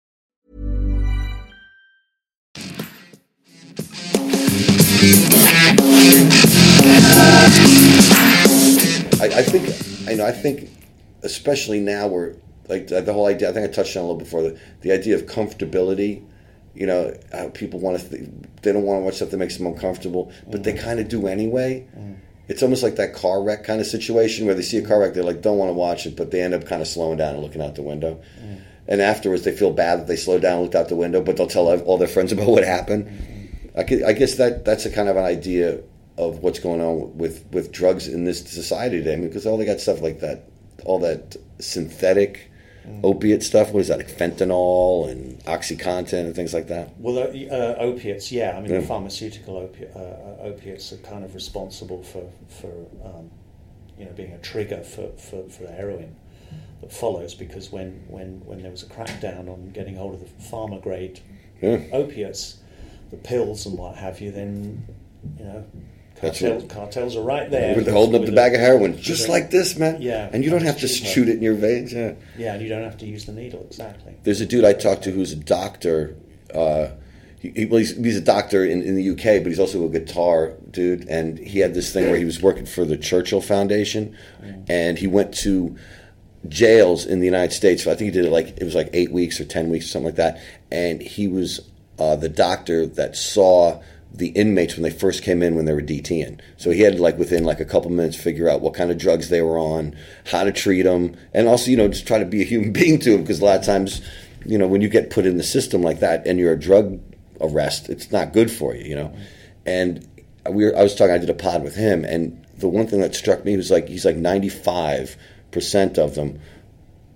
I, 9.21 9.39
I 9.39 9.43
think 9.43 10.09
I 10.09 10.15
know. 10.15 10.25
I 10.25 10.31
think 10.31 10.69
especially 11.23 11.79
now 11.79 12.07
we're 12.07 12.35
like 12.67 12.87
the 12.87 13.13
whole 13.13 13.27
idea. 13.27 13.49
I 13.49 13.53
think 13.53 13.69
I 13.69 13.71
touched 13.71 13.95
on 13.95 14.03
a 14.03 14.05
little 14.07 14.19
before 14.19 14.41
the, 14.41 14.59
the 14.81 14.91
idea 14.91 15.15
of 15.15 15.25
comfortability. 15.25 16.23
You 16.73 16.87
know, 16.87 17.13
how 17.31 17.49
people 17.49 17.79
want 17.79 17.99
to. 17.99 18.09
Th- 18.09 18.29
they 18.61 18.71
don't 18.71 18.83
want 18.83 18.99
to 19.01 19.03
watch 19.03 19.15
stuff 19.15 19.31
that 19.31 19.37
makes 19.37 19.57
them 19.57 19.67
uncomfortable, 19.67 20.31
but 20.49 20.63
they 20.63 20.73
mm-hmm. 20.73 20.83
kind 20.83 20.99
of 20.99 21.09
do 21.09 21.27
anyway. 21.27 21.85
Mm-hmm. 21.95 22.13
It's 22.47 22.63
almost 22.63 22.83
like 22.83 22.95
that 22.95 23.13
car 23.13 23.41
wreck 23.43 23.63
kind 23.63 23.79
of 23.79 23.87
situation 23.87 24.45
where 24.45 24.55
they 24.55 24.61
see 24.61 24.77
a 24.77 24.85
car 24.85 24.99
wreck, 24.99 25.13
they're 25.13 25.23
like, 25.23 25.41
don't 25.41 25.57
want 25.57 25.69
to 25.69 25.73
watch 25.73 26.05
it, 26.05 26.17
but 26.17 26.31
they 26.31 26.41
end 26.41 26.53
up 26.53 26.65
kind 26.65 26.81
of 26.81 26.87
slowing 26.87 27.17
down 27.17 27.35
and 27.35 27.43
looking 27.43 27.61
out 27.61 27.75
the 27.75 27.81
window. 27.81 28.21
Mm. 28.41 28.61
And 28.89 29.01
afterwards, 29.01 29.43
they 29.43 29.55
feel 29.55 29.71
bad 29.71 29.99
that 29.99 30.07
they 30.07 30.17
slowed 30.17 30.41
down 30.41 30.55
and 30.55 30.63
looked 30.63 30.75
out 30.75 30.89
the 30.89 30.95
window, 30.97 31.21
but 31.21 31.37
they'll 31.37 31.47
tell 31.47 31.69
all 31.83 31.97
their 31.97 32.09
friends 32.09 32.31
about 32.33 32.47
what 32.47 32.65
happened. 32.65 33.05
Mm-hmm. 33.05 33.40
I, 33.75 33.83
could, 33.83 34.03
I 34.03 34.13
guess 34.13 34.35
that 34.35 34.65
that's 34.65 34.85
a 34.85 34.91
kind 34.91 35.07
of 35.09 35.15
an 35.17 35.25
idea 35.25 35.79
of 36.17 36.39
what's 36.39 36.59
going 36.59 36.81
on 36.81 37.17
with, 37.17 37.45
with 37.51 37.71
drugs 37.71 38.07
in 38.07 38.25
this 38.25 38.41
society 38.41 38.97
today. 38.97 39.13
I 39.13 39.15
mean, 39.15 39.27
because 39.27 39.45
all 39.45 39.57
they 39.57 39.65
got 39.65 39.79
stuff 39.79 40.01
like 40.01 40.19
that, 40.19 40.49
all 40.85 40.99
that 40.99 41.35
synthetic 41.59 42.51
opiate 43.03 43.43
stuff. 43.43 43.71
What 43.71 43.81
is 43.81 43.87
that, 43.89 43.97
like 43.99 44.09
fentanyl 44.09 45.09
and 45.09 45.39
OxyContin 45.45 46.25
and 46.25 46.35
things 46.35 46.53
like 46.53 46.67
that? 46.67 46.99
Well, 46.99 47.19
uh, 47.19 47.55
uh, 47.55 47.75
opiates, 47.79 48.31
yeah. 48.31 48.57
I 48.57 48.61
mean, 48.61 48.71
Yeah. 48.71 48.79
the 48.79 48.87
pharmaceutical 48.87 49.55
opi- 49.55 49.95
uh, 49.95 49.99
uh, 49.99 50.47
opiates 50.47 50.91
are 50.91 50.97
kind 50.97 51.23
of 51.23 51.35
responsible 51.35 52.03
for, 52.03 52.29
for 52.49 52.71
um, 53.05 53.29
you 53.97 54.05
know, 54.05 54.11
being 54.13 54.33
a 54.33 54.39
trigger 54.39 54.81
for, 54.81 55.11
for, 55.11 55.47
for 55.49 55.63
the 55.63 55.71
heroin 55.71 56.15
that 56.81 56.91
follows. 56.91 57.35
Because 57.35 57.71
when, 57.71 58.03
when, 58.07 58.41
when 58.45 58.61
there 58.63 58.71
was 58.71 58.83
a 58.83 58.87
crackdown 58.87 59.47
on 59.47 59.69
getting 59.71 59.95
hold 59.95 60.15
of 60.15 60.19
the 60.21 60.43
pharma 60.43 60.81
grade 60.81 61.19
Yeah. 61.61 61.81
opiates, 61.93 62.57
the 63.11 63.17
pills 63.17 63.65
and 63.65 63.77
what 63.77 63.95
have 63.95 64.19
you, 64.21 64.31
then 64.31 64.83
you 65.37 65.45
know, 65.45 65.63
cartels, 66.19 66.63
cartels 66.71 67.15
are 67.15 67.21
right 67.23 67.49
there. 67.51 67.75
They're 67.81 67.93
holding 67.93 68.15
up 68.15 68.21
with 68.21 68.29
the 68.29 68.35
bag 68.35 68.53
of 68.53 68.59
heroin, 68.59 68.97
just 68.97 69.27
like 69.29 69.51
this, 69.51 69.77
man. 69.77 70.01
Yeah, 70.01 70.29
And 70.31 70.43
you 70.43 70.49
don't 70.49 70.63
have 70.63 70.79
to 70.79 70.87
shoot 70.87 71.27
it 71.27 71.35
in 71.37 71.41
your 71.41 71.53
veins. 71.55 71.93
Yeah. 71.93 72.13
Yeah, 72.37 72.53
and 72.53 72.61
you 72.63 72.69
don't 72.69 72.83
have 72.83 72.97
to 72.99 73.05
use 73.05 73.25
the 73.25 73.33
needle 73.33 73.61
exactly. 73.69 74.15
There's 74.23 74.41
a 74.41 74.45
dude 74.45 74.65
I 74.65 74.73
talked 74.73 75.03
to 75.03 75.11
who's 75.11 75.31
a 75.31 75.35
doctor. 75.37 76.15
Uh, 76.53 76.89
he, 77.39 77.49
he- 77.51 77.65
well, 77.65 77.79
he's, 77.79 77.95
he's 77.97 78.17
a 78.17 78.21
doctor 78.21 78.63
in, 78.63 78.81
in 78.81 78.95
the 78.95 79.09
UK, 79.11 79.41
but 79.43 79.47
he's 79.47 79.59
also 79.59 79.83
a 79.85 79.89
guitar 79.89 80.53
dude. 80.69 81.07
And 81.09 81.37
he 81.39 81.59
had 81.59 81.73
this 81.73 81.91
thing 81.91 82.05
where 82.05 82.17
he 82.17 82.25
was 82.25 82.41
working 82.41 82.65
for 82.65 82.85
the 82.85 82.97
Churchill 82.97 83.41
Foundation, 83.41 84.15
and 84.69 84.97
he 84.99 85.07
went 85.07 85.33
to 85.39 85.75
jails 86.47 87.05
in 87.05 87.19
the 87.19 87.25
United 87.25 87.53
States. 87.53 87.83
So 87.83 87.91
I 87.91 87.95
think 87.95 88.13
he 88.13 88.19
did 88.19 88.25
it 88.25 88.31
like 88.31 88.57
it 88.57 88.63
was 88.63 88.75
like 88.75 88.89
eight 88.93 89.11
weeks 89.11 89.39
or 89.39 89.45
ten 89.45 89.69
weeks 89.69 89.85
or 89.85 89.89
something 89.89 90.05
like 90.07 90.15
that. 90.15 90.39
And 90.71 91.01
he 91.01 91.27
was 91.27 91.59
uh, 91.99 92.15
the 92.15 92.29
doctor 92.29 92.85
that 92.85 93.15
saw 93.15 93.81
the 94.13 94.29
inmates 94.29 94.75
when 94.75 94.83
they 94.83 94.89
first 94.89 95.23
came 95.23 95.41
in 95.41 95.55
when 95.55 95.65
they 95.65 95.73
were 95.73 95.81
DTing. 95.81 96.39
So 96.57 96.71
he 96.71 96.81
had 96.81 96.99
like 96.99 97.17
within 97.17 97.43
like 97.43 97.59
a 97.59 97.65
couple 97.65 97.89
minutes 97.91 98.17
figure 98.17 98.49
out 98.49 98.61
what 98.61 98.73
kind 98.73 98.91
of 98.91 98.97
drugs 98.97 99.29
they 99.29 99.41
were 99.41 99.57
on, 99.57 99.95
how 100.25 100.43
to 100.43 100.51
treat 100.51 100.81
them, 100.81 101.15
and 101.33 101.47
also 101.47 101.71
you 101.71 101.77
know 101.77 101.87
just 101.87 102.07
try 102.07 102.19
to 102.19 102.25
be 102.25 102.41
a 102.41 102.45
human 102.45 102.73
being 102.73 102.99
to 102.99 103.11
them 103.11 103.21
because 103.21 103.39
a 103.39 103.45
lot 103.45 103.59
of 103.59 103.65
times 103.65 104.01
you 104.45 104.57
know 104.57 104.67
when 104.67 104.81
you 104.81 104.89
get 104.89 105.09
put 105.09 105.25
in 105.25 105.37
the 105.37 105.43
system 105.43 105.81
like 105.81 105.99
that 105.99 106.25
and 106.27 106.39
you're 106.39 106.53
a 106.53 106.59
drug 106.59 106.99
arrest, 107.39 107.89
it's 107.89 108.11
not 108.11 108.33
good 108.33 108.51
for 108.51 108.75
you, 108.75 108.83
you 108.85 108.95
know. 108.95 109.13
And 109.65 110.07
we 110.49 110.65
were, 110.65 110.77
I 110.77 110.83
was 110.83 110.95
talking, 110.95 111.13
I 111.13 111.17
did 111.17 111.29
a 111.29 111.35
pod 111.35 111.63
with 111.63 111.75
him, 111.75 112.03
and 112.03 112.45
the 112.57 112.67
one 112.67 112.87
thing 112.87 113.01
that 113.01 113.15
struck 113.15 113.45
me 113.45 113.55
was 113.55 113.71
like 113.71 113.87
he's 113.87 114.05
like 114.05 114.17
95 114.17 115.15
percent 115.51 115.97
of 115.97 116.15
them 116.15 116.39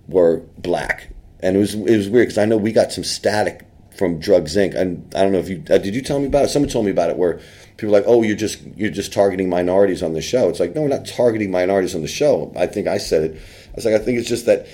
were 0.08 0.42
black, 0.58 1.10
and 1.40 1.56
it 1.56 1.58
was 1.58 1.74
it 1.74 1.96
was 1.96 2.08
weird 2.08 2.28
because 2.28 2.38
I 2.38 2.46
know 2.46 2.56
we 2.56 2.72
got 2.72 2.92
some 2.92 3.04
static 3.04 3.65
from 3.96 4.18
Drugs 4.18 4.56
Inc. 4.56 4.74
And 4.74 5.12
I 5.14 5.22
don't 5.22 5.32
know 5.32 5.38
if 5.38 5.48
you 5.48 5.62
uh, 5.70 5.78
did 5.78 5.94
you 5.94 6.02
tell 6.02 6.20
me 6.20 6.26
about 6.26 6.44
it. 6.44 6.48
Someone 6.48 6.70
told 6.70 6.84
me 6.84 6.90
about 6.90 7.10
it 7.10 7.16
where 7.16 7.40
people 7.76 7.92
were 7.92 7.98
like, 7.98 8.04
oh, 8.06 8.22
you're 8.22 8.36
just 8.36 8.60
you're 8.76 8.90
just 8.90 9.12
targeting 9.12 9.48
minorities 9.48 10.02
on 10.02 10.12
the 10.12 10.22
show. 10.22 10.48
It's 10.48 10.60
like 10.60 10.74
no, 10.74 10.82
we're 10.82 10.88
not 10.88 11.06
targeting 11.06 11.50
minorities 11.50 11.94
on 11.94 12.02
the 12.02 12.08
show. 12.08 12.52
I 12.56 12.66
think 12.66 12.86
I 12.86 12.98
said 12.98 13.22
it. 13.22 13.36
I 13.36 13.72
was 13.74 13.84
like, 13.84 13.94
I 13.94 13.98
think 13.98 14.18
it's 14.18 14.28
just 14.28 14.46
that 14.46 14.66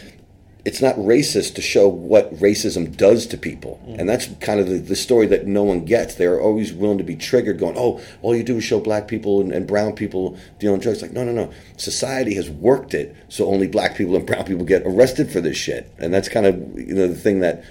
it's 0.65 0.81
not 0.81 0.95
racist 0.95 1.57
to 1.57 1.61
show 1.61 1.89
what 1.89 2.33
racism 2.37 2.97
does 2.97 3.27
to 3.27 3.37
people. 3.37 3.83
And 3.99 4.09
that's 4.09 4.29
kind 4.41 4.61
of 4.61 4.69
the, 4.69 4.79
the 4.79 4.95
story 4.95 5.27
that 5.27 5.47
no 5.47 5.65
one 5.65 5.85
gets. 5.85 6.15
They're 6.15 6.41
always 6.41 6.73
willing 6.73 6.99
to 6.99 7.05
be 7.05 7.17
triggered, 7.17 7.59
going, 7.59 7.75
oh, 7.77 8.01
all 8.23 8.37
you 8.37 8.45
do 8.45 8.59
is 8.59 8.65
show 8.65 8.79
black 8.79 9.09
people 9.09 9.41
and, 9.41 9.51
and 9.53 9.67
brown 9.67 9.95
people 9.95 10.39
dealing 10.61 10.81
drugs. 10.81 11.03
Like, 11.03 11.13
no, 11.13 11.25
no, 11.25 11.33
no. 11.33 11.53
Society 11.79 12.35
has 12.35 12.49
worked 12.49 12.95
it 12.95 13.17
so 13.29 13.47
only 13.47 13.67
black 13.67 13.97
people 13.97 14.15
and 14.15 14.25
brown 14.25 14.45
people 14.45 14.65
get 14.65 14.83
arrested 14.85 15.33
for 15.33 15.41
this 15.41 15.57
shit. 15.57 15.93
And 15.99 16.15
that's 16.15 16.29
kind 16.29 16.47
of 16.47 16.55
you 16.79 16.95
know 16.95 17.09
the 17.09 17.17
thing 17.17 17.41
that 17.41 17.65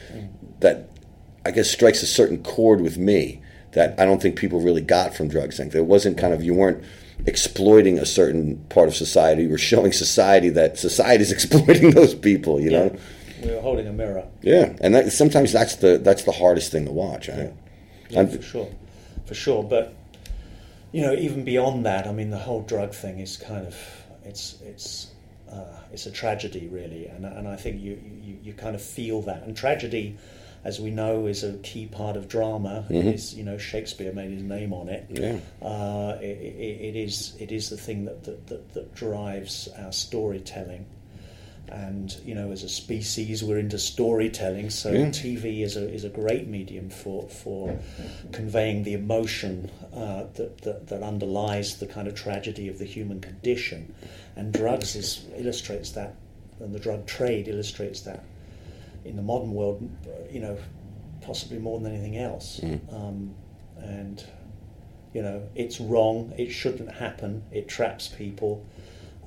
that 0.60 0.90
I 1.46 1.52
guess 1.52 1.70
strikes 1.70 2.04
a 2.04 2.08
certain 2.08 2.44
chord 2.44 2.82
with 2.82 2.98
me 2.98 3.42
that 3.72 4.00
I 4.00 4.06
don't 4.06 4.22
think 4.22 4.36
people 4.36 4.60
really 4.60 4.82
got 4.82 5.14
from 5.16 5.28
drugs. 5.28 5.60
Inc. 5.60 5.72
There 5.72 5.84
wasn't 5.84 6.18
kind 6.18 6.34
of 6.34 6.44
you 6.44 6.54
weren't 6.54 6.84
exploiting 7.26 7.98
a 8.00 8.06
certain 8.06 8.58
part 8.70 8.88
of 8.88 8.96
society. 8.96 9.44
You 9.44 9.50
were 9.50 9.58
showing 9.58 9.92
society 9.92 10.50
that 10.50 10.78
society 10.78 11.22
is 11.24 11.32
exploiting 11.38 11.92
those 11.92 12.14
people. 12.14 12.60
You 12.60 12.72
know. 12.72 12.96
We 13.44 13.52
were 13.52 13.62
holding 13.62 13.88
a 13.88 13.94
mirror. 13.94 14.28
Yeah, 14.44 14.76
and 14.82 14.94
that, 14.94 15.12
sometimes 15.12 15.52
that's 15.52 15.78
the 15.78 15.98
that's 15.98 16.24
the 16.24 16.32
hardest 16.32 16.72
thing 16.72 16.86
to 16.86 16.92
watch. 16.92 17.28
Right? 17.30 17.54
Yeah, 18.10 18.20
And- 18.20 18.32
for 18.32 18.42
sure, 18.42 18.70
for 19.26 19.34
sure. 19.34 19.64
But 19.64 19.94
you 20.92 21.02
know, 21.02 21.14
even 21.14 21.44
beyond 21.44 21.86
that, 21.86 22.06
I 22.06 22.12
mean, 22.12 22.30
the 22.30 22.38
whole 22.38 22.62
drug 22.62 22.94
thing 22.94 23.20
is 23.20 23.38
kind 23.38 23.66
of 23.66 23.76
it's 24.24 24.58
it's 24.64 25.08
uh, 25.52 25.80
it's 25.92 26.06
a 26.06 26.12
tragedy, 26.12 26.68
really, 26.68 27.08
and 27.08 27.26
and 27.26 27.48
I 27.48 27.56
think 27.56 27.82
you, 27.82 28.00
you 28.22 28.38
you 28.44 28.54
kind 28.54 28.76
of 28.76 28.82
feel 28.82 29.22
that. 29.24 29.44
And 29.44 29.56
tragedy, 29.58 30.18
as 30.64 30.80
we 30.80 30.92
know, 30.92 31.26
is 31.26 31.44
a 31.44 31.54
key 31.60 31.88
part 31.88 32.16
of 32.16 32.28
drama. 32.28 32.86
It 32.90 33.06
is 33.06 33.34
you 33.34 33.44
know 33.44 33.58
Shakespeare 33.58 34.14
made 34.14 34.32
his 34.32 34.44
name 34.44 34.74
on 34.74 34.90
it. 34.90 35.08
Yeah. 35.10 35.40
Uh, 35.66 36.18
it, 36.22 36.38
it, 36.38 36.82
it 36.90 36.96
is 36.96 37.36
it 37.40 37.52
is 37.52 37.70
the 37.70 37.78
thing 37.78 38.06
that 38.06 38.24
that, 38.26 38.48
that, 38.48 38.74
that 38.74 38.96
drives 38.96 39.68
our 39.78 39.92
storytelling. 39.92 40.86
And 41.70 42.14
you 42.26 42.36
know, 42.36 42.52
as 42.52 42.64
a 42.64 42.70
species, 42.70 43.44
we're 43.46 43.58
into 43.60 43.80
storytelling. 43.80 44.70
So 44.72 44.92
Yeah. 44.92 45.06
TV 45.06 45.62
is 45.62 45.78
a 45.78 45.90
is 45.90 46.04
a 46.04 46.10
great 46.10 46.48
medium 46.48 46.90
for 46.90 47.30
for 47.30 47.80
conveying 48.34 48.84
the 48.84 48.94
emotion 48.94 49.72
uh, 49.96 50.26
that, 50.34 50.62
that 50.64 50.88
that 50.88 51.02
underlies 51.02 51.78
the 51.78 51.88
kind 51.88 52.08
of 52.10 52.16
tragedy 52.16 52.68
of 52.68 52.78
the 52.78 52.86
human 52.86 53.22
condition. 53.22 53.96
And 54.36 54.52
drugs 54.54 54.96
is 54.96 55.26
illustrates 55.38 55.92
that, 55.92 56.16
and 56.60 56.74
the 56.76 56.80
drug 56.80 57.06
trade 57.06 57.48
illustrates 57.48 58.02
that 58.02 58.24
in 59.06 59.16
the 59.16 59.22
modern 59.22 59.54
world. 59.54 59.90
You 60.32 60.40
know, 60.42 60.58
possibly 61.22 61.60
more 61.60 61.80
than 61.80 61.94
anything 61.94 62.18
else. 62.18 62.60
Um, 62.92 63.36
and 63.78 64.24
you 65.14 65.22
know, 65.22 65.48
it's 65.56 65.80
wrong. 65.80 66.34
It 66.38 66.52
shouldn't 66.52 66.92
happen. 66.92 67.44
It 67.52 67.68
traps 67.68 68.08
people. 68.08 68.66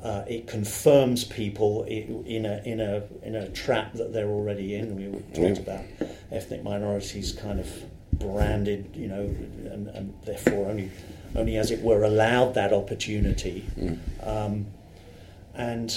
Uh, 0.02 0.24
it 0.28 0.46
confirms 0.46 1.24
people 1.24 1.84
in 1.84 2.44
a 2.44 2.60
in 2.64 2.80
a 2.80 3.04
in 3.22 3.34
a 3.34 3.48
trap 3.50 3.94
that 3.94 4.12
they're 4.12 4.28
already 4.28 4.74
in. 4.74 4.96
We 4.96 5.18
talked 5.34 5.58
about 5.58 5.84
ethnic 6.30 6.62
minorities 6.62 7.32
kind 7.32 7.58
of 7.60 7.68
branded, 8.12 8.90
you 8.94 9.08
know, 9.08 9.22
and, 9.22 9.88
and 9.88 10.14
therefore 10.24 10.66
only 10.66 10.90
only 11.34 11.56
as 11.56 11.70
it 11.70 11.80
were 11.80 12.04
allowed 12.04 12.54
that 12.54 12.72
opportunity. 12.72 13.66
Um, 14.22 14.66
and 15.54 15.96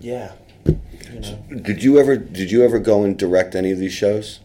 yeah, 0.00 0.32
you 0.66 1.20
know. 1.20 1.38
Did 1.62 1.82
you 1.82 1.98
ever 1.98 2.16
did 2.16 2.50
you 2.50 2.64
ever 2.64 2.78
go 2.78 3.02
and 3.02 3.18
direct 3.18 3.54
any 3.54 3.70
of 3.70 3.78
these 3.78 3.92
shows? 3.92 4.40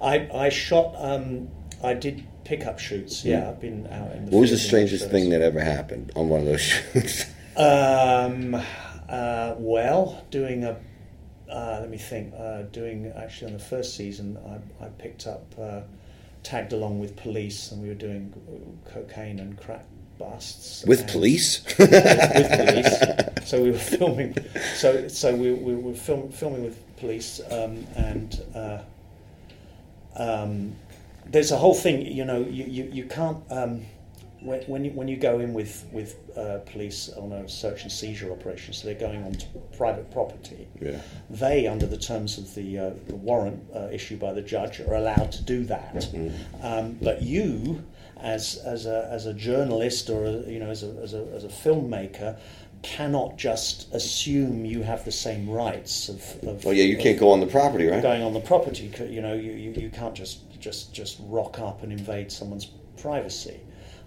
I, 0.00 0.28
I 0.34 0.48
shot. 0.50 0.94
Um, 0.98 1.48
I 1.82 1.94
did 1.94 2.26
pickup 2.44 2.78
shoots. 2.78 3.24
Yeah, 3.24 3.48
I've 3.48 3.60
been 3.60 3.86
out 3.86 4.12
in 4.12 4.26
the. 4.26 4.30
What 4.30 4.40
was 4.40 4.50
the 4.50 4.58
strangest 4.58 5.10
thing 5.10 5.30
that 5.30 5.40
ever 5.40 5.60
happened 5.60 6.12
on 6.14 6.28
one 6.28 6.40
of 6.40 6.46
those 6.46 6.60
shoots? 6.92 7.24
Um, 7.56 8.54
uh, 9.08 9.54
well, 9.56 10.24
doing 10.30 10.64
a. 10.64 10.78
Uh, 11.50 11.78
let 11.80 11.90
me 11.90 11.98
think. 11.98 12.34
Uh, 12.36 12.62
doing 12.62 13.12
actually 13.16 13.48
on 13.48 13.52
the 13.54 13.64
first 13.64 13.96
season, 13.96 14.38
I, 14.80 14.84
I 14.84 14.88
picked 14.88 15.26
up, 15.26 15.54
uh, 15.60 15.80
tagged 16.42 16.72
along 16.72 16.98
with 16.98 17.16
police, 17.16 17.72
and 17.72 17.82
we 17.82 17.88
were 17.88 17.94
doing 17.94 18.32
cocaine 18.84 19.38
and 19.38 19.58
crack 19.58 19.86
busts 20.18 20.84
With 20.86 21.08
police? 21.08 21.64
with, 21.78 21.90
with 21.90 22.50
police. 22.50 23.48
So 23.48 23.62
we 23.62 23.70
were 23.70 23.78
filming. 23.78 24.36
So 24.74 25.08
so 25.08 25.34
we, 25.34 25.52
we 25.52 25.74
were 25.74 25.94
film, 25.94 26.30
filming 26.30 26.64
with 26.64 26.96
police, 26.96 27.40
um, 27.50 27.86
and 27.96 28.42
uh, 28.54 28.78
um, 30.16 30.76
there's 31.26 31.52
a 31.52 31.56
whole 31.56 31.74
thing. 31.74 32.06
You 32.06 32.24
know, 32.24 32.40
you 32.40 32.64
you, 32.64 32.90
you 32.92 33.04
can't. 33.04 33.38
Um, 33.50 33.86
when, 34.44 34.60
when 34.62 34.84
you 34.84 34.90
when 34.92 35.08
you 35.08 35.16
go 35.16 35.40
in 35.40 35.54
with 35.54 35.86
with 35.90 36.16
uh, 36.36 36.58
police 36.66 37.08
on 37.16 37.32
a 37.32 37.48
search 37.48 37.82
and 37.82 37.90
seizure 37.90 38.30
operation, 38.30 38.74
so 38.74 38.86
they're 38.86 38.94
going 38.94 39.24
on 39.24 39.32
to 39.32 39.46
private 39.76 40.10
property. 40.10 40.68
Yeah. 40.80 41.00
They, 41.30 41.66
under 41.66 41.86
the 41.86 41.96
terms 41.96 42.36
of 42.36 42.54
the, 42.54 42.78
uh, 42.78 42.90
the 43.08 43.16
warrant 43.16 43.64
uh, 43.74 43.88
issued 43.90 44.20
by 44.20 44.32
the 44.32 44.42
judge, 44.42 44.80
are 44.80 44.94
allowed 44.94 45.32
to 45.32 45.42
do 45.42 45.64
that. 45.64 46.08
Um, 46.62 46.98
but 47.00 47.22
you, 47.22 47.82
as 48.20 48.56
as 48.64 48.86
a 48.86 49.08
as 49.10 49.26
a 49.26 49.34
journalist 49.34 50.10
or 50.10 50.24
a, 50.24 50.32
you 50.50 50.58
know 50.58 50.70
as 50.70 50.82
a, 50.82 50.90
as 51.02 51.14
a 51.14 51.26
as 51.34 51.44
a 51.44 51.48
filmmaker, 51.48 52.38
cannot 52.82 53.36
just 53.36 53.92
assume 53.94 54.64
you 54.64 54.82
have 54.82 55.04
the 55.04 55.12
same 55.12 55.48
rights 55.48 56.08
of. 56.08 56.20
of 56.46 56.66
Oh 56.66 56.70
yeah, 56.70 56.84
you 56.84 56.98
can't 56.98 57.18
go 57.18 57.30
on 57.30 57.40
the 57.40 57.46
property, 57.46 57.86
right? 57.86 58.02
going 58.02 58.22
on 58.22 58.34
the 58.34 58.40
property. 58.40 58.92
You 59.08 59.22
know, 59.22 59.34
you, 59.34 59.52
you, 59.52 59.72
you 59.72 59.90
can't 59.90 60.14
just 60.14 60.58
just 60.60 60.92
just 60.92 61.18
rock 61.24 61.58
up 61.58 61.82
and 61.82 61.92
invade 61.92 62.30
someone's 62.30 62.66
privacy. 62.96 63.60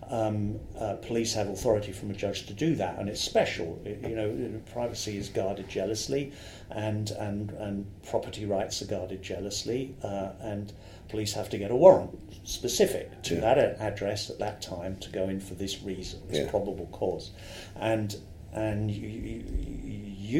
Um, 0.09 0.59
uh, 0.79 0.93
police 0.95 1.33
have 1.33 1.49
authority 1.49 1.91
from 1.91 2.11
a 2.11 2.13
judge 2.13 2.45
to 2.45 2.53
do 2.53 2.75
that, 2.75 2.97
and 2.97 3.09
it's 3.09 3.19
special. 3.21 3.77
It- 3.83 4.01
you 4.07 4.15
know, 4.15 4.61
privacy 4.71 5.17
is 5.17 5.27
guarded 5.27 5.67
jealously, 5.67 6.31
and 6.71 7.11
and 7.11 7.51
and 7.51 7.85
property 8.03 8.45
rights 8.45 8.81
are 8.81 8.85
guarded 8.85 9.21
jealously, 9.21 9.95
uh, 10.03 10.29
and 10.39 10.71
police 11.09 11.33
have 11.33 11.49
to 11.49 11.57
get 11.57 11.71
a 11.71 11.75
warrant 11.75 12.17
specific 12.47 13.21
to 13.23 13.35
that 13.41 13.57
address 13.81 14.29
at 14.29 14.39
that 14.39 14.61
time 14.61 14.95
to 14.97 15.09
go 15.09 15.27
in 15.27 15.39
for 15.41 15.55
this 15.55 15.81
reason, 15.83 16.21
this 16.29 16.37
Yeah. 16.39 16.49
probable 16.49 16.87
cause, 16.91 17.31
and 17.75 18.15
and 18.53 18.89
you, 18.89 19.07
you, 19.09 19.43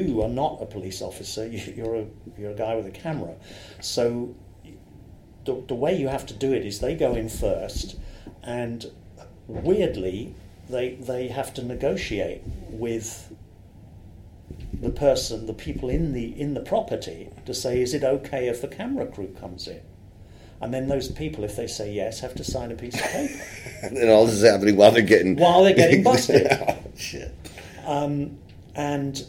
you 0.05 0.21
are 0.21 0.29
not 0.29 0.61
a 0.61 0.65
police 0.65 1.01
officer. 1.01 1.45
You- 1.45 1.73
You're 1.75 1.95
a 1.95 2.05
you're 2.39 2.51
a 2.51 2.55
guy 2.55 2.75
with 2.75 2.85
a 2.85 2.91
camera, 2.91 3.35
so 3.81 4.33
the, 5.43 5.61
the 5.67 5.75
way 5.75 5.97
you 5.97 6.07
have 6.07 6.25
to 6.27 6.33
do 6.33 6.53
it 6.53 6.65
is 6.65 6.79
they 6.79 6.95
go 6.95 7.15
in 7.15 7.27
first, 7.27 7.97
and 8.43 8.85
weirdly, 9.47 10.35
they 10.69 10.95
they 10.95 11.27
have 11.29 11.53
to 11.55 11.63
negotiate 11.63 12.41
with 12.69 13.33
the 14.73 14.89
person, 14.89 15.45
the 15.47 15.53
people 15.53 15.89
in 15.89 16.13
the 16.13 16.39
in 16.39 16.53
the 16.53 16.61
property, 16.61 17.29
to 17.45 17.53
say, 17.53 17.81
is 17.81 17.93
it 17.93 18.03
okay 18.03 18.47
if 18.47 18.61
the 18.61 18.67
camera 18.67 19.07
crew 19.07 19.29
comes 19.39 19.67
in? 19.67 19.81
And 20.61 20.73
then 20.73 20.87
those 20.87 21.11
people, 21.11 21.43
if 21.43 21.55
they 21.55 21.67
say 21.67 21.93
yes, 21.93 22.19
have 22.21 22.35
to 22.35 22.43
sign 22.43 22.71
a 22.71 22.75
piece 22.75 22.95
of 22.95 23.01
paper 23.01 23.43
and 23.83 24.09
all 24.09 24.25
this 24.25 24.35
is 24.35 24.43
happening 24.43 24.75
while 24.75 24.91
they're 24.91 25.03
getting 25.03 25.35
while 25.37 25.63
they're 25.63 25.75
getting 25.75 26.03
busted. 26.03 26.47
oh, 26.51 26.77
shit. 26.97 27.33
And 28.77 29.25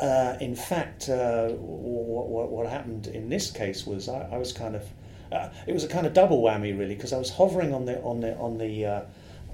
uh, 0.00 0.36
in 0.40 0.56
fact, 0.56 1.08
uh, 1.08 1.48
what, 1.48 2.28
what, 2.28 2.50
what 2.50 2.66
happened 2.66 3.08
in 3.08 3.28
this 3.28 3.50
case 3.50 3.86
was 3.86 4.08
I, 4.08 4.28
I 4.32 4.38
was 4.38 4.52
kind 4.52 4.76
of 4.76 4.84
uh, 5.32 5.50
it 5.66 5.72
was 5.72 5.84
a 5.84 5.88
kind 5.88 6.06
of 6.06 6.14
double 6.14 6.42
whammy 6.42 6.78
really 6.78 6.94
because 6.94 7.12
I 7.12 7.18
was 7.18 7.30
hovering 7.30 7.74
on 7.74 7.84
the 7.84 8.00
on 8.02 8.20
the 8.20 8.36
on 8.36 8.58
the 8.58 8.86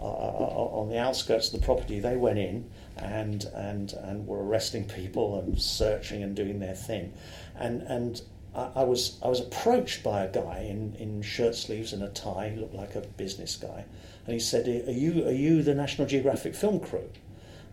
uh, 0.00 0.04
on 0.04 0.88
the 0.88 0.98
outskirts 0.98 1.52
of 1.52 1.60
the 1.60 1.66
property. 1.66 2.00
They 2.00 2.16
went 2.16 2.38
in 2.38 2.70
and 2.96 3.44
and 3.54 3.92
and 3.92 4.26
were 4.26 4.44
arresting 4.44 4.84
people 4.84 5.38
and 5.38 5.60
searching 5.60 6.22
and 6.22 6.34
doing 6.34 6.58
their 6.60 6.74
thing, 6.74 7.12
and 7.56 7.82
and. 7.82 8.20
I 8.54 8.70
I 8.76 8.84
was 8.84 9.18
I 9.20 9.26
was 9.26 9.40
approached 9.40 10.04
by 10.04 10.22
a 10.22 10.30
guy 10.30 10.58
in, 10.70 10.94
in 10.94 11.22
shirt 11.22 11.56
sleeves 11.56 11.92
and 11.92 12.04
a 12.04 12.08
tie. 12.08 12.50
He 12.50 12.60
looked 12.60 12.74
like 12.74 12.94
a 12.94 13.00
business 13.00 13.56
guy, 13.56 13.84
and 14.26 14.32
he 14.32 14.38
said, 14.38 14.68
"Are 14.68 14.92
you 14.92 15.26
are 15.26 15.32
you 15.32 15.64
the 15.64 15.74
National 15.74 16.06
Geographic 16.06 16.54
film 16.54 16.78
crew?" 16.78 17.10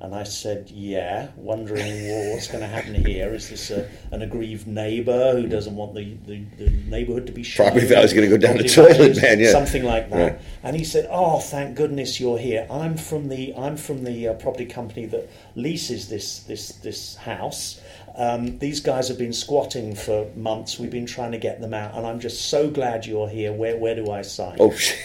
And 0.02 0.16
I 0.16 0.24
said, 0.24 0.72
yeah, 0.72 1.30
wondering 1.36 2.08
well, 2.08 2.34
what's 2.34 2.48
going 2.48 2.62
to 2.62 2.68
happen 2.68 2.96
here. 3.06 3.36
Is 3.36 3.50
this 3.50 3.70
a, 3.70 3.88
an 4.12 4.24
aggrieved 4.24 4.66
neighbour 4.66 5.40
who 5.40 5.48
doesn't 5.48 5.76
want 5.76 5.94
the, 5.94 6.16
the, 6.26 6.44
the 6.58 6.72
neighbourhood 6.88 7.28
to 7.28 7.32
be 7.32 7.44
shown? 7.44 7.68
Property 7.68 7.86
value's 7.86 8.12
gonna 8.12 8.28
go 8.28 8.38
down 8.38 8.58
the 8.58 8.68
toilet, 8.68 8.98
values, 8.98 9.22
man, 9.22 9.40
yeah. 9.40 9.52
Something 9.52 9.84
like 9.84 10.10
that. 10.10 10.32
Right. 10.32 10.42
And 10.64 10.76
he 10.76 10.84
said, 10.84 11.08
oh, 11.12 11.40
thank 11.40 11.76
goodness 11.76 12.20
you're 12.20 12.40
here. 12.40 12.66
I'm 12.72 12.98
from 12.98 13.30
the 13.30 13.54
I'm 13.56 13.78
from 13.78 14.04
the 14.04 14.30
uh, 14.30 14.34
property 14.34 14.66
company 14.66 15.06
that 15.08 15.30
leases 15.56 16.10
this 16.10 16.40
this 16.40 16.70
this 16.70 17.16
house. 17.16 17.80
Um, 18.16 18.58
these 18.58 18.80
guys 18.80 19.08
have 19.08 19.18
been 19.18 19.34
squatting 19.34 19.96
for 19.96 20.30
months. 20.36 20.80
We've 20.80 20.90
been 20.92 21.06
trying 21.06 21.32
to 21.32 21.38
get 21.38 21.62
them 21.62 21.74
out, 21.74 21.96
and 21.96 22.06
I'm 22.06 22.20
just 22.20 22.50
so 22.50 22.70
glad 22.70 23.06
you're 23.06 23.30
here. 23.30 23.54
Where 23.54 23.78
where 23.78 23.96
do 23.96 24.10
I 24.12 24.24
sign? 24.24 24.58
Oh 24.60 24.72
shit. 24.72 24.98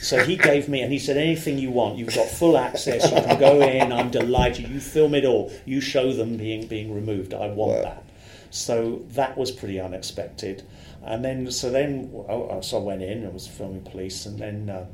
So 0.00 0.22
he 0.24 0.36
gave 0.36 0.68
me, 0.68 0.82
and 0.82 0.92
he 0.92 0.98
said, 0.98 1.16
anything 1.16 1.58
you 1.58 1.70
want, 1.70 1.96
you've 1.98 2.14
got 2.14 2.28
full 2.28 2.56
access. 2.56 3.04
You 3.10 3.20
can 3.22 3.38
go 3.40 3.60
in. 3.62 3.92
I'm 3.92 4.10
delighted. 4.10 4.68
You 4.68 4.78
film 4.80 5.14
it 5.14 5.24
all. 5.24 5.52
You 5.64 5.80
show 5.80 6.12
them 6.12 6.36
being 6.36 6.66
being 6.66 6.94
removed. 6.94 7.34
I 7.34 7.48
want 7.48 7.72
Wow. 7.78 7.82
that. 7.82 8.04
So 8.50 9.02
that 9.10 9.36
was 9.36 9.50
pretty 9.50 9.80
unexpected. 9.80 10.62
And 11.04 11.24
then, 11.24 11.50
so 11.50 11.70
then, 11.70 12.10
oh, 12.28 12.60
so 12.60 12.78
I 12.78 12.82
went 12.82 13.02
in. 13.02 13.24
I 13.26 13.30
was 13.30 13.46
filming 13.46 13.82
police, 13.82 14.26
and 14.26 14.38
then 14.38 14.70
uh, 14.70 14.86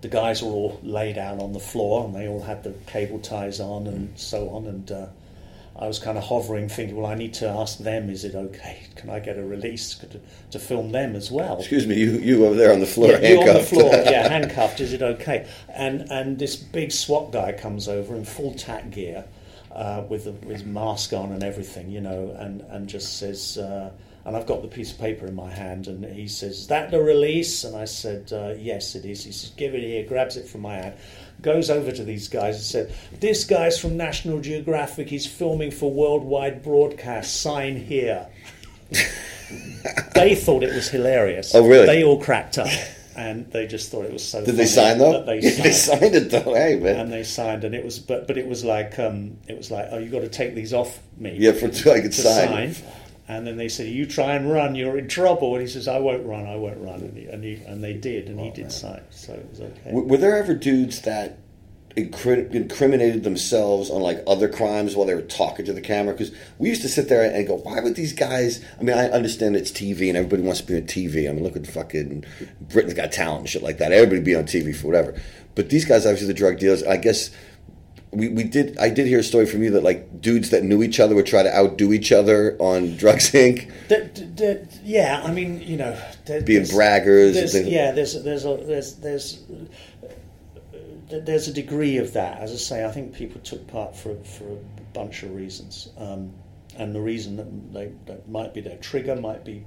the 0.00 0.08
guys 0.08 0.42
were 0.42 0.50
all 0.50 0.80
laid 0.82 1.18
out 1.18 1.40
on 1.40 1.52
the 1.52 1.60
floor, 1.60 2.04
and 2.04 2.14
they 2.14 2.28
all 2.28 2.42
had 2.42 2.62
the 2.62 2.72
cable 2.86 3.18
ties 3.18 3.60
on 3.60 3.86
and 3.86 4.18
so 4.18 4.48
on. 4.50 4.66
And 4.66 4.90
uh, 4.92 5.06
I 5.76 5.88
was 5.88 5.98
kind 5.98 6.16
of 6.16 6.24
hovering, 6.24 6.68
thinking, 6.68 6.96
well, 6.96 7.10
I 7.10 7.16
need 7.16 7.34
to 7.34 7.48
ask 7.48 7.78
them, 7.78 8.08
is 8.08 8.24
it 8.24 8.36
okay? 8.36 8.84
Can 8.94 9.10
I 9.10 9.18
get 9.18 9.36
a 9.36 9.42
release 9.42 9.96
to, 9.96 10.20
to 10.52 10.58
film 10.60 10.92
them 10.92 11.16
as 11.16 11.32
well? 11.32 11.58
Excuse 11.58 11.86
me, 11.86 11.96
you 11.96 12.12
you 12.12 12.46
over 12.46 12.54
there 12.54 12.72
on 12.72 12.78
the 12.78 12.86
floor, 12.86 13.10
yeah, 13.10 13.28
you 13.28 13.40
on 13.40 13.46
the 13.46 13.52
handcuffed. 13.54 13.68
floor, 13.70 13.90
yeah, 14.04 14.28
handcuffed. 14.28 14.80
Is 14.80 14.92
it 14.92 15.02
okay? 15.02 15.48
And 15.68 16.02
and 16.12 16.38
this 16.38 16.54
big 16.54 16.92
SWAT 16.92 17.32
guy 17.32 17.52
comes 17.52 17.88
over 17.88 18.14
in 18.14 18.24
full 18.24 18.54
tack 18.54 18.90
gear, 18.90 19.24
uh, 19.72 20.04
with, 20.08 20.24
the, 20.24 20.32
with 20.32 20.58
his 20.58 20.64
mask 20.64 21.12
on 21.12 21.32
and 21.32 21.42
everything, 21.42 21.90
you 21.90 22.00
know, 22.00 22.34
and 22.38 22.60
and 22.62 22.88
just 22.88 23.18
says. 23.18 23.58
Uh, 23.58 23.90
and 24.26 24.34
I've 24.34 24.46
got 24.46 24.62
the 24.62 24.68
piece 24.68 24.90
of 24.90 24.98
paper 24.98 25.26
in 25.26 25.34
my 25.34 25.50
hand, 25.50 25.86
and 25.86 26.02
he 26.02 26.28
says, 26.28 26.60
"Is 26.60 26.66
that 26.68 26.90
the 26.90 27.02
release?" 27.02 27.62
And 27.64 27.76
I 27.76 27.84
said, 27.84 28.32
uh, 28.32 28.54
"Yes, 28.58 28.94
it 28.94 29.04
is." 29.04 29.22
He 29.22 29.32
says, 29.32 29.50
"Give 29.50 29.74
it 29.74 29.82
here." 29.82 30.02
Grabs 30.04 30.38
it 30.38 30.48
from 30.48 30.62
my 30.62 30.76
hand, 30.76 30.94
goes 31.44 31.70
over 31.70 31.92
to 31.92 32.02
these 32.02 32.26
guys 32.26 32.56
and 32.56 32.64
said, 32.64 32.94
"This 33.20 33.44
guy's 33.44 33.78
from 33.78 33.96
National 33.96 34.40
Geographic. 34.40 35.08
He's 35.10 35.26
filming 35.26 35.70
for 35.70 35.92
worldwide 35.92 36.62
broadcast. 36.64 37.40
Sign 37.40 37.76
here." 37.76 38.26
they 40.14 40.34
thought 40.34 40.62
it 40.62 40.74
was 40.74 40.88
hilarious. 40.88 41.54
Oh, 41.54 41.66
really? 41.66 41.86
They 41.86 42.02
all 42.04 42.20
cracked 42.20 42.58
up, 42.58 42.68
and 43.16 43.50
they 43.52 43.66
just 43.66 43.90
thought 43.90 44.04
it 44.04 44.12
was 44.12 44.26
so. 44.26 44.44
Did 44.44 44.56
they 44.56 44.66
sign 44.66 44.98
though? 44.98 45.22
They 45.24 45.38
Yeah, 45.42 45.50
signed. 45.50 45.64
they 45.64 45.72
signed 45.72 46.14
it 46.14 46.30
though. 46.30 46.54
Hey 46.54 46.76
man. 46.80 46.98
And 47.00 47.12
they 47.12 47.22
signed, 47.22 47.64
and 47.64 47.74
it 47.74 47.84
was, 47.84 47.98
but 47.98 48.26
but 48.26 48.38
it 48.38 48.46
was 48.46 48.64
like, 48.64 48.98
um, 48.98 49.36
it 49.46 49.56
was 49.56 49.70
like, 49.70 49.88
oh, 49.90 49.98
you 49.98 50.10
got 50.10 50.20
to 50.20 50.28
take 50.28 50.54
these 50.54 50.72
off 50.72 50.98
me. 51.18 51.36
Yeah, 51.38 51.52
for 51.52 51.66
I 51.66 52.00
could 52.00 52.14
sign. 52.14 52.74
sign. 52.74 52.84
And 53.26 53.46
then 53.46 53.56
they 53.56 53.68
said, 53.68 53.88
"You 53.88 54.04
try 54.06 54.34
and 54.34 54.50
run, 54.50 54.74
you're 54.74 54.98
in 54.98 55.08
trouble." 55.08 55.54
And 55.54 55.62
he 55.62 55.68
says, 55.68 55.88
"I 55.88 55.98
won't 55.98 56.26
run, 56.26 56.46
I 56.46 56.56
won't 56.56 56.78
run." 56.78 57.00
And, 57.00 57.16
he, 57.16 57.26
and, 57.26 57.42
he, 57.42 57.54
and 57.66 57.82
they 57.82 57.94
did, 57.94 58.28
and 58.28 58.38
he 58.38 58.50
oh, 58.50 58.54
did 58.54 58.70
sign, 58.70 59.02
so 59.10 59.32
it 59.32 59.48
was 59.50 59.60
okay. 59.60 59.90
W- 59.90 60.06
Were 60.06 60.18
there 60.18 60.36
ever 60.36 60.54
dudes 60.54 61.00
that 61.02 61.38
incri- 61.96 62.52
incriminated 62.52 63.24
themselves 63.24 63.88
on 63.88 64.02
like 64.02 64.22
other 64.26 64.48
crimes 64.48 64.94
while 64.94 65.06
they 65.06 65.14
were 65.14 65.22
talking 65.22 65.64
to 65.64 65.72
the 65.72 65.80
camera? 65.80 66.12
Because 66.12 66.32
we 66.58 66.68
used 66.68 66.82
to 66.82 66.88
sit 66.88 67.08
there 67.08 67.24
and 67.24 67.46
go, 67.46 67.56
"Why 67.56 67.80
would 67.80 67.94
these 67.94 68.12
guys?" 68.12 68.62
I 68.78 68.82
mean, 68.82 68.96
I 68.96 69.08
understand 69.08 69.56
it's 69.56 69.70
TV 69.70 70.08
and 70.08 70.18
everybody 70.18 70.42
wants 70.42 70.60
to 70.60 70.66
be 70.66 70.76
on 70.76 70.82
TV. 70.82 71.26
I 71.28 71.32
mean, 71.32 71.44
look 71.44 71.56
at 71.56 71.66
fucking 71.66 72.24
Britain's 72.60 72.94
Got 72.94 73.10
Talent 73.10 73.40
and 73.40 73.48
shit 73.48 73.62
like 73.62 73.78
that. 73.78 73.90
Everybody 73.90 74.20
be 74.20 74.34
on 74.34 74.44
TV 74.44 74.76
for 74.76 74.88
whatever. 74.88 75.14
But 75.54 75.70
these 75.70 75.86
guys, 75.86 76.04
obviously, 76.04 76.26
the 76.26 76.34
drug 76.34 76.58
dealers. 76.58 76.82
I 76.82 76.98
guess 76.98 77.30
we, 78.14 78.28
we 78.28 78.44
did. 78.44 78.76
I 78.78 78.88
did 78.90 79.06
hear 79.06 79.18
a 79.18 79.22
story 79.22 79.46
from 79.46 79.62
you 79.62 79.70
that 79.72 79.82
like 79.82 80.20
dudes 80.20 80.50
that 80.50 80.62
knew 80.64 80.82
each 80.82 81.00
other 81.00 81.14
would 81.14 81.26
try 81.26 81.42
to 81.42 81.54
outdo 81.54 81.92
each 81.92 82.12
other 82.12 82.56
on 82.58 82.96
Drugs 83.02 83.30
Inc. 83.32 83.70
The- 83.88 84.10
the- 84.14 84.24
the- 84.26 84.68
yeah, 84.84 85.22
I 85.24 85.32
mean, 85.32 85.60
you 85.60 85.76
know, 85.76 85.96
there- 86.26 86.40
Being 86.42 86.62
there's- 86.64 86.72
braggers 86.72 87.32
there's- 87.34 87.54
yeah, 87.66 87.92
there's 87.92 88.22
there's 88.22 88.44
a, 88.44 88.56
there's 88.56 88.94
there's 88.96 89.42
there's 91.10 91.48
a 91.48 91.52
degree 91.52 91.98
of 91.98 92.12
that. 92.14 92.40
As 92.40 92.52
I 92.52 92.56
say, 92.56 92.84
I 92.84 92.90
think 92.90 93.14
people 93.14 93.40
took 93.42 93.66
part 93.66 93.94
for 93.96 94.14
for 94.24 94.44
a 94.44 94.58
bunch 94.92 95.22
of 95.22 95.34
reasons, 95.34 95.90
um, 95.98 96.32
and 96.76 96.94
the 96.94 97.00
reason 97.00 97.36
that 97.36 97.72
they 97.72 97.92
that 98.06 98.28
might 98.28 98.54
be 98.54 98.60
their 98.60 98.78
trigger 98.78 99.14
might 99.16 99.44
be 99.44 99.64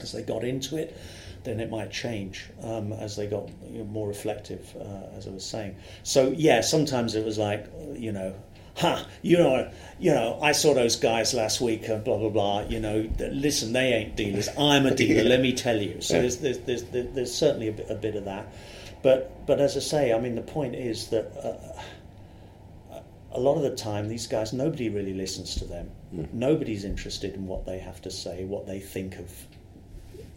as 0.00 0.12
they 0.12 0.22
got 0.22 0.44
into 0.44 0.76
it. 0.76 0.96
Then 1.44 1.60
it 1.60 1.70
might 1.70 1.90
change 1.90 2.48
um, 2.62 2.92
as 2.92 3.16
they 3.16 3.26
got 3.26 3.48
you 3.70 3.78
know, 3.78 3.84
more 3.84 4.08
reflective, 4.08 4.74
uh, 4.80 5.16
as 5.16 5.26
I 5.26 5.30
was 5.30 5.44
saying. 5.44 5.76
So 6.02 6.32
yeah, 6.36 6.62
sometimes 6.62 7.14
it 7.14 7.24
was 7.24 7.38
like 7.38 7.66
you 7.94 8.12
know, 8.12 8.34
ha, 8.76 9.06
you 9.22 9.36
know, 9.36 9.70
you 9.98 10.10
know, 10.10 10.38
I 10.42 10.52
saw 10.52 10.74
those 10.74 10.96
guys 10.96 11.34
last 11.34 11.60
week, 11.60 11.88
uh, 11.88 11.98
blah 11.98 12.16
blah 12.16 12.30
blah. 12.30 12.60
You 12.62 12.80
know, 12.80 13.08
listen, 13.18 13.72
they 13.72 13.92
ain't 13.92 14.16
dealers. 14.16 14.48
I'm 14.58 14.86
a 14.86 14.94
dealer. 14.94 15.24
Let 15.24 15.40
me 15.40 15.52
tell 15.52 15.80
you. 15.80 16.00
So 16.00 16.14
there's, 16.14 16.38
there's 16.38 16.58
there's 16.60 16.84
there's 16.84 17.14
there's 17.14 17.34
certainly 17.34 17.68
a 17.68 17.72
bit, 17.72 17.90
a 17.90 17.94
bit 17.94 18.16
of 18.16 18.24
that, 18.24 18.52
but 19.02 19.46
but 19.46 19.60
as 19.60 19.76
I 19.76 19.80
say, 19.80 20.12
I 20.12 20.18
mean, 20.18 20.34
the 20.34 20.42
point 20.42 20.74
is 20.74 21.08
that. 21.08 21.30
Uh, 21.36 21.82
a 23.36 23.40
lot 23.40 23.56
of 23.56 23.62
the 23.62 23.74
time, 23.74 24.06
these 24.06 24.28
guys, 24.28 24.52
nobody 24.52 24.88
really 24.88 25.12
listens 25.12 25.56
to 25.56 25.64
them. 25.64 25.90
Nobody's 26.32 26.84
interested 26.84 27.34
in 27.34 27.48
what 27.48 27.66
they 27.66 27.80
have 27.80 28.00
to 28.02 28.10
say, 28.10 28.44
what 28.44 28.64
they 28.64 28.78
think 28.78 29.16
of 29.16 29.28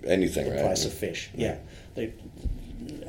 Anything, 0.06 0.46
the 0.46 0.52
right? 0.56 0.62
price 0.64 0.86
of 0.86 0.94
fish. 0.94 1.30
Yeah, 1.36 1.58
they 1.96 2.14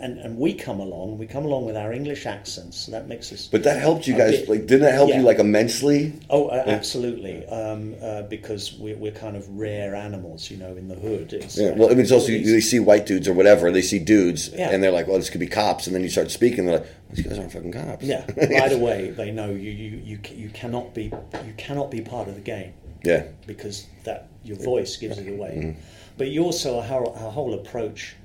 and 0.00 0.18
and 0.18 0.38
we 0.38 0.54
come 0.54 0.80
along. 0.80 1.18
We 1.18 1.26
come 1.26 1.44
along 1.44 1.66
with 1.66 1.76
our 1.76 1.92
English 1.92 2.24
accents, 2.26 2.78
so 2.78 2.92
that 2.92 3.06
makes 3.08 3.32
us. 3.32 3.46
But 3.46 3.62
that 3.64 3.78
helped 3.80 4.06
you 4.06 4.16
guys. 4.16 4.38
bit- 4.40 4.48
like, 4.48 4.60
didn't 4.66 4.80
that 4.82 4.94
help 4.94 5.10
Yeah. 5.10 5.18
you 5.18 5.22
like 5.26 5.38
immensely? 5.38 6.14
Oh, 6.30 6.48
uh, 6.48 6.64
absolutely. 6.66 7.44
Um, 7.46 7.94
uh, 8.02 8.22
because 8.22 8.74
we're, 8.78 8.96
we're 8.96 9.12
kind 9.12 9.36
of 9.36 9.48
rare 9.50 9.94
animals, 9.94 10.50
you 10.50 10.56
know, 10.56 10.76
in 10.76 10.88
the 10.88 10.94
hood. 10.94 11.32
It's, 11.32 11.58
Yeah. 11.58 11.72
Well, 11.72 11.88
I 11.88 11.90
mean, 11.90 12.00
it's 12.00 12.12
also 12.12 12.28
these- 12.28 12.50
they 12.50 12.60
see 12.60 12.80
white 12.80 13.06
dudes 13.06 13.28
or 13.28 13.34
whatever. 13.34 13.70
They 13.70 13.82
see 13.82 13.98
dudes, 13.98 14.50
Yeah. 14.56 14.70
and 14.70 14.82
they're 14.82 14.92
like, 14.92 15.06
"Well, 15.06 15.18
this 15.18 15.30
could 15.30 15.40
be 15.40 15.46
cops." 15.48 15.86
And 15.86 15.94
then 15.94 16.02
you 16.02 16.08
start 16.08 16.30
speaking, 16.30 16.64
they're 16.66 16.78
like, 16.78 16.86
"These 17.12 17.26
guys 17.26 17.38
aren't 17.38 17.52
fucking 17.52 17.72
cops." 17.72 18.04
Yeah, 18.04 18.24
right 18.36 18.72
away 18.72 19.10
they 19.10 19.30
know 19.30 19.50
you, 19.50 19.70
you, 19.70 20.00
you, 20.04 20.18
you 20.34 20.48
cannot 20.50 20.94
be 20.94 21.04
you 21.04 21.52
cannot 21.56 21.90
be 21.90 22.00
part 22.00 22.28
of 22.28 22.34
the 22.34 22.40
game 22.40 22.72
Yeah. 23.04 23.24
because 23.46 23.86
that 24.04 24.28
your 24.44 24.56
voice 24.56 24.96
gives 24.96 25.18
it 25.18 25.28
away. 25.28 25.54
Mm-hmm. 25.58 25.80
But 26.18 26.28
you 26.28 26.44
also 26.44 26.78
our, 26.78 26.84
whole- 26.84 27.16
our 27.16 27.30
whole 27.30 27.54
approach 27.54 28.16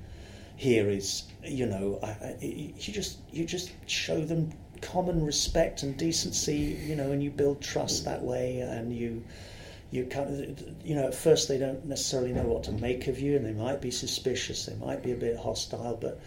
here 0.56 0.90
is 0.90 1.24
you 1.44 1.66
know 1.66 2.00
I, 2.04 2.08
I, 2.08 2.38
you 2.42 2.94
just 2.94 3.20
you 3.32 3.46
just 3.46 3.72
show 3.88 4.20
them 4.20 4.52
common 4.82 5.26
respect 5.26 5.84
and 5.84 5.96
decency, 5.98 6.78
you 6.86 6.96
know, 6.96 7.12
and 7.12 7.24
you 7.24 7.32
build 7.32 7.62
trust 7.62 8.06
that 8.06 8.22
way, 8.22 8.60
and 8.60 8.96
you. 8.96 9.24
You 9.92 10.06
kind 10.06 10.28
of, 10.28 10.84
you 10.84 10.96
know, 10.96 11.06
at 11.06 11.14
first 11.14 11.48
they 11.48 11.60
don't 11.60 11.86
necessarily 11.86 12.34
know 12.34 12.48
what 12.48 12.64
to 12.64 12.72
make 12.72 13.08
of 13.08 13.20
you, 13.20 13.36
and 13.36 13.46
they 13.46 13.54
might 13.54 13.80
be 13.80 13.92
suspicious, 13.92 14.66
they 14.66 14.74
might 14.84 15.04
be 15.04 15.12
a 15.12 15.16
bit 15.16 15.38
hostile, 15.38 16.00
but 16.02 16.20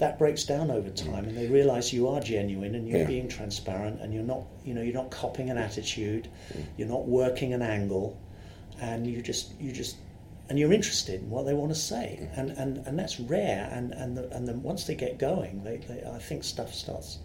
that 0.00 0.18
breaks 0.18 0.44
down 0.44 0.70
over 0.70 0.88
mm. 0.88 0.96
time 0.96 1.24
and 1.26 1.36
they 1.36 1.46
realize 1.46 1.92
you 1.92 2.08
are 2.08 2.20
genuine 2.20 2.74
and 2.74 2.88
you're 2.88 3.00
Yeah. 3.00 3.06
being 3.06 3.28
transparent 3.28 4.00
and 4.00 4.12
you're 4.12 4.22
not 4.24 4.44
you 4.64 4.74
know 4.74 4.82
you're 4.82 4.94
not 4.94 5.10
copying 5.10 5.50
an 5.50 5.58
attitude 5.58 6.26
mm. 6.52 6.64
you're 6.76 6.88
not 6.88 7.06
working 7.06 7.52
an 7.52 7.62
angle 7.62 8.16
and 8.80 9.06
you 9.06 9.20
just 9.22 9.52
you 9.60 9.72
just 9.72 9.96
and 10.50 10.58
you're 10.58 10.72
interested 10.72 11.22
in 11.22 11.30
what 11.30 11.46
they 11.46 11.54
want 11.54 11.72
to 11.72 11.78
say 11.78 12.28
and 12.36 12.50
and, 12.50 12.86
and 12.86 12.98
that's 12.98 13.18
rare 13.20 13.70
and 13.72 13.92
and 13.92 14.18
the, 14.18 14.28
and 14.36 14.46
then 14.46 14.62
once 14.62 14.84
they 14.84 14.94
get 14.94 15.18
going 15.18 15.64
they, 15.64 15.78
they 15.78 16.02
I 16.06 16.18
think 16.18 16.44
stuff 16.44 16.74
starts 16.74 17.18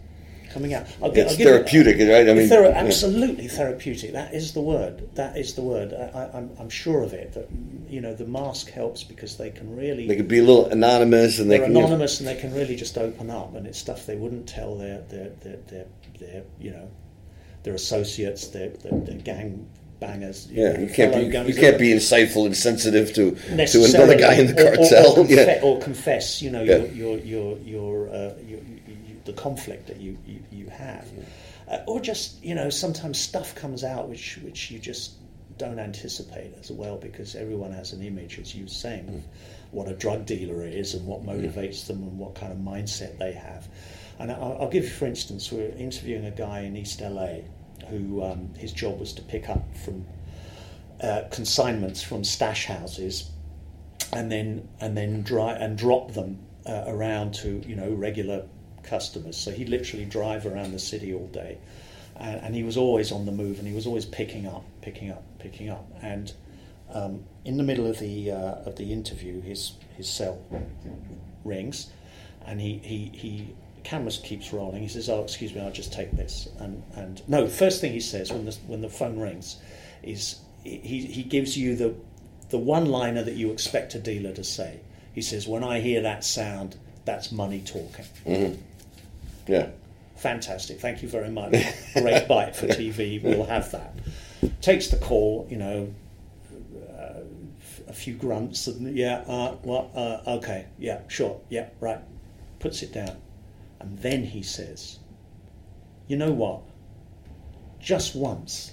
coming 0.50 0.72
out 0.74 0.86
I'll, 1.02 1.10
It's 1.10 1.32
I'll 1.32 1.38
therapeutic, 1.38 1.96
right? 1.98 2.28
I 2.28 2.32
mean, 2.32 2.48
Thera- 2.48 2.70
yeah. 2.70 2.78
absolutely 2.86 3.48
therapeutic 3.48 4.12
that 4.12 4.32
is 4.32 4.52
the 4.52 4.60
word 4.60 5.10
that 5.16 5.36
is 5.36 5.54
the 5.54 5.62
word 5.62 5.92
I, 5.92 6.30
I'm 6.60 6.70
sure 6.70 7.02
of 7.02 7.12
it 7.12 7.32
that 7.34 7.48
you 7.88 8.00
know 8.00 8.14
the 8.14 8.26
mask 8.26 8.70
helps 8.70 9.02
because 9.02 9.36
they 9.36 9.50
can 9.50 9.76
really 9.76 10.06
They 10.06 10.16
could 10.16 10.28
be 10.28 10.38
a 10.38 10.44
little 10.44 10.66
anonymous, 10.66 11.38
and 11.40 11.50
they 11.50 11.58
they're 11.58 11.66
can. 11.66 11.76
anonymous 11.76 12.20
and 12.20 12.28
they 12.28 12.36
can 12.36 12.54
really 12.54 12.76
just 12.76 12.96
open 12.96 13.28
up 13.30 13.54
and 13.56 13.66
it's 13.66 13.78
stuff 13.78 14.06
they 14.06 14.16
wouldn't 14.16 14.46
tell 14.48 14.76
their 14.76 15.00
their 15.08 15.30
their, 15.42 15.56
their, 15.66 15.86
their 16.20 16.42
you 16.60 16.70
know 16.70 16.88
their 17.64 17.74
associates 17.74 18.46
their, 18.48 18.70
their, 18.70 19.00
their 19.00 19.18
gang 19.18 19.68
bangers. 20.00 20.46
Yeah, 20.50 20.78
you 20.80 20.88
can't 20.88 21.14
be 21.14 21.52
you 21.52 21.54
can't 21.58 21.78
be 21.78 21.90
insightful 21.90 22.46
and 22.46 22.56
sensitive 22.56 23.12
to 23.14 23.32
to 23.66 23.84
another 23.84 24.16
guy 24.18 24.34
in 24.34 24.46
the 24.54 24.66
or- 24.66 24.72
or- 24.72 24.76
cartel. 24.76 25.12
or, 25.20 25.24
confe- 25.24 25.30
yeah, 25.30 25.60
or 25.62 25.78
confess 25.80 26.42
you 26.42 26.50
know 26.50 26.62
Yeah. 26.62 26.76
your 26.76 26.86
your 26.86 27.18
your, 27.18 27.58
your, 27.58 28.08
uh, 28.08 28.34
your, 28.46 28.60
you 28.60 28.86
the 29.24 29.32
conflict 29.32 29.86
that 29.88 29.98
you 30.00 30.16
you, 30.26 30.40
you 30.52 30.66
have. 30.68 31.06
Uh, 31.68 31.78
or 31.88 32.00
just 32.00 32.42
you 32.44 32.54
know 32.54 32.70
sometimes 32.70 33.18
stuff 33.18 33.54
comes 33.54 33.82
out 33.82 34.08
which 34.08 34.38
which 34.44 34.70
you 34.70 34.78
just 34.78 35.12
don't 35.58 35.78
anticipate 35.78 36.52
as 36.60 36.70
well 36.70 36.96
because 36.98 37.34
everyone 37.34 37.72
has 37.72 37.92
an 37.92 38.02
image 38.02 38.38
as 38.38 38.54
you 38.54 38.64
were 38.64 38.68
saying 38.68 39.08
of 39.08 39.24
what 39.72 39.88
a 39.88 39.94
drug 39.94 40.26
dealer 40.26 40.64
is 40.66 40.92
and 40.94 41.06
what 41.06 41.24
motivates 41.24 41.86
them 41.86 42.02
and 42.02 42.18
what 42.18 42.34
kind 42.34 42.52
of 42.52 42.58
mindset 42.58 43.18
they 43.18 43.32
have. 43.32 43.66
And 44.18 44.30
I'll, 44.30 44.58
I'll 44.60 44.68
give 44.70 44.84
you 44.84 44.90
for 44.90 45.06
instance 45.06 45.50
we're 45.50 45.70
interviewing 45.70 46.26
a 46.26 46.30
guy 46.30 46.60
in 46.60 46.76
East 46.76 47.00
LA 47.00 47.38
who 47.88 48.22
um, 48.22 48.54
his 48.54 48.72
job 48.72 48.98
was 49.00 49.12
to 49.14 49.22
pick 49.22 49.48
up 49.48 49.64
from 49.76 50.06
uh, 51.00 51.22
consignments 51.30 52.02
from 52.02 52.24
stash 52.24 52.66
houses 52.66 53.30
and 54.12 54.30
then 54.30 54.68
and 54.80 54.96
then 54.96 55.22
dry 55.22 55.52
and 55.52 55.76
drop 55.76 56.12
them 56.12 56.38
uh, 56.66 56.84
around 56.86 57.34
to 57.34 57.62
you 57.66 57.76
know 57.76 57.90
regular 57.90 58.44
customers. 58.82 59.36
So 59.36 59.50
he'd 59.50 59.68
literally 59.68 60.04
drive 60.04 60.46
around 60.46 60.72
the 60.72 60.78
city 60.78 61.12
all 61.14 61.26
day, 61.28 61.58
and, 62.16 62.40
and 62.40 62.54
he 62.54 62.62
was 62.62 62.76
always 62.76 63.12
on 63.12 63.26
the 63.26 63.32
move, 63.32 63.58
and 63.58 63.66
he 63.68 63.74
was 63.74 63.86
always 63.86 64.04
picking 64.04 64.46
up, 64.46 64.64
picking 64.80 65.10
up, 65.10 65.22
picking 65.38 65.68
up. 65.68 65.86
And 66.02 66.32
um, 66.92 67.24
in 67.44 67.56
the 67.56 67.62
middle 67.62 67.86
of 67.86 67.98
the 67.98 68.30
uh, 68.30 68.54
of 68.64 68.76
the 68.76 68.92
interview, 68.92 69.40
his 69.40 69.72
his 69.96 70.08
cell 70.08 70.40
rings, 71.44 71.90
and 72.44 72.60
he 72.60 72.78
he 72.78 73.10
he. 73.14 73.54
Camera 73.86 74.10
keeps 74.10 74.52
rolling. 74.52 74.82
He 74.82 74.88
says, 74.88 75.08
"Oh, 75.08 75.22
excuse 75.22 75.54
me, 75.54 75.60
I'll 75.60 75.70
just 75.70 75.92
take 75.92 76.10
this." 76.12 76.48
And 76.58 76.82
and 76.96 77.22
no, 77.28 77.46
first 77.46 77.80
thing 77.80 77.92
he 77.92 78.00
says 78.00 78.32
when 78.32 78.44
the 78.44 78.56
when 78.66 78.80
the 78.80 78.88
phone 78.88 79.18
rings, 79.18 79.58
is 80.02 80.40
he 80.64 81.06
he 81.06 81.22
gives 81.22 81.56
you 81.56 81.76
the 81.76 81.94
the 82.50 82.58
one 82.58 82.86
liner 82.86 83.22
that 83.22 83.34
you 83.34 83.50
expect 83.52 83.94
a 83.94 83.98
dealer 83.98 84.32
to 84.32 84.44
say. 84.44 84.80
He 85.14 85.22
says, 85.22 85.48
When 85.48 85.64
I 85.64 85.80
hear 85.80 86.02
that 86.02 86.24
sound, 86.24 86.76
that's 87.04 87.32
money 87.32 87.60
talking. 87.64 88.58
yeah. 89.46 89.68
Fantastic. 90.16 90.80
Thank 90.80 91.02
you 91.02 91.08
very 91.08 91.30
much. 91.30 91.52
Great 91.94 92.28
bite 92.28 92.56
for 92.56 92.66
TV. 92.66 93.22
We'll 93.22 93.44
have 93.44 93.70
that. 93.72 93.94
Takes 94.60 94.88
the 94.88 94.96
call, 94.96 95.46
you 95.50 95.56
know, 95.56 95.94
uh, 96.98 97.20
a 97.88 97.92
few 97.92 98.14
grunts 98.14 98.66
and, 98.66 98.96
yeah, 98.96 99.24
uh, 99.26 99.52
what, 99.56 99.90
uh, 99.94 100.20
okay, 100.38 100.66
yeah, 100.78 101.00
sure, 101.08 101.40
yeah, 101.50 101.68
right. 101.80 102.00
Puts 102.58 102.82
it 102.82 102.92
down. 102.92 103.16
And 103.80 103.98
then 103.98 104.24
he 104.24 104.42
says, 104.42 104.98
You 106.08 106.16
know 106.16 106.32
what? 106.32 106.62
Just 107.78 108.16
once, 108.16 108.72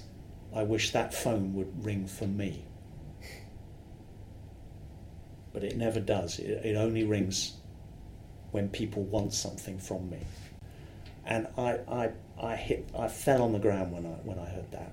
I 0.54 0.62
wish 0.62 0.90
that 0.92 1.12
phone 1.12 1.54
would 1.54 1.84
ring 1.84 2.06
for 2.06 2.26
me. 2.26 2.64
But 5.52 5.64
it 5.64 5.76
never 5.76 6.00
does. 6.00 6.38
It, 6.38 6.64
it 6.64 6.76
only 6.76 7.04
rings 7.04 7.54
when 8.50 8.68
people 8.68 9.02
want 9.02 9.32
something 9.34 9.78
from 9.78 10.08
me. 10.10 10.20
And 11.26 11.48
I, 11.58 11.78
I, 11.88 12.10
I 12.40 12.56
hit, 12.56 12.88
I 12.96 13.08
fell 13.08 13.42
on 13.42 13.52
the 13.52 13.58
ground 13.58 13.92
when 13.92 14.06
I, 14.06 14.16
when 14.24 14.38
I 14.38 14.46
heard 14.46 14.70
that. 14.72 14.92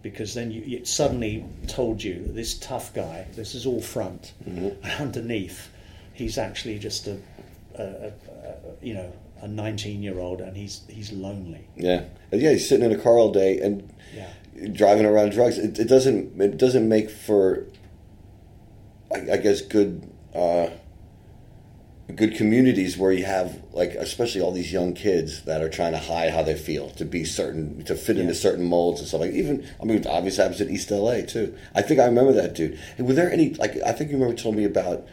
Because 0.00 0.34
then 0.34 0.50
you, 0.50 0.62
it 0.78 0.86
suddenly 0.86 1.44
told 1.68 2.02
you 2.02 2.22
that 2.22 2.34
this 2.34 2.58
tough 2.58 2.92
guy, 2.94 3.26
this 3.34 3.54
is 3.54 3.66
all 3.66 3.80
front, 3.80 4.32
mm-hmm. 4.44 4.84
and 4.84 5.00
underneath, 5.00 5.70
he's 6.14 6.38
actually 6.38 6.78
just 6.78 7.06
a, 7.06 7.18
a 7.76 8.12
you 8.80 8.94
know, 8.94 9.12
a 9.40 9.48
19 9.48 10.02
year 10.02 10.18
old 10.18 10.40
and 10.40 10.56
he's, 10.56 10.82
he's 10.88 11.12
lonely. 11.12 11.66
Yeah, 11.76 12.04
yeah. 12.32 12.50
He's 12.50 12.68
sitting 12.68 12.84
in 12.90 12.92
a 12.98 13.02
car 13.02 13.14
all 13.18 13.32
day 13.32 13.58
and 13.60 13.92
Yeah. 14.14 14.28
driving 14.72 15.04
around 15.06 15.32
drugs. 15.32 15.58
It, 15.58 15.78
it 15.78 15.88
doesn't. 15.88 16.40
It 16.40 16.56
doesn't 16.58 16.88
make 16.88 17.10
for. 17.10 17.66
I, 19.12 19.32
I 19.32 19.36
guess 19.38 19.60
good. 19.62 20.08
Uh, 20.34 20.68
good 22.14 22.34
communities 22.36 22.98
where 22.98 23.10
you 23.12 23.24
have 23.24 23.62
like 23.72 23.90
especially 23.94 24.40
all 24.42 24.52
these 24.52 24.70
young 24.72 24.92
kids 24.92 25.42
that 25.44 25.62
are 25.62 25.68
trying 25.70 25.92
to 25.92 25.98
hide 25.98 26.30
how 26.30 26.42
they 26.42 26.54
feel 26.54 26.90
to 26.90 27.06
be 27.06 27.24
certain 27.24 27.82
to 27.84 27.94
fit 27.94 28.18
into 28.18 28.34
certain 28.34 28.64
molds 28.64 29.00
and 29.00 29.08
stuff 29.08 29.20
like 29.22 29.32
even 29.32 29.66
I 29.80 29.84
mean 29.86 30.06
obviously 30.06 30.42
happens 30.42 30.60
in 30.60 30.68
East 30.68 30.90
LA 30.90 31.22
too. 31.22 31.56
I 31.74 31.80
think 31.80 32.00
I 32.00 32.04
remember 32.04 32.32
that 32.34 32.54
dude. 32.54 32.78
And 32.98 33.06
were 33.06 33.14
there 33.14 33.32
any 33.32 33.54
like 33.54 33.76
I 33.86 33.92
think 33.92 34.10
you 34.10 34.16
remember 34.18 34.34
told 34.40 34.56
me 34.56 34.64
about 34.64 35.06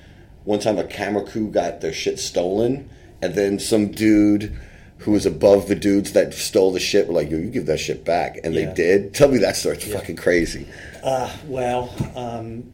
one 0.44 0.60
time 0.60 0.78
a 0.78 0.84
camera 0.84 1.24
crew 1.26 1.50
got 1.50 1.80
their 1.80 1.94
shit 1.94 2.20
stolen 2.20 2.90
and 3.22 3.36
then 3.36 3.60
some 3.60 3.88
dude 3.92 4.56
who 5.00 5.12
was 5.12 5.26
above 5.26 5.68
the 5.68 5.76
dudes 5.76 6.12
that 6.14 6.34
stole 6.34 6.72
the 6.72 6.80
shit 6.80 7.08
were 7.08 7.14
like, 7.14 7.30
yo, 7.32 7.38
you 7.38 7.50
give 7.50 7.66
that 7.68 7.80
shit 7.80 8.04
back 8.04 8.38
and 8.44 8.54
Yeah. 8.54 8.66
they 8.66 8.74
did. 8.74 9.14
Tell 9.14 9.30
me 9.30 9.38
that 9.40 9.56
story. 9.56 9.76
It's 9.76 9.86
fucking 9.86 10.18
crazy. 10.18 10.68
Uh, 11.02 11.32
well, 11.48 11.94
um, 12.16 12.74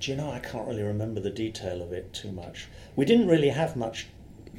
do 0.00 0.10
you 0.10 0.16
know, 0.16 0.30
I 0.30 0.40
can't 0.40 0.68
really 0.68 0.82
remember 0.82 1.20
the 1.20 1.30
detail 1.30 1.80
of 1.80 1.92
it 1.92 2.12
too 2.12 2.30
much. 2.32 2.66
We 2.96 3.04
didn't 3.06 3.28
really 3.28 3.48
have 3.48 3.76
much. 3.76 4.06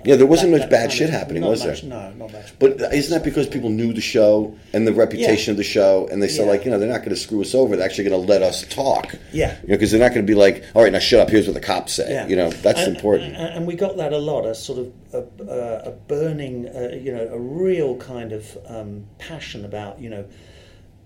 Yeah, 0.06 0.16
there 0.16 0.26
wasn't 0.26 0.51
that- 0.51 0.60
much 0.60 0.70
that 0.70 0.72
bad 0.72 0.91
shit 0.91 1.10
of- 1.10 1.16
happening, 1.16 1.41
not 1.41 1.49
was 1.51 1.66
much, 1.66 1.82
there? 1.82 1.89
No, 1.89 2.12
not 2.14 2.32
much. 2.32 2.53
But 2.60 2.80
isn't 2.93 3.12
that 3.12 3.24
because 3.24 3.47
people 3.47 3.70
knew 3.70 3.91
the 3.93 4.01
show 4.01 4.56
and 4.74 4.88
the 4.88 4.93
reputation 4.93 5.51
Yeah. 5.51 5.53
of 5.53 5.58
the 5.58 5.64
show, 5.64 6.08
and 6.12 6.22
they 6.22 6.28
said 6.28 6.45
Yeah. 6.45 6.51
like, 6.51 6.66
you 6.66 6.72
know, 6.72 6.80
they're 6.80 6.88
not 6.89 6.99
going 6.99 7.10
to 7.10 7.16
screw 7.16 7.41
us 7.41 7.56
over. 7.56 7.76
They're 7.76 7.86
actually 7.86 8.10
going 8.10 8.22
to 8.22 8.28
let 8.32 8.41
us 8.43 8.64
talk. 8.70 9.16
Yeah. 9.34 9.56
You 9.64 9.70
know, 9.70 9.76
because 9.76 9.91
they're 9.91 9.99
not 9.99 10.14
going 10.14 10.26
to 10.26 10.32
be 10.32 10.38
like, 10.38 10.64
all 10.76 10.84
right, 10.84 10.91
now 10.91 10.99
shut 10.99 11.20
up. 11.20 11.30
Here's 11.30 11.47
what 11.47 11.53
the 11.56 11.60
cops 11.60 11.93
say. 11.93 12.10
Yeah. 12.12 12.28
You 12.28 12.36
know, 12.36 12.49
that's 12.51 12.82
and, 12.84 12.95
important. 12.95 13.36
And, 13.36 13.47
and 13.58 13.68
we 13.68 13.76
got 13.76 13.97
that 13.97 14.14
a 14.14 14.18
lot, 14.18 14.45
a 14.45 14.53
sort 14.56 14.80
of 14.80 14.91
a, 15.14 15.24
a, 15.43 15.89
a 15.89 15.91
burning, 16.08 16.68
uh, 16.68 16.95
you 17.01 17.12
know, 17.12 17.28
a 17.32 17.39
real 17.39 17.95
kind 17.97 18.32
of 18.32 18.58
um, 18.68 19.06
passion 19.18 19.66
about, 19.66 19.99
you 19.99 20.10
know, 20.10 20.26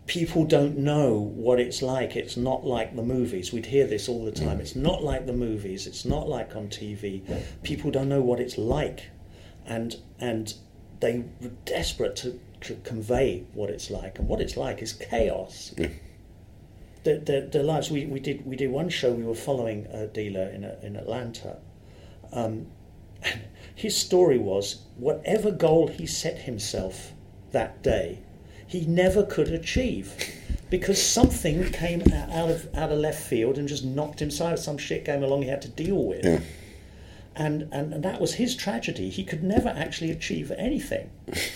people 0.09 0.43
don't 0.43 0.75
know 0.75 1.19
what 1.19 1.59
it's 1.59 1.83
like. 1.83 2.15
It's 2.15 2.35
not 2.35 2.65
like 2.65 2.95
the 2.95 3.03
movies. 3.03 3.53
We'd 3.53 3.67
hear 3.67 3.85
this 3.85 4.09
all 4.09 4.25
the 4.25 4.31
time. 4.31 4.57
Mm. 4.57 4.61
It's 4.61 4.75
not 4.75 5.03
like 5.03 5.27
the 5.27 5.33
movies. 5.33 5.85
It's 5.85 6.03
not 6.03 6.27
like 6.27 6.55
on 6.55 6.67
TV. 6.67 7.21
People 7.61 7.91
don't 7.91 8.09
know 8.09 8.19
what 8.19 8.39
it's 8.39 8.57
like, 8.57 9.11
and 9.67 9.95
and 10.19 10.55
they 10.99 11.25
were 11.39 11.51
desperate 11.63 12.15
to, 12.17 12.39
to 12.61 12.75
convey 12.83 13.45
what 13.53 13.69
it's 13.69 13.91
like. 13.91 14.17
And 14.17 14.27
what 14.27 14.41
it's 14.41 14.57
like 14.57 14.81
is 14.81 14.93
chaos. 14.93 15.75
Their, 17.03 17.19
their, 17.19 17.41
their 17.41 17.63
lives. 17.63 17.91
We, 17.91 18.07
we 18.07 18.19
did 18.19 18.45
we 18.47 18.55
did 18.55 18.71
one 18.71 18.89
show. 18.89 19.11
We 19.11 19.23
were 19.23 19.35
following 19.35 19.85
a 19.91 20.07
dealer 20.07 20.49
in 20.49 20.63
a, 20.63 20.75
in 20.81 20.95
Atlanta. 20.95 21.57
Um, 22.33 22.65
his 23.75 23.95
story 23.95 24.39
was 24.39 24.81
whatever 24.97 25.51
goal 25.51 25.87
he 25.87 26.07
set 26.07 26.39
himself 26.39 27.13
that 27.51 27.83
day, 27.83 28.23
he 28.69 28.85
never 28.85 29.23
could 29.23 29.47
achieve 29.49 30.15
because 30.69 31.01
something 31.01 31.71
came 31.71 32.03
out 32.13 32.51
of 32.51 32.73
out 32.75 32.91
of 32.91 32.99
left 32.99 33.21
field 33.21 33.57
and 33.57 33.67
just 33.67 33.83
knocked 33.83 34.21
him 34.21 34.29
side. 34.29 34.59
Some 34.59 34.77
shit 34.77 35.03
came 35.03 35.23
along 35.23 35.41
he 35.41 35.49
had 35.49 35.63
to 35.63 35.69
deal 35.69 36.05
with. 36.05 36.23
Yeah. 36.23 36.39
And, 37.35 37.69
and, 37.71 37.93
and 37.93 38.03
that 38.03 38.21
was 38.21 38.33
his 38.33 38.55
tragedy. 38.55 39.09
He 39.09 39.23
could 39.23 39.43
never 39.43 39.69
actually 39.69 40.11
achieve 40.11 40.51
anything 40.51 41.09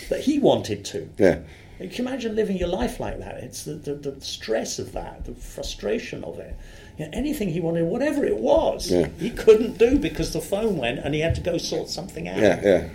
that 0.08 0.20
he 0.20 0.38
wanted 0.38 0.84
to. 0.86 1.08
Yeah. 1.18 1.40
Can 1.78 1.90
you 1.90 1.98
imagine 1.98 2.34
living 2.34 2.56
your 2.56 2.68
life 2.68 2.98
like 2.98 3.18
that? 3.18 3.36
It's 3.38 3.64
the, 3.64 3.74
the, 3.74 3.94
the 3.94 4.20
stress 4.20 4.78
of 4.78 4.92
that, 4.92 5.24
the 5.24 5.34
frustration 5.34 6.24
of 6.24 6.38
it. 6.38 6.56
You 6.98 7.06
know, 7.06 7.10
anything 7.12 7.48
he 7.48 7.60
wanted, 7.60 7.84
whatever 7.86 8.24
it 8.24 8.36
was, 8.38 8.90
Yeah. 8.90 9.08
he 9.18 9.30
couldn't 9.30 9.78
do 9.78 9.98
because 9.98 10.32
the 10.32 10.40
phone 10.40 10.76
went 10.78 11.00
and 11.00 11.12
he 11.14 11.20
had 11.20 11.34
to 11.34 11.40
go 11.40 11.58
sort 11.58 11.88
something 11.88 12.28
out. 12.28 12.38
Yeah, 12.38 12.60
yeah. 12.62 12.88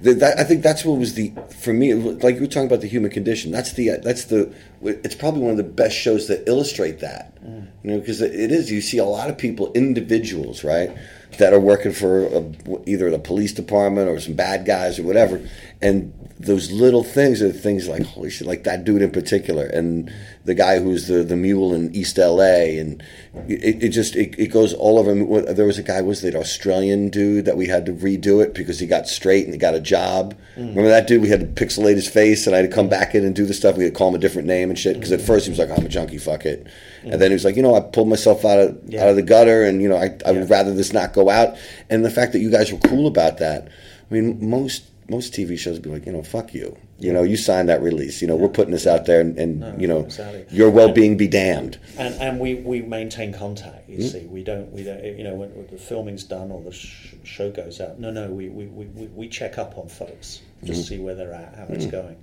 The, 0.00 0.14
that, 0.14 0.38
I 0.38 0.44
think 0.44 0.62
that's 0.62 0.84
what 0.84 0.98
was 0.98 1.14
the 1.14 1.32
for 1.58 1.72
me. 1.72 1.94
Like 1.94 2.34
you 2.34 2.40
were 2.42 2.46
talking 2.46 2.66
about 2.66 2.80
the 2.80 2.88
human 2.88 3.10
condition. 3.10 3.52
That's 3.52 3.72
the 3.72 3.90
uh, 3.90 3.96
that's 4.02 4.24
the. 4.24 4.52
It's 4.82 5.14
probably 5.14 5.40
one 5.42 5.52
of 5.52 5.56
the 5.56 5.62
best 5.62 5.96
shows 5.96 6.28
that 6.28 6.48
illustrate 6.48 7.00
that. 7.00 7.40
Mm. 7.42 7.68
You 7.82 7.90
know, 7.92 8.00
because 8.00 8.20
it 8.20 8.50
is. 8.50 8.70
You 8.70 8.80
see 8.80 8.98
a 8.98 9.04
lot 9.04 9.30
of 9.30 9.38
people, 9.38 9.72
individuals, 9.74 10.64
right, 10.64 10.90
that 11.38 11.52
are 11.54 11.60
working 11.60 11.92
for 11.92 12.26
a, 12.26 12.44
either 12.86 13.10
the 13.10 13.18
police 13.18 13.52
department 13.52 14.08
or 14.08 14.18
some 14.18 14.34
bad 14.34 14.66
guys 14.66 14.98
or 14.98 15.04
whatever, 15.04 15.40
and 15.80 16.12
those 16.38 16.70
little 16.70 17.02
things 17.02 17.40
are 17.40 17.50
things 17.50 17.88
like 17.88 18.04
holy 18.04 18.28
shit, 18.28 18.46
like 18.46 18.64
that 18.64 18.84
dude 18.84 19.00
in 19.00 19.10
particular, 19.10 19.64
and 19.64 20.12
the 20.44 20.54
guy 20.54 20.78
who's 20.80 21.06
the 21.06 21.22
the 21.22 21.36
mule 21.36 21.72
in 21.72 21.94
East 21.94 22.18
L.A. 22.18 22.78
and 22.78 23.02
it, 23.48 23.82
it 23.82 23.88
just 23.88 24.14
it, 24.16 24.38
it 24.38 24.48
goes 24.48 24.74
all 24.74 24.98
over. 24.98 25.14
There 25.54 25.64
was 25.64 25.78
a 25.78 25.82
guy 25.82 26.02
was 26.02 26.20
that 26.22 26.34
Australian 26.34 27.08
dude 27.08 27.46
that 27.46 27.56
we 27.56 27.68
had 27.68 27.86
to 27.86 27.92
redo 27.92 28.44
it 28.44 28.52
because 28.54 28.78
he 28.78 28.86
got 28.86 29.08
straight 29.08 29.44
and 29.46 29.54
he 29.54 29.58
got 29.58 29.74
a 29.74 29.80
job. 29.80 30.34
Mm. 30.56 30.68
Remember 30.68 30.88
that 30.88 31.06
dude? 31.06 31.22
We 31.22 31.30
had 31.30 31.40
to 31.40 31.64
pixelate 31.64 31.94
his 31.94 32.08
face, 32.08 32.46
and 32.46 32.54
I 32.54 32.58
had 32.60 32.70
to 32.70 32.74
come 32.74 32.88
back 32.88 33.14
in 33.14 33.24
and 33.24 33.34
do 33.34 33.46
the 33.46 33.54
stuff. 33.54 33.76
We 33.78 33.84
had 33.84 33.94
to 33.94 33.98
call 33.98 34.08
him 34.08 34.14
a 34.16 34.18
different 34.18 34.46
name 34.46 34.68
and 34.68 34.78
shit. 34.78 34.94
Because 34.94 35.12
at 35.12 35.20
mm. 35.20 35.26
first 35.26 35.46
he 35.46 35.50
was 35.50 35.58
like, 35.58 35.70
"I'm 35.70 35.86
a 35.86 35.88
junkie, 35.88 36.18
fuck 36.18 36.44
it," 36.44 36.66
mm. 37.02 37.12
and 37.12 37.20
then 37.20 37.30
he 37.30 37.34
was 37.34 37.46
like, 37.46 37.56
"You 37.56 37.62
know, 37.62 37.74
I 37.74 37.80
pulled 37.80 38.08
myself 38.08 38.44
out 38.44 38.58
of 38.58 38.78
Yeah. 38.86 39.04
out 39.04 39.08
of 39.08 39.16
the 39.16 39.22
gutter, 39.22 39.64
and 39.64 39.80
you 39.80 39.88
know, 39.88 39.96
I 39.96 40.14
I 40.26 40.32
Yeah. 40.32 40.40
would 40.40 40.50
rather 40.50 40.74
this 40.74 40.92
not 40.92 41.14
go 41.14 41.30
out." 41.30 41.56
And 41.88 42.04
the 42.04 42.10
fact 42.10 42.32
that 42.32 42.40
you 42.40 42.50
guys 42.50 42.70
were 42.70 42.78
cool 42.78 43.06
about 43.06 43.38
that. 43.38 43.68
I 44.08 44.14
mean, 44.14 44.38
most 44.40 44.82
most 45.08 45.32
TV 45.32 45.58
shows 45.58 45.78
be 45.78 45.90
like, 45.90 46.06
you 46.06 46.12
know, 46.12 46.22
fuck 46.22 46.52
you. 46.54 46.76
You 46.98 47.12
know, 47.12 47.22
you 47.22 47.36
signed 47.36 47.68
that 47.68 47.82
release. 47.82 48.20
You 48.22 48.28
know, 48.28 48.36
we're 48.36 48.48
putting 48.48 48.72
this 48.72 48.86
out 48.86 49.06
there, 49.06 49.20
and, 49.20 49.38
and 49.38 49.80
you 49.80 49.86
know, 49.86 50.00
exactly. 50.00 50.46
your 50.50 50.70
well 50.70 50.92
being 50.92 51.16
be 51.16 51.28
damned. 51.28 51.78
and 51.98 52.14
and 52.20 52.40
we, 52.40 52.54
we 52.56 52.82
maintain 52.82 53.32
contact. 53.32 53.86
Hmm? 53.86 53.92
You 53.92 54.02
see, 54.02 54.26
we 54.26 54.42
don't 54.42 54.72
we 54.72 54.82
don't 54.82 55.04
you 55.04 55.24
know 55.24 55.34
when, 55.34 55.66
the 55.70 55.78
filming's 55.78 56.24
done 56.24 56.50
or 56.50 56.62
the 56.62 56.72
sh- 56.72 57.14
show 57.24 57.50
goes 57.50 57.80
out. 57.80 57.98
No, 57.98 58.10
no, 58.10 58.30
we, 58.30 58.48
we, 58.48 58.66
we, 58.66 58.84
we- 58.86 59.28
check 59.28 59.58
up 59.58 59.76
on 59.76 59.88
folks 59.88 60.40
just 60.64 60.88
see 60.88 60.98
where 60.98 61.14
they're 61.14 61.34
at, 61.34 61.54
how 61.56 61.66
it's 61.68 61.86
going. 61.86 62.16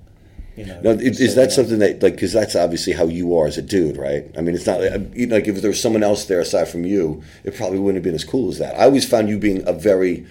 You 0.56 0.66
know, 0.66 0.76
Hmm. 0.76 0.84
Now, 0.84 0.90
is, 0.92 1.18
so, 1.18 1.24
is 1.24 1.36
that 1.36 1.52
something 1.52 1.80
that 1.80 2.04
like 2.04 2.14
because 2.14 2.32
that's 2.34 2.56
obviously 2.56 2.94
how 2.94 3.06
you 3.06 3.36
are 3.38 3.48
as 3.48 3.58
a 3.58 3.62
dude, 3.62 3.98
right? 3.98 4.30
I 4.38 4.42
mean, 4.42 4.54
it's 4.56 4.66
not 4.68 4.82
uh, 4.82 5.00
you 5.14 5.26
know, 5.28 5.36
like 5.36 5.48
if 5.48 5.62
there 5.62 5.70
was 5.72 5.82
someone 5.82 6.04
else 6.04 6.26
there 6.26 6.40
aside 6.40 6.68
from 6.68 6.86
you, 6.86 7.24
it 7.44 7.56
probably 7.56 7.80
wouldn't 7.80 7.98
have 7.98 8.04
been 8.04 8.14
as 8.16 8.24
cool 8.24 8.50
as 8.50 8.60
that. 8.60 8.76
I 8.76 8.84
always 8.84 9.08
found 9.08 9.30
you 9.30 9.38
being 9.40 9.68
a 9.68 9.74
very, 9.74 10.26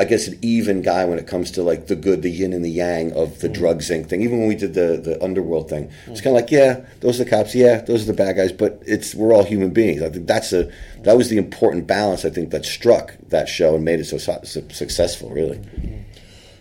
I 0.00 0.04
guess, 0.04 0.26
an 0.26 0.38
even 0.40 0.80
guy 0.80 1.04
when 1.04 1.18
it 1.18 1.26
comes 1.26 1.50
to 1.52 1.62
like 1.62 1.86
the 1.88 1.94
good, 1.94 2.22
the 2.22 2.30
yin 2.30 2.54
and 2.54 2.64
the 2.64 2.70
yang 2.70 3.12
of 3.12 3.40
the 3.40 3.50
mm. 3.50 3.52
drug 3.52 3.82
thing. 3.82 4.02
Thing 4.04 4.22
even 4.22 4.38
when 4.38 4.48
we 4.48 4.54
did 4.54 4.72
the 4.72 4.98
the 4.98 5.22
underworld 5.22 5.68
thing, 5.68 5.92
it's 6.06 6.20
mm. 6.20 6.24
kind 6.24 6.36
of 6.36 6.42
like 6.42 6.50
yeah, 6.50 6.86
those 7.00 7.20
are 7.20 7.24
the 7.24 7.30
cops, 7.30 7.54
yeah, 7.54 7.82
those 7.82 8.04
are 8.04 8.06
the 8.06 8.14
bad 8.14 8.36
guys, 8.36 8.50
but 8.50 8.82
it's 8.86 9.14
we're 9.14 9.34
all 9.34 9.44
human 9.44 9.70
beings. 9.70 10.00
I 10.00 10.08
think 10.08 10.26
that's 10.26 10.54
a 10.54 10.72
that 11.02 11.18
was 11.18 11.28
the 11.28 11.36
important 11.36 11.86
balance 11.86 12.24
I 12.24 12.30
think 12.30 12.48
that 12.50 12.64
struck 12.64 13.14
that 13.28 13.46
show 13.46 13.74
and 13.74 13.84
made 13.84 14.00
it 14.00 14.06
so, 14.06 14.16
su- 14.16 14.68
successful. 14.70 15.28
Really, 15.28 15.58
mm-hmm. 15.58 16.02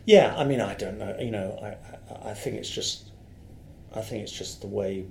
Yeah, 0.06 0.36
I 0.36 0.44
mean, 0.44 0.60
I 0.60 0.74
don't 0.74 0.98
know. 0.98 1.16
You 1.18 1.32
know, 1.32 1.58
I, 1.64 2.32
I, 2.32 2.34
think 2.34 2.58
it's 2.58 2.70
just, 2.70 3.12
I 3.96 4.02
think 4.02 4.24
it's 4.24 4.38
just 4.38 4.60
the 4.60 4.68
way. 4.68 5.06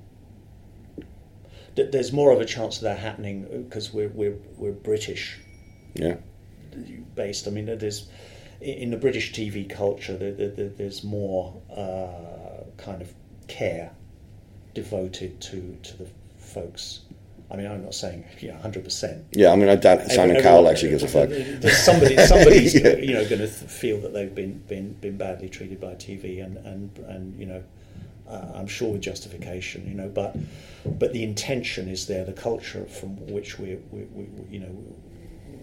th- 1.76 1.92
There's 1.92 2.12
more 2.12 2.30
of 2.30 2.40
a 2.42 2.44
chance 2.44 2.76
of 2.76 2.82
that 2.82 2.98
happening 2.98 3.64
because 3.64 3.90
we're 3.92 4.10
we're 4.10 4.36
we're 4.58 4.72
British 4.72 5.38
yeah, 5.94 6.16
based. 7.14 7.46
I 7.46 7.50
mean, 7.50 7.66
there's 7.66 8.08
in 8.60 8.90
the 8.90 8.96
British 8.96 9.32
TV 9.32 9.68
culture, 9.68 10.16
there, 10.16 10.32
there, 10.32 10.48
there- 10.48 10.68
there's 10.68 11.04
more 11.04 11.60
uh, 11.74 12.64
kind 12.76 13.00
of 13.02 13.12
care 13.46 13.92
devoted 14.74 15.40
to 15.40 15.76
to 15.82 15.96
the 15.98 16.06
folks. 16.38 17.00
I 17.50 17.56
mean, 17.56 17.66
I'm 17.66 17.82
not 17.82 17.94
saying 17.94 18.24
yeah, 18.40 18.58
hundred 18.60 18.84
percent. 18.84 19.24
yeah. 19.32 19.50
I 19.50 19.56
mean, 19.56 19.68
I 19.70 19.76
doubt 19.76 20.10
Simon 20.10 20.42
Cowell 20.42 20.68
actually 20.68 20.90
gives 20.90 21.02
a 21.02 21.08
fuck. 21.08 21.30
There's 21.30 21.78
somebody, 21.78 22.16
somebody's 22.18 22.74
Yeah. 22.82 22.96
you 22.96 23.14
know 23.14 23.22
going 23.26 23.40
to 23.40 23.46
th- 23.48 23.70
feel 23.70 23.98
that 24.02 24.12
they've 24.12 24.34
been 24.34 24.58
been 24.68 24.92
been 24.94 25.16
badly 25.16 25.48
treated 25.48 25.80
by 25.80 25.94
TV, 25.94 26.44
and 26.44 26.58
and 26.58 26.98
and 27.08 27.38
you 27.40 27.46
know, 27.46 27.62
uh, 28.28 28.52
I'm 28.54 28.66
sure 28.66 28.92
with 28.92 29.00
justification, 29.00 29.88
you 29.88 29.94
know, 29.94 30.08
but 30.10 30.36
but 30.84 31.14
the 31.14 31.22
intention 31.22 31.88
is 31.88 32.06
there, 32.06 32.24
the 32.24 32.34
culture 32.34 32.84
from 32.84 33.16
which 33.32 33.58
we, 33.58 33.78
we, 33.92 34.02
we 34.12 34.26
you 34.50 34.60
know. 34.60 34.76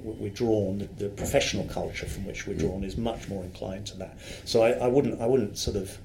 We- 0.06 0.14
We're 0.26 0.30
drawn. 0.34 0.88
The, 0.98 1.10
professional 1.10 1.66
culture 1.66 2.06
from 2.06 2.26
which 2.26 2.48
we're 2.48 2.58
drawn 2.58 2.84
is 2.84 2.96
much 2.98 3.28
more 3.30 3.44
inclined 3.44 3.86
to 3.88 3.98
that. 3.98 4.18
So 4.46 4.62
I, 4.64 4.72
I 4.72 4.88
wouldn't. 4.88 5.22
I 5.22 5.26
wouldn't 5.26 5.58
sort 5.58 5.78
of 5.78 5.98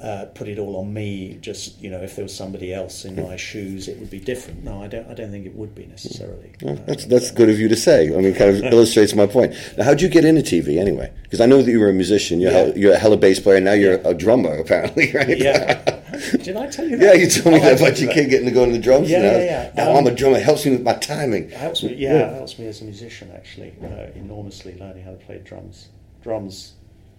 uh, 0.00 0.24
put 0.34 0.48
it 0.48 0.58
all 0.58 0.76
on 0.76 0.92
me. 0.94 1.36
Just 1.42 1.80
you 1.82 1.90
know, 1.90 2.00
if 2.02 2.16
there 2.16 2.24
was 2.24 2.34
somebody 2.34 2.72
else 2.72 3.04
in 3.04 3.14
my 3.22 3.36
shoes, 3.36 3.86
it 3.88 3.98
would 4.00 4.10
be 4.10 4.18
different. 4.18 4.64
No, 4.64 4.82
I 4.82 4.88
don't. 4.88 5.06
I 5.10 5.14
don't 5.14 5.30
think 5.30 5.44
it 5.46 5.54
would 5.54 5.74
be 5.74 5.86
necessarily. 5.86 6.52
Uh, 6.66 6.76
That's 6.86 7.04
that's 7.06 7.30
good 7.30 7.48
of 7.50 7.58
you 7.60 7.68
to 7.68 7.76
say. 7.76 8.06
I 8.14 8.20
mean, 8.20 8.34
kind 8.34 8.50
of 8.56 8.64
illustrates 8.72 9.14
my 9.14 9.26
point. 9.26 9.54
Now, 9.76 9.84
how'd 9.84 10.00
you 10.00 10.08
get 10.08 10.24
into 10.24 10.42
TV 10.42 10.78
anyway? 10.78 11.12
Because 11.24 11.40
I 11.42 11.46
know 11.46 11.60
that 11.62 11.70
you 11.70 11.80
were 11.80 11.90
a 11.90 11.94
musician. 11.94 12.40
You're, 12.40 12.52
Yeah. 12.52 12.58
hell, 12.58 12.78
you're 12.78 12.92
a 12.94 12.98
hella 12.98 13.16
bass 13.18 13.40
player. 13.40 13.60
Now 13.60 13.72
you're 13.74 14.00
a 14.04 14.14
drummer, 14.14 14.54
apparently, 14.56 15.12
right? 15.14 15.36
Yeah. 15.38 15.99
Did 16.42 16.56
I 16.56 16.66
tell 16.68 16.86
you 16.88 16.96
that? 16.98 17.04
yeah, 17.04 17.12
you 17.22 17.28
told 17.30 17.54
me 17.54 17.60
Oh, 17.60 17.64
that 17.64 17.80
about 17.80 17.98
you 17.98 18.04
your 18.06 18.14
kid 18.14 18.30
getting 18.30 18.46
to 18.46 18.52
go 18.52 18.66
to 18.66 18.72
the 18.72 18.78
drums. 18.78 19.08
Yeah, 19.10 19.22
know? 19.22 19.38
yeah, 19.38 19.44
yeah. 19.44 19.72
Now 19.76 19.90
Um, 19.92 19.96
I'm 19.98 20.06
a 20.06 20.14
drummer. 20.14 20.36
It 20.38 20.42
helps 20.44 20.64
me 20.66 20.72
with 20.72 20.82
my 20.82 20.94
timing. 20.94 21.44
It 21.44 21.52
helps 21.52 21.82
me. 21.82 21.94
Yeah, 21.94 22.30
it 22.30 22.34
helps 22.34 22.58
me 22.58 22.66
as 22.66 22.80
a 22.80 22.84
musician 22.84 23.30
actually 23.34 23.74
uh, 23.82 24.10
enormously 24.14 24.76
learning 24.78 25.04
how 25.04 25.12
to 25.12 25.16
play 25.18 25.38
drums. 25.44 25.88
Drums 26.22 26.74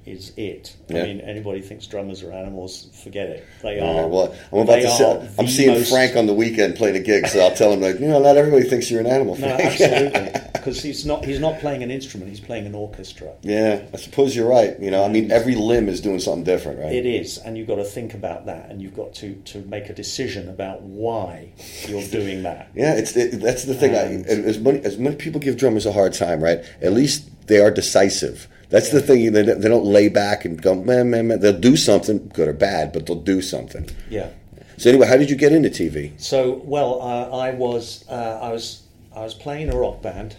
is 0.05 0.33
it. 0.37 0.75
Yeah. 0.87 1.01
I 1.01 1.03
mean, 1.05 1.21
anybody 1.21 1.61
thinks 1.61 1.85
drummers 1.87 2.23
are 2.23 2.31
animals, 2.31 2.89
forget 3.03 3.27
it. 3.29 3.45
They 3.61 3.79
are. 3.79 4.07
well, 4.07 4.35
I'm 4.51 4.59
about 4.59 4.75
to 4.81 4.89
say, 4.89 5.29
I'm 5.37 5.47
seeing 5.47 5.69
most- 5.69 5.89
Frank 5.91 6.15
on 6.15 6.25
the 6.25 6.33
weekend 6.33 6.75
playing 6.75 6.95
a 6.95 6.99
gig, 6.99 7.27
so 7.27 7.39
I'll 7.39 7.53
tell 7.55 7.71
him 7.71 7.81
like, 7.81 7.99
you 7.99 8.07
know, 8.07 8.19
not 8.21 8.35
everybody 8.37 8.63
thinks 8.67 8.89
you're 8.89 8.99
an 8.99 9.07
animal. 9.07 9.35
No, 9.37 9.47
absolutely, 9.47 10.31
because 10.53 10.81
he's 10.81 11.05
not. 11.05 11.23
He's 11.25 11.39
not 11.39 11.59
playing 11.59 11.83
an 11.83 11.91
instrument. 11.91 12.29
He's 12.29 12.39
playing 12.39 12.65
an 12.65 12.73
orchestra. 12.75 13.33
yeah, 13.43 13.83
I 13.93 13.97
suppose 13.97 14.35
you're 14.35 14.49
right. 14.49 14.79
You 14.79 14.89
know, 14.91 15.03
I 15.03 15.07
mean, 15.07 15.31
every 15.31 15.55
limb 15.55 15.87
is 15.89 16.01
doing 16.01 16.19
something 16.19 16.43
different, 16.43 16.79
right? 16.79 16.93
It 16.93 17.05
is, 17.05 17.37
and 17.37 17.57
you've 17.57 17.67
got 17.67 17.75
to 17.75 17.83
think 17.83 18.13
about 18.13 18.45
that, 18.47 18.69
and 18.71 18.81
you've 18.81 18.95
got 18.95 19.13
to, 19.15 19.35
to 19.35 19.59
make 19.65 19.89
a 19.89 19.93
decision 19.93 20.49
about 20.49 20.81
why 20.81 21.49
you're 21.87 22.07
doing 22.07 22.43
that. 22.43 22.69
Yeah, 22.75 22.93
it's 22.95 23.15
it, 23.15 23.39
that's 23.41 23.65
the 23.65 23.73
thing. 23.75 23.93
And- 23.95 24.25
I, 24.25 24.29
as 24.49 24.57
many 24.59 24.79
as 24.79 24.97
many 24.97 25.15
people 25.15 25.39
give 25.39 25.57
drummers 25.57 25.85
a 25.85 25.91
hard 25.91 26.13
time, 26.13 26.41
right? 26.43 26.63
At 26.81 26.93
least 26.93 27.29
they 27.47 27.59
are 27.59 27.69
decisive. 27.71 28.47
That's 28.71 28.89
the 28.89 29.01
thing. 29.01 29.31
They, 29.33 29.43
don't- 29.43 29.61
they 29.61 29.69
don't 29.69 29.85
lay 29.85 30.07
back 30.07 30.45
and 30.45 30.59
go, 30.59 30.73
man, 30.75 31.09
man, 31.11 31.27
man. 31.27 31.39
They'll 31.41 31.59
do 31.59 31.75
something, 31.77 32.29
good 32.33 32.47
or 32.47 32.53
bad, 32.53 32.93
but 32.93 33.05
they'll 33.05 33.15
do 33.21 33.41
something. 33.41 33.87
Yeah. 34.09 34.29
So 34.77 34.89
anyway, 34.89 35.05
how 35.07 35.17
did 35.17 35.29
you 35.29 35.35
get 35.35 35.51
into 35.51 35.69
TV? 35.69 36.19
So, 36.19 36.61
well, 36.63 37.01
uh, 37.01 37.37
I 37.37 37.51
was 37.51 38.03
uh, 38.09 38.39
I 38.41 38.51
was 38.51 38.81
I 39.15 39.19
was 39.21 39.35
playing 39.35 39.69
a 39.69 39.75
rock 39.77 40.01
band. 40.01 40.35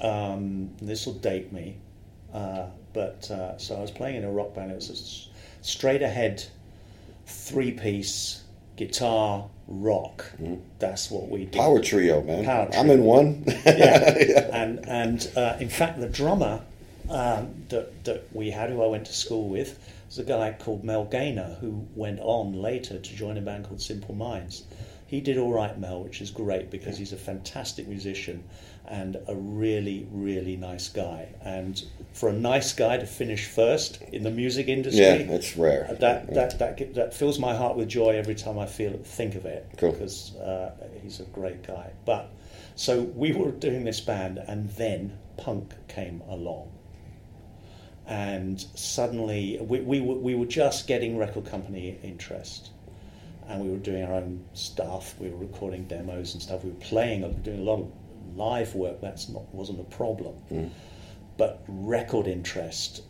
Um, 0.00 0.70
this 0.82 1.06
will 1.06 1.14
date 1.14 1.52
me, 1.52 1.76
uh, 2.32 2.66
but 2.92 3.30
uh, 3.30 3.56
so 3.58 3.76
I 3.76 3.80
was 3.80 3.92
playing 3.92 4.16
in 4.16 4.24
a 4.24 4.30
rock 4.30 4.54
band. 4.54 4.72
It 4.72 4.74
was 4.74 4.90
a 4.90 5.64
straight 5.64 6.02
ahead, 6.02 6.44
three 7.26 7.70
piece 7.70 8.42
guitar 8.76 9.48
rock. 9.68 10.24
That's 10.80 11.10
what 11.10 11.28
we 11.28 11.40
did. 11.44 11.52
Mm-hmm. 11.52 11.60
Power 11.60 11.80
trio, 11.80 12.22
man. 12.22 12.44
Power 12.44 12.68
I'm 12.74 12.90
in 12.90 13.04
one. 13.04 13.44
yeah. 13.66 14.48
And 14.52 14.88
and 14.88 15.30
uh, 15.36 15.56
in 15.60 15.68
fact, 15.68 16.00
the 16.00 16.08
drummer 16.08 16.60
um, 17.10 17.54
that 17.68 18.04
that 18.04 18.24
we 18.32 18.50
had, 18.50 18.70
who 18.70 18.82
I 18.82 18.86
went 18.86 19.06
to 19.06 19.12
school 19.12 19.48
with, 19.48 19.78
was 20.08 20.18
a 20.18 20.24
guy 20.24 20.54
called 20.58 20.84
Mel 20.84 21.04
Gaynor, 21.04 21.56
who 21.60 21.86
went 21.94 22.20
on 22.20 22.54
later 22.54 22.98
to 22.98 23.14
join 23.16 23.36
a 23.38 23.40
band 23.40 23.66
called 23.66 23.80
Simple 23.80 24.14
Minds. 24.14 24.64
He 25.06 25.20
did 25.20 25.38
all 25.38 25.52
right, 25.52 25.78
Mel, 25.78 26.02
which 26.02 26.20
is 26.20 26.30
great 26.30 26.70
because 26.70 26.96
he's 26.98 27.12
a 27.12 27.16
fantastic 27.16 27.86
musician 27.86 28.42
and 28.86 29.16
a 29.28 29.34
really, 29.34 30.08
really 30.10 30.56
nice 30.56 30.88
guy. 30.88 31.28
And 31.42 31.80
for 32.14 32.30
a 32.30 32.32
nice 32.32 32.72
guy 32.72 32.96
to 32.96 33.06
finish 33.06 33.46
first 33.46 34.02
in 34.12 34.22
the 34.24 34.30
music 34.30 34.66
industry, 34.68 35.04
yeah, 35.04 35.22
that's 35.24 35.56
rare. 35.56 35.94
that 36.00 36.32
that 36.34 36.58
that 36.58 36.78
gi- 36.78 36.84
that 36.94 37.14
fills 37.14 37.38
my 37.38 37.54
heart 37.54 37.76
with 37.76 37.88
joy 37.88 38.10
every 38.16 38.34
time 38.34 38.58
I 38.58 38.66
feel 38.66 38.92
think 39.04 39.34
of 39.36 39.44
it 39.46 39.66
Cool. 39.76 39.92
because 39.92 40.34
uh, 40.36 40.72
he's 41.02 41.20
a 41.20 41.24
great 41.24 41.62
guy. 41.66 41.90
But 42.04 42.30
so 42.74 43.02
we 43.02 43.32
were 43.32 43.52
doing 43.52 43.84
this 43.84 44.00
band, 44.00 44.38
and 44.38 44.68
then 44.70 45.16
punk 45.36 45.74
came 45.86 46.22
along, 46.28 46.70
and 48.06 48.60
suddenly 48.74 49.58
we 49.60 49.80
we 49.80 50.00
were, 50.00 50.16
we 50.16 50.34
were 50.34 50.46
just 50.46 50.86
getting 50.86 51.16
record 51.16 51.46
company 51.46 51.98
interest. 52.02 52.70
And 53.46 53.60
we 53.60 53.68
were 53.68 53.76
doing 53.76 54.02
our 54.04 54.14
own 54.14 54.42
stuff. 54.54 55.14
We 55.20 55.28
were 55.28 55.36
recording 55.36 55.84
demos 55.84 56.32
and 56.32 56.42
stuff. 56.42 56.64
We 56.64 56.70
were 56.70 56.76
playing, 56.76 57.30
doing 57.42 57.60
a 57.60 57.62
lot 57.62 57.80
of 57.80 57.92
live 58.34 58.74
work. 58.74 59.02
That's 59.02 59.28
not 59.28 59.54
wasn't 59.54 59.80
a 59.80 59.84
problem 59.84 60.34
hmm. 60.48 60.66
but 61.36 61.62
record 61.68 62.26
interest 62.26 63.02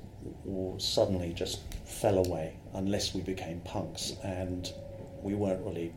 suddenly 0.79 1.33
just 1.33 1.61
fell 1.85 2.19
away 2.19 2.57
unless 2.75 3.15
we 3.15 3.21
became 3.21 3.61
punks 3.61 4.15
and 4.23 4.73
we 5.23 5.35
weren't 5.35 5.65
really 5.65 5.93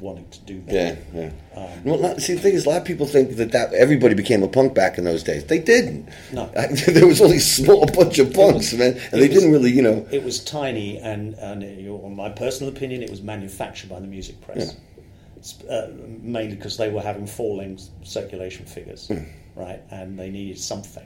wanting 0.00 0.28
to 0.30 0.40
do 0.40 0.60
that. 0.62 0.74
Yeah, 1.14 1.30
yeah. 1.54 1.80
well, 1.84 1.98
not, 1.98 2.20
see, 2.20 2.34
the 2.34 2.40
thing 2.40 2.54
is, 2.54 2.66
a 2.66 2.68
lot 2.70 2.78
of 2.80 2.84
people 2.86 3.06
think 3.06 3.36
that, 3.36 3.52
that 3.52 3.72
everybody 3.74 4.14
became 4.14 4.42
a 4.42 4.48
punk 4.48 4.74
back 4.74 4.98
in 4.98 5.04
those 5.04 5.22
days. 5.22 5.44
They 5.44 5.58
didn't. 5.58 6.08
No. 6.32 6.46
there 6.86 7.06
was 7.06 7.20
only 7.20 7.36
a 7.36 7.40
small 7.40 7.86
bunch 7.86 8.18
of 8.18 8.32
punks, 8.32 8.72
man, 8.72 8.92
and 9.12 9.20
they 9.20 9.28
was- 9.28 9.36
didn't 9.38 9.52
really, 9.52 9.70
you 9.70 9.82
know. 9.82 10.06
It 10.10 10.24
was 10.24 10.42
tiny, 10.44 10.98
and, 10.98 11.34
and 11.34 11.62
in 11.62 12.16
my 12.16 12.30
personal 12.30 12.72
opinion, 12.72 13.02
it 13.02 13.10
was 13.10 13.22
manufactured 13.22 13.90
by 13.90 14.00
the 14.00 14.06
music 14.06 14.40
press. 14.40 14.76
It's, 15.36 15.62
Uh, 15.64 15.90
mainly 16.22 16.54
because 16.54 16.76
they 16.76 16.90
were 16.90 17.00
having 17.02 17.26
falling 17.26 17.78
circulation 18.02 18.66
figures, 18.66 19.08
Hmm. 19.08 19.24
right? 19.56 19.80
And 19.90 20.18
they 20.18 20.28
needed 20.30 20.58
something. 20.58 21.04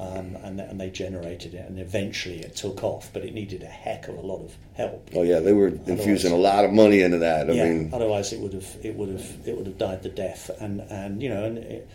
Um, 0.00 0.34
and, 0.42 0.58
and 0.58 0.80
they 0.80 0.88
generated 0.88 1.52
it, 1.52 1.68
and 1.68 1.78
eventually 1.78 2.40
it 2.40 2.56
took 2.56 2.82
off, 2.82 3.10
but 3.12 3.22
it 3.22 3.34
needed 3.34 3.62
a 3.62 3.66
heck 3.66 4.08
of 4.08 4.16
a 4.16 4.22
lot 4.22 4.40
of 4.40 4.56
help. 4.72 5.10
Oh 5.14 5.22
yeah, 5.22 5.40
they 5.40 5.52
were 5.52 5.66
infusing 5.68 6.32
a 6.32 6.36
lot 6.36 6.64
of 6.64 6.72
money 6.72 7.02
into 7.02 7.18
that. 7.18 7.50
I 7.50 7.52
yeah, 7.52 7.64
mean, 7.64 7.90
otherwise 7.92 8.32
it 8.32 8.40
would 8.40 8.54
have 8.54 8.76
it 8.82 8.94
would 8.96 9.10
have 9.10 9.36
it 9.46 9.58
would 9.58 9.66
have 9.66 9.76
died 9.76 10.02
the 10.02 10.08
death, 10.08 10.50
and 10.58 10.80
and 10.80 11.22
you 11.22 11.28
know, 11.28 11.44
and 11.44 11.58
it, 11.58 11.88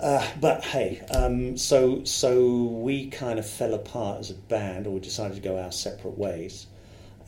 uh, 0.00 0.26
but 0.40 0.64
hey, 0.64 1.00
um, 1.14 1.56
so 1.56 2.02
so 2.02 2.64
we 2.64 3.08
kind 3.08 3.38
of 3.38 3.48
fell 3.48 3.74
apart 3.74 4.18
as 4.18 4.32
a 4.32 4.34
band, 4.34 4.88
or 4.88 4.90
we 4.90 4.98
decided 4.98 5.36
to 5.36 5.40
go 5.40 5.60
our 5.60 5.70
separate 5.70 6.18
ways, 6.18 6.66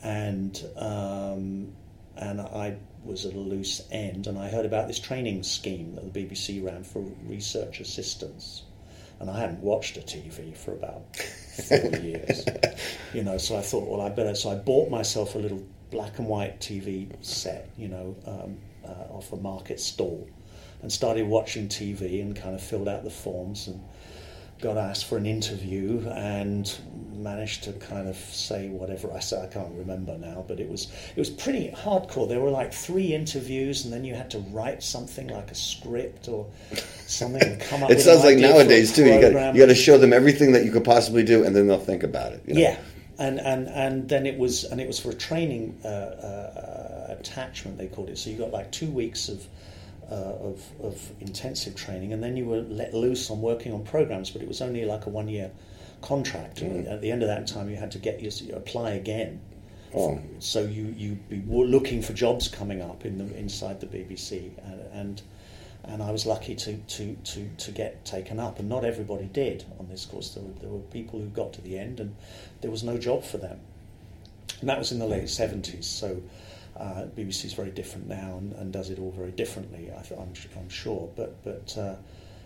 and 0.03 0.61
um, 0.75 1.71
and 2.17 2.41
I 2.41 2.75
was 3.05 3.25
at 3.25 3.33
a 3.33 3.39
loose 3.39 3.81
end, 3.91 4.27
and 4.27 4.37
I 4.37 4.49
heard 4.49 4.65
about 4.65 4.87
this 4.89 4.99
training 4.99 5.43
scheme 5.43 5.95
that 5.95 6.13
the 6.13 6.25
BBC 6.25 6.61
ran 6.61 6.83
for 6.83 7.01
research 7.25 7.79
assistants, 7.79 8.63
and 9.21 9.29
I 9.29 9.39
hadn't 9.39 9.61
watched 9.61 9.97
a 9.97 9.99
TV 10.01 10.57
for 10.57 10.73
about 10.73 11.15
four 11.15 11.77
years, 12.01 12.43
you 13.13 13.23
know. 13.23 13.37
So 13.37 13.55
I 13.55 13.61
thought, 13.61 13.87
well, 13.87 14.01
I 14.01 14.09
better. 14.09 14.33
So 14.33 14.49
I 14.49 14.55
bought 14.55 14.89
myself 14.89 15.35
a 15.35 15.37
little 15.37 15.63
black 15.91 16.17
and 16.17 16.27
white 16.27 16.59
TV 16.59 17.07
set, 17.23 17.69
you 17.77 17.87
know, 17.87 18.15
um, 18.25 18.57
uh, 18.83 19.13
off 19.13 19.31
a 19.31 19.37
market 19.37 19.79
stall, 19.79 20.27
and 20.81 20.91
started 20.91 21.27
watching 21.27 21.67
TV 21.67 22.21
and 22.21 22.35
kind 22.35 22.55
of 22.55 22.61
filled 22.61 22.87
out 22.87 23.03
the 23.03 23.11
forms 23.11 23.67
and 23.67 23.79
got 24.61 24.77
asked 24.77 25.05
for 25.05 25.17
an 25.17 25.25
interview 25.25 26.07
and 26.09 26.73
managed 27.21 27.63
to 27.63 27.73
kind 27.73 28.07
of 28.07 28.15
say 28.15 28.69
whatever 28.69 29.11
I 29.11 29.19
said. 29.19 29.43
I 29.43 29.53
can't 29.53 29.73
remember 29.75 30.17
now, 30.17 30.43
but 30.47 30.59
it 30.59 30.69
was 30.69 30.91
it 31.15 31.19
was 31.19 31.29
pretty 31.29 31.69
hardcore. 31.69 32.27
There 32.27 32.39
were 32.39 32.49
like 32.49 32.73
three 32.73 33.13
interviews, 33.13 33.85
and 33.85 33.93
then 33.93 34.03
you 34.03 34.13
had 34.15 34.29
to 34.31 34.39
write 34.39 34.83
something 34.83 35.27
like 35.27 35.51
a 35.51 35.55
script 35.55 36.27
or 36.27 36.47
something 37.07 37.41
and 37.41 37.61
come 37.61 37.83
up. 37.83 37.91
it 37.91 37.95
with 37.95 38.03
sounds 38.03 38.23
like 38.23 38.35
idea 38.35 38.47
for 38.49 38.55
a 38.55 38.63
nowadays 38.63 38.95
too. 38.95 39.05
You 39.05 39.21
got 39.21 39.55
you 39.55 39.61
got 39.61 39.67
to 39.67 39.75
show 39.75 39.97
them 39.97 40.13
everything 40.13 40.51
that 40.53 40.65
you 40.65 40.71
could 40.71 40.85
possibly 40.85 41.23
do, 41.23 41.43
and 41.43 41.55
then 41.55 41.67
they'll 41.67 41.79
think 41.79 42.03
about 42.03 42.33
it. 42.33 42.43
You 42.45 42.55
know? 42.55 42.61
Yeah, 42.61 42.79
and 43.19 43.39
and 43.39 43.67
and 43.69 44.09
then 44.09 44.25
it 44.25 44.37
was 44.37 44.63
and 44.65 44.81
it 44.81 44.87
was 44.87 44.99
for 44.99 45.11
a 45.11 45.15
training 45.15 45.79
uh, 45.83 45.87
uh, 45.87 47.15
attachment 47.19 47.77
they 47.77 47.87
called 47.87 48.09
it. 48.09 48.17
So 48.17 48.29
you 48.29 48.37
got 48.37 48.51
like 48.51 48.71
two 48.71 48.89
weeks 48.89 49.29
of. 49.29 49.45
Uh, 50.11 50.35
of, 50.41 50.69
of 50.83 51.11
intensive 51.21 51.73
training, 51.73 52.11
and 52.11 52.21
then 52.21 52.35
you 52.35 52.43
were 52.43 52.59
let 52.63 52.93
loose 52.93 53.29
on 53.29 53.41
working 53.41 53.71
on 53.71 53.81
programs. 53.85 54.29
But 54.29 54.41
it 54.41 54.47
was 54.49 54.61
only 54.61 54.83
like 54.83 55.05
a 55.05 55.09
one 55.09 55.29
year 55.29 55.51
contract. 56.01 56.61
And 56.61 56.85
At 56.85 56.99
the 56.99 57.09
end 57.11 57.21
of 57.23 57.29
that 57.29 57.47
time, 57.47 57.69
you 57.69 57.77
had 57.77 57.91
to 57.91 57.97
get 57.97 58.21
your, 58.21 58.31
you 58.45 58.53
apply 58.53 58.91
again. 58.91 59.39
Oh. 59.95 60.19
So 60.39 60.63
you 60.63 60.93
you 60.97 61.15
be 61.29 61.41
looking 61.47 62.01
for 62.01 62.11
jobs 62.11 62.49
coming 62.49 62.81
up 62.81 63.05
in 63.05 63.19
the 63.19 63.37
inside 63.37 63.79
the 63.79 63.87
BBC, 63.87 64.51
and 64.65 64.81
and, 64.91 65.21
and 65.85 66.03
I 66.03 66.11
was 66.11 66.25
lucky 66.25 66.55
to, 66.55 66.75
to, 66.75 67.15
to, 67.15 67.49
to 67.57 67.71
get 67.71 68.03
taken 68.03 68.37
up, 68.37 68.59
and 68.59 68.67
not 68.67 68.83
everybody 68.83 69.25
did 69.25 69.63
on 69.79 69.87
this 69.87 70.05
course. 70.05 70.33
There 70.33 70.43
were, 70.43 70.59
there 70.59 70.69
were 70.69 70.79
people 70.79 71.19
who 71.19 71.27
got 71.27 71.53
to 71.53 71.61
the 71.61 71.79
end, 71.79 72.01
and 72.01 72.15
there 72.59 72.71
was 72.71 72.83
no 72.83 72.97
job 72.97 73.23
for 73.23 73.37
them. 73.37 73.59
And 74.59 74.69
that 74.69 74.77
was 74.77 74.91
in 74.91 74.99
the 74.99 75.07
late 75.07 75.29
seventies. 75.29 75.87
So 75.87 76.21
uh, 76.81 77.05
BBC 77.15 77.45
is 77.45 77.53
very 77.53 77.69
different 77.71 78.07
now 78.07 78.37
and, 78.39 78.53
and 78.53 78.73
does 78.73 78.89
it 78.89 78.97
all 78.99 79.11
very 79.11 79.31
differently. 79.31 79.91
I 79.97 80.01
th- 80.01 80.19
I'm, 80.19 80.33
su- 80.35 80.49
I'm 80.57 80.69
sure, 80.69 81.09
but 81.15 81.43
but 81.43 81.77
uh, 81.77 81.95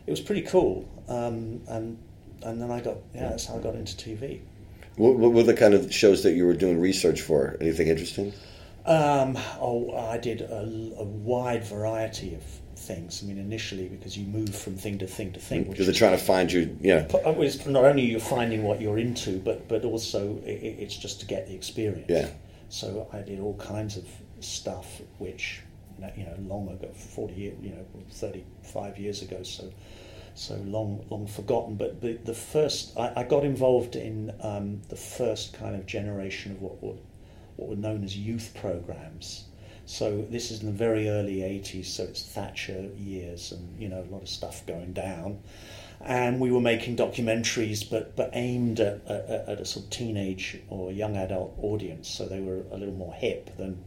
it 0.06 0.12
was 0.12 0.22
pretty 0.22 0.42
cool. 0.42 0.88
Um, 1.08 1.62
and 1.68 1.98
and 2.44 2.62
then 2.62 2.70
I 2.70 2.82
got 2.82 2.98
yeah, 3.14 3.30
that's 3.30 3.46
how 3.46 3.56
I 3.58 3.60
got 3.60 3.76
into 3.76 3.96
TV. 3.96 4.42
What, 4.98 5.16
what 5.18 5.32
were 5.34 5.44
the 5.44 5.54
kind 5.54 5.74
of 5.74 5.94
shows 5.94 6.24
that 6.24 6.34
you 6.34 6.46
were 6.46 6.54
doing 6.54 6.80
research 6.80 7.22
for? 7.22 7.58
Anything 7.62 7.88
interesting? 7.88 8.34
Um, 8.86 9.38
oh, 9.60 9.96
I 9.96 10.18
did 10.18 10.42
a, 10.42 10.62
a 11.00 11.04
wide 11.04 11.64
variety 11.66 12.36
of 12.36 12.44
things. 12.78 13.22
I 13.24 13.28
mean, 13.28 13.38
initially 13.40 13.88
because 13.88 14.18
you 14.18 14.28
move 14.28 14.54
from 14.56 14.76
thing 14.76 14.98
to 15.00 15.08
thing 15.08 15.32
to 15.34 15.40
thing. 15.40 15.62
which 15.62 15.72
Because 15.72 15.86
they're 15.88 15.96
trying 15.96 16.18
to 16.18 16.24
find 16.24 16.52
you. 16.52 16.78
Yeah. 16.82 17.08
But 17.12 17.26
it 17.26 17.36
was 17.38 17.66
not 17.66 17.84
only 17.86 18.04
you're 18.04 18.20
finding 18.20 18.64
what 18.64 18.82
you're 18.82 19.00
into, 19.00 19.40
but 19.40 19.68
but 19.68 19.86
also 19.86 20.40
i 20.46 20.50
i- 20.50 20.78
it's 20.84 20.96
just 20.98 21.20
to 21.22 21.26
get 21.26 21.48
the 21.48 21.56
experience. 21.56 22.06
Yeah. 22.10 22.28
So 22.70 23.08
I 23.14 23.22
did 23.22 23.40
all 23.40 23.56
kinds 23.58 23.96
of 23.98 24.06
stuff, 24.40 25.02
which 25.18 25.62
you 26.16 26.26
know, 26.26 26.36
long 26.40 26.70
ago, 26.70 26.90
forty 26.94 27.34
years, 27.36 27.58
you 27.62 27.70
know, 27.70 27.86
thirty-five 28.12 28.98
years 28.98 29.22
ago. 29.22 29.44
So 29.44 29.72
so 30.34 30.56
long 30.66 31.06
long 31.10 31.28
forgotten. 31.28 31.76
But 31.76 32.02
the 32.02 32.14
the 32.14 32.34
first 32.34 32.98
I, 32.98 33.14
I 33.18 33.24
got 33.24 33.44
involved 33.44 33.96
in 33.96 34.34
um, 34.42 34.82
the 34.90 34.98
first 34.98 35.54
kind 35.54 35.76
of 35.76 35.86
generation 35.86 36.52
of 36.52 36.62
what 36.62 36.84
were 36.84 36.96
what 37.56 37.70
were 37.70 37.76
known 37.76 38.04
as 38.04 38.18
youth 38.18 38.52
programs. 38.60 39.46
So 39.86 40.26
this 40.30 40.50
is 40.50 40.62
in 40.62 40.66
the 40.66 40.72
very 40.72 41.10
early 41.10 41.38
80s, 41.38 41.86
so 41.86 42.04
it's 42.04 42.24
Thatcher 42.24 42.90
years 42.98 43.52
and, 43.52 43.80
you 43.80 43.88
know, 43.88 44.02
a 44.02 44.12
lot 44.12 44.24
of 44.24 44.30
stuff 44.30 44.66
going 44.66 44.94
down. 44.94 45.40
And 46.02 46.40
we 46.40 46.52
were 46.52 46.60
making 46.60 46.98
documentaries, 46.98 47.88
but, 47.88 48.16
but 48.16 48.32
aimed 48.34 48.80
at, 48.80 49.06
at, 49.08 49.30
at 49.48 49.62
a 49.62 49.66
sort 49.66 49.86
of 49.86 49.92
teenage 49.92 50.60
or 50.70 50.92
young 50.92 51.16
adult 51.16 51.56
audience, 51.62 52.10
so 52.10 52.26
they 52.26 52.42
were 52.42 52.64
a 52.72 52.78
little 52.78 52.96
more 52.96 53.14
hip 53.14 53.56
than, 53.58 53.84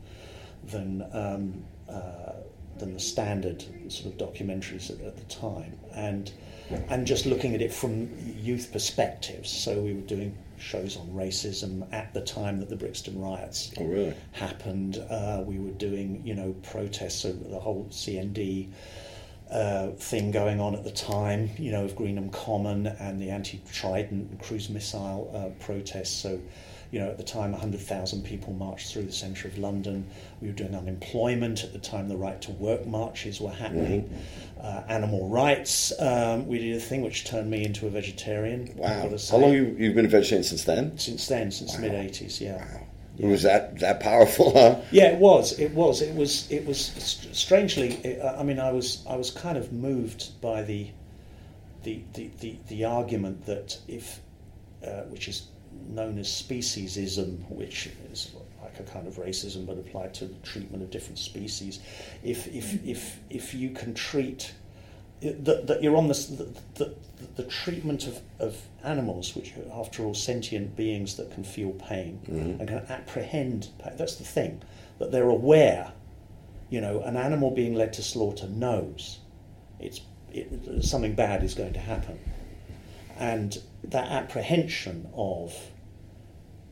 than, 0.64 1.04
um, 1.12 1.64
uh, 1.88 2.32
than 2.78 2.94
the 2.94 3.00
standard 3.00 3.64
sort 3.90 4.12
of 4.12 4.18
documentaries 4.18 4.90
at, 4.90 5.04
at 5.04 5.16
the 5.16 5.24
time. 5.34 5.78
And, 5.94 6.30
and 6.88 7.06
just 7.06 7.24
looking 7.26 7.54
at 7.54 7.62
it 7.62 7.72
from 7.72 8.08
youth 8.38 8.70
perspectives. 8.72 9.50
So 9.50 9.80
we 9.80 9.94
were 9.94 10.02
doing 10.02 10.36
shows 10.58 10.96
on 10.96 11.06
racism 11.08 11.86
at 11.92 12.12
the 12.14 12.20
time 12.20 12.58
that 12.58 12.68
the 12.68 12.76
Brixton 12.76 13.20
riots 13.20 13.72
Oh, 13.78 13.84
really? 13.84 14.14
happened. 14.32 14.98
Uh, 15.08 15.42
we 15.46 15.58
were 15.58 15.70
doing, 15.70 16.20
you 16.24 16.34
know, 16.34 16.54
protests 16.62 17.24
over 17.24 17.48
the 17.48 17.58
whole 17.60 17.86
CND 17.90 18.68
uh, 19.50 19.88
thing 19.92 20.30
going 20.30 20.60
on 20.60 20.74
at 20.74 20.84
the 20.84 20.90
time, 20.90 21.48
you 21.58 21.70
know, 21.72 21.84
of 21.84 21.94
Greenham 21.96 22.30
Common 22.32 22.86
and 22.86 23.18
the 23.20 23.30
anti-Trident 23.30 24.30
and 24.30 24.40
cruise 24.40 24.68
missile 24.68 25.30
uh, 25.34 25.64
protests. 25.64 26.10
So, 26.10 26.38
you 26.90 26.98
know, 26.98 27.08
at 27.08 27.18
the 27.18 27.24
time, 27.24 27.52
100,000 27.52 28.24
people 28.24 28.52
marched 28.54 28.92
through 28.92 29.02
the 29.02 29.12
centre 29.12 29.46
of 29.46 29.58
London. 29.58 30.06
We 30.40 30.48
were 30.48 30.54
doing 30.54 30.74
unemployment 30.74 31.64
at 31.64 31.72
the 31.72 31.78
time. 31.78 32.08
The 32.08 32.16
right 32.16 32.40
to 32.42 32.50
work 32.52 32.86
marches 32.86 33.40
were 33.40 33.50
happening. 33.50 34.10
Uh, 34.60 34.82
animal 34.88 35.28
rights. 35.28 35.92
Um, 36.00 36.46
we 36.46 36.58
did 36.58 36.76
a 36.76 36.80
thing 36.80 37.02
which 37.02 37.24
turned 37.24 37.50
me 37.50 37.64
into 37.64 37.86
a 37.86 37.90
vegetarian. 37.90 38.72
Wow. 38.76 39.10
How 39.30 39.36
long 39.36 39.52
you 39.52 39.76
you've 39.78 39.94
been 39.94 40.06
a 40.06 40.08
vegetarian 40.08 40.44
since 40.44 40.64
then? 40.64 40.96
Since 40.98 41.28
then, 41.28 41.50
since 41.50 41.76
the 41.76 41.82
mid 41.82 41.92
80s, 41.92 42.40
yeah. 42.40 42.64
Was 43.18 43.42
that 43.42 43.80
that 43.80 44.00
powerful? 44.00 44.52
Huh? 44.52 44.80
Yeah, 44.90 45.10
it 45.10 45.18
was. 45.18 45.58
It 45.58 45.72
was. 45.72 46.02
It 46.02 46.14
was. 46.14 46.50
It 46.50 46.64
was 46.64 46.78
strangely. 47.32 47.94
It, 48.04 48.22
I 48.24 48.42
mean, 48.44 48.60
I 48.60 48.70
was. 48.72 49.04
I 49.08 49.16
was 49.16 49.30
kind 49.30 49.58
of 49.58 49.72
moved 49.72 50.40
by 50.40 50.62
the, 50.62 50.88
the, 51.82 52.00
the, 52.14 52.30
the, 52.40 52.58
the 52.68 52.84
argument 52.84 53.44
that 53.46 53.78
if, 53.88 54.20
uh, 54.86 55.02
which 55.02 55.26
is 55.26 55.48
known 55.88 56.18
as 56.18 56.28
speciesism, 56.28 57.50
which 57.50 57.90
is 58.12 58.34
like 58.62 58.78
a 58.80 58.82
kind 58.82 59.06
of 59.06 59.16
racism 59.16 59.66
but 59.66 59.78
applied 59.78 60.14
to 60.14 60.26
the 60.26 60.34
treatment 60.46 60.82
of 60.82 60.90
different 60.90 61.18
species. 61.18 61.80
If 62.22 62.46
if 62.48 62.84
if 62.84 63.18
if 63.30 63.54
you 63.54 63.70
can 63.70 63.94
treat 63.94 64.52
that, 65.20 65.66
that 65.66 65.82
you're 65.82 65.96
on 65.96 66.08
this, 66.08 66.26
the, 66.26 66.48
the, 66.74 66.94
the 67.36 67.42
treatment 67.42 68.06
of, 68.06 68.20
of 68.38 68.56
animals, 68.84 69.34
which 69.34 69.52
are 69.56 69.80
after 69.80 70.04
all 70.04 70.14
sentient 70.14 70.76
beings 70.76 71.16
that 71.16 71.32
can 71.32 71.42
feel 71.42 71.72
pain 71.72 72.20
mm-hmm. 72.24 72.60
and 72.60 72.68
can 72.68 72.86
apprehend 72.88 73.68
pain. 73.78 73.94
That's 73.96 74.16
the 74.16 74.24
thing, 74.24 74.62
that 74.98 75.10
they're 75.10 75.28
aware. 75.28 75.92
You 76.70 76.80
know, 76.80 77.00
an 77.02 77.16
animal 77.16 77.50
being 77.50 77.74
led 77.74 77.94
to 77.94 78.02
slaughter 78.02 78.46
knows 78.46 79.18
it's 79.80 80.00
it, 80.30 80.84
something 80.84 81.14
bad 81.14 81.42
is 81.42 81.54
going 81.54 81.72
to 81.72 81.80
happen, 81.80 82.18
and 83.18 83.58
that 83.84 84.08
apprehension 84.08 85.08
of 85.14 85.56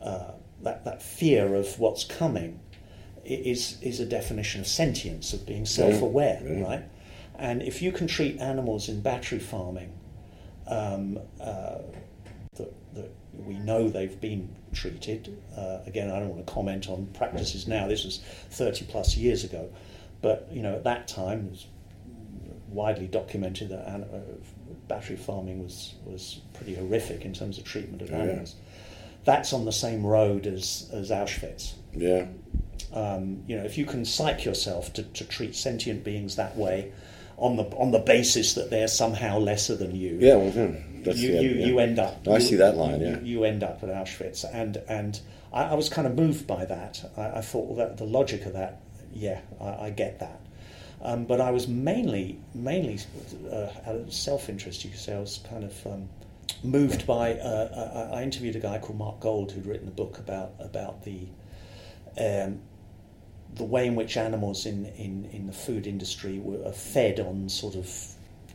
uh, 0.03 0.33
that 0.63 0.85
that 0.85 1.03
fear 1.03 1.55
of 1.55 1.79
what's 1.79 2.05
coming 2.05 2.61
is 3.25 3.79
is 3.83 4.01
a 4.01 4.07
definition 4.07 4.61
of 4.61 4.67
sentience 4.67 5.33
of 5.33 5.45
being 5.47 5.67
self-aware, 5.67 6.41
right? 6.65 6.85
And 7.39 7.63
if 7.63 7.83
you 7.83 7.93
can 7.93 8.07
treat 8.07 8.41
animals 8.41 8.89
in 8.89 9.01
battery 9.03 9.39
farming, 9.39 9.93
um, 10.67 11.19
uh, 11.41 11.79
that, 12.55 12.73
that 12.95 13.11
we 13.35 13.55
know 13.59 13.89
they've 13.89 14.19
been 14.21 14.49
treated. 14.73 15.37
Uh, 15.57 15.81
again, 15.87 16.11
I 16.11 16.19
don't 16.19 16.31
want 16.31 16.47
to 16.47 16.53
comment 16.53 16.89
on 16.89 17.07
practices 17.13 17.67
now. 17.69 17.87
This 17.89 18.05
was 18.05 18.19
30 18.51 18.87
plus 18.87 19.17
years 19.17 19.45
ago, 19.45 19.69
but 20.23 20.49
you 20.51 20.63
know 20.63 20.75
at 20.75 20.85
that 20.85 21.09
time 21.09 21.47
it 21.47 21.51
was 21.51 21.67
widely 22.69 23.07
documented 23.07 23.69
that 23.71 23.87
an- 23.89 24.05
uh, 24.05 24.21
battery 24.89 25.17
farming 25.17 25.63
was 25.63 25.95
was 26.05 26.41
pretty 26.55 26.75
horrific 26.75 27.25
in 27.25 27.33
terms 27.35 27.59
of 27.59 27.65
treatment 27.65 28.03
of 28.03 28.11
Yeah. 28.11 28.17
That's 29.27 29.53
on 29.53 29.65
the 29.67 29.73
same 29.73 30.07
road 30.07 30.47
as 30.47 30.89
as 30.95 31.11
Auschwitz 31.11 31.75
Yeah. 31.95 32.27
Um, 32.95 33.43
you 33.47 33.57
know, 33.57 33.65
if 33.65 33.77
you 33.77 33.85
can 33.85 34.05
psych 34.07 34.45
yourself 34.47 34.93
to, 34.95 35.03
to 35.03 35.25
treat 35.25 35.55
sentient 35.55 36.03
beings 36.05 36.37
that 36.37 36.57
way, 36.57 36.93
on 37.37 37.57
the 37.57 37.65
on 37.77 37.91
the 37.91 37.99
basis 37.99 38.55
that 38.55 38.71
they're 38.71 38.89
somehow 38.89 39.39
lesser 39.39 39.77
than 39.77 39.95
you, 39.95 40.17
Yeah, 40.19 40.37
well, 40.37 40.51
hmm, 40.51 41.03
that's 41.03 41.19
you, 41.19 41.33
the- 41.33 41.43
you, 41.43 41.51
yeah. 41.51 41.67
you 41.67 41.79
end 41.81 41.99
up. 41.99 42.25
No, 42.25 42.33
I 42.33 42.37
you- 42.37 42.41
see 42.41 42.57
that 42.57 42.77
line, 42.79 43.01
yeah. 43.03 43.21
You, 43.21 43.45
end 43.45 43.63
up 43.63 43.83
at 43.83 43.91
Auschwitz, 43.91 44.45
and 44.51 44.79
and 44.89 45.21
I, 45.53 45.65
I 45.65 45.75
was 45.75 45.89
kind 45.91 46.07
of 46.07 46.15
moved 46.17 46.47
by 46.47 46.65
that. 46.65 47.05
I, 47.17 47.39
I 47.39 47.41
thought 47.43 47.67
well, 47.67 47.77
that 47.77 47.99
the 47.99 48.05
logic 48.07 48.47
of 48.47 48.55
that, 48.55 48.81
yeah, 49.13 49.41
I, 49.61 49.87
I 49.87 49.91
get 49.91 50.21
that. 50.21 50.41
Um, 51.03 51.25
but 51.27 51.41
I 51.41 51.51
was 51.51 51.69
mainly 51.69 52.39
mainly 52.55 52.99
uh, 53.53 53.69
out 53.87 53.97
of 53.97 54.13
self 54.13 54.49
interest. 54.49 54.85
You 54.85 54.91
could 54.91 55.01
say 55.01 55.15
I 55.15 55.21
was 55.21 55.41
kind 55.51 55.65
of. 55.65 55.87
Um, 55.87 56.09
Moved 56.63 57.07
by, 57.07 57.35
uh, 57.35 58.09
I, 58.13 58.21
I 58.21 58.23
interviewed 58.23 58.57
a 58.57 58.61
guy 58.61 58.79
called 58.79 58.99
Mark 58.99 59.21
Gold 59.21 59.53
who'd 59.53 59.67
written 59.67 59.89
a 59.89 59.93
book 59.93 60.19
about 60.19 60.53
about 60.59 61.05
the 61.05 61.29
um, 62.19 62.61
the 63.55 63.65
way 63.65 63.87
in 63.87 63.95
which 63.95 64.17
animals 64.17 64.67
in, 64.67 64.87
in, 64.97 65.25
in 65.33 65.47
the 65.47 65.53
food 65.53 65.87
industry 65.87 66.39
were 66.39 66.71
fed 66.73 67.21
on 67.21 67.49
sort 67.49 67.75
of 67.75 67.89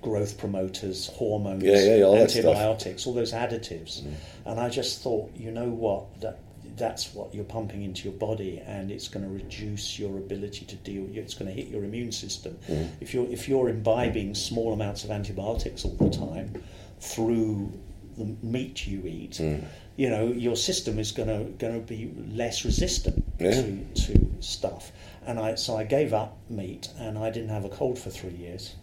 growth 0.02 0.38
promoters, 0.38 1.08
hormones, 1.08 1.64
Yeah, 1.64 1.76
yeah, 1.76 1.96
yeah, 1.98 2.04
all. 2.04 2.18
Mm. 2.18 2.22
antibiotics, 2.22 3.08
all 3.08 3.14
those 3.14 3.34
additives. 3.34 4.06
And 4.46 4.60
I 4.60 4.70
just 4.70 5.02
thought, 5.02 5.32
you 5.36 5.52
know 5.52 5.70
what, 5.70 6.22
that 6.22 6.40
that's 6.78 7.14
what 7.14 7.34
you're 7.34 7.44
pumping 7.44 7.84
into 7.84 8.08
your 8.08 8.18
body, 8.18 8.62
and 8.66 8.92
it's 8.92 9.08
going 9.08 9.26
to 9.26 9.32
reduce 9.32 10.00
your 10.00 10.18
ability 10.18 10.66
to 10.66 10.76
deal. 10.78 11.06
It's 11.14 11.34
going 11.34 11.54
to 11.54 11.62
hit 11.62 11.70
your 11.70 11.84
immune 11.84 12.12
system. 12.12 12.58
Mm. 12.70 12.90
If 13.02 13.14
you're 13.14 13.28
if 13.28 13.50
you're 13.50 13.70
imbibing 13.70 14.36
small 14.36 14.74
amounts 14.74 15.04
of 15.04 15.12
antibiotics 15.12 15.84
all 15.86 15.96
the 15.96 16.10
time 16.10 16.64
through 17.02 17.74
the 18.18 18.26
meat 18.44 18.88
you 18.88 19.02
eat, 19.06 19.32
Mm. 19.34 19.64
you 19.98 20.10
know 20.10 20.28
your 20.28 20.56
system 20.56 21.00
is 21.00 21.12
going 21.12 21.28
to 21.30 21.44
going 21.58 21.74
to 21.74 21.86
be 21.86 22.12
less 22.34 22.64
resistant 22.66 23.24
Yeah. 23.40 23.52
to 23.52 23.78
to 24.06 24.32
stuff. 24.40 24.92
And 25.26 25.40
I 25.40 25.56
so 25.56 25.76
I 25.78 25.84
gave 25.84 26.14
up 26.14 26.38
meat, 26.50 26.90
and 27.00 27.18
I 27.18 27.30
didn't 27.30 27.50
have 27.50 27.66
a 27.66 27.70
cold 27.70 27.98
for 28.00 28.10
three 28.10 28.36
years. 28.36 28.76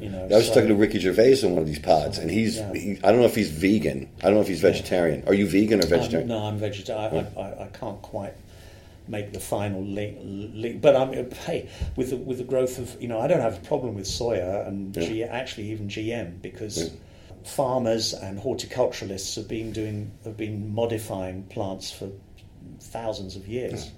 You 0.00 0.08
know, 0.08 0.24
I 0.24 0.36
was 0.36 0.46
so- 0.48 0.54
talking 0.54 0.68
to 0.70 0.74
Ricky 0.74 0.98
Gervais 0.98 1.44
on 1.44 1.50
one 1.52 1.60
of 1.62 1.66
these 1.68 1.78
pods, 1.78 2.16
and 2.18 2.30
he's, 2.30 2.56
Yeah. 2.56 2.72
he, 2.72 2.98
I 3.04 3.10
don't 3.12 3.20
know 3.20 3.26
if 3.26 3.34
he's 3.34 3.50
vegan. 3.50 4.08
I 4.20 4.22
don't 4.24 4.34
know 4.34 4.40
if 4.40 4.48
he's 4.48 4.60
vegetarian. 4.62 5.22
Are 5.26 5.34
you 5.34 5.46
vegan 5.46 5.78
or 5.80 5.86
vegetarian? 5.86 6.30
Um, 6.30 6.38
no, 6.38 6.44
I'm 6.44 6.56
vegetarian. 6.58 7.26
I, 7.36 7.40
I, 7.40 7.64
I 7.64 7.66
can't 7.68 8.00
quite 8.00 8.32
make 9.12 9.32
the 9.32 9.38
final 9.38 9.84
link, 9.84 10.18
link. 10.24 10.80
but 10.80 10.96
I'm 10.96 11.30
hey 11.30 11.68
with 11.94 12.10
the, 12.10 12.16
with 12.16 12.38
the 12.38 12.44
growth 12.44 12.78
of 12.78 13.00
you 13.00 13.06
know 13.06 13.20
I 13.20 13.28
don't 13.28 13.42
have 13.48 13.58
a 13.58 13.66
problem 13.66 13.94
with 13.94 14.06
soya 14.06 14.66
and 14.66 14.92
G, 14.94 15.22
actually 15.22 15.70
even 15.70 15.86
GM 15.86 16.42
because 16.42 16.90
farmers 17.44 18.14
and 18.14 18.40
horticulturalists 18.40 19.36
have 19.36 19.46
been 19.46 19.70
doing 19.70 20.10
have 20.24 20.36
been 20.36 20.74
modifying 20.74 21.44
plants 21.44 21.92
for 21.92 22.08
thousands 22.80 23.36
of 23.36 23.46
years. 23.46 23.90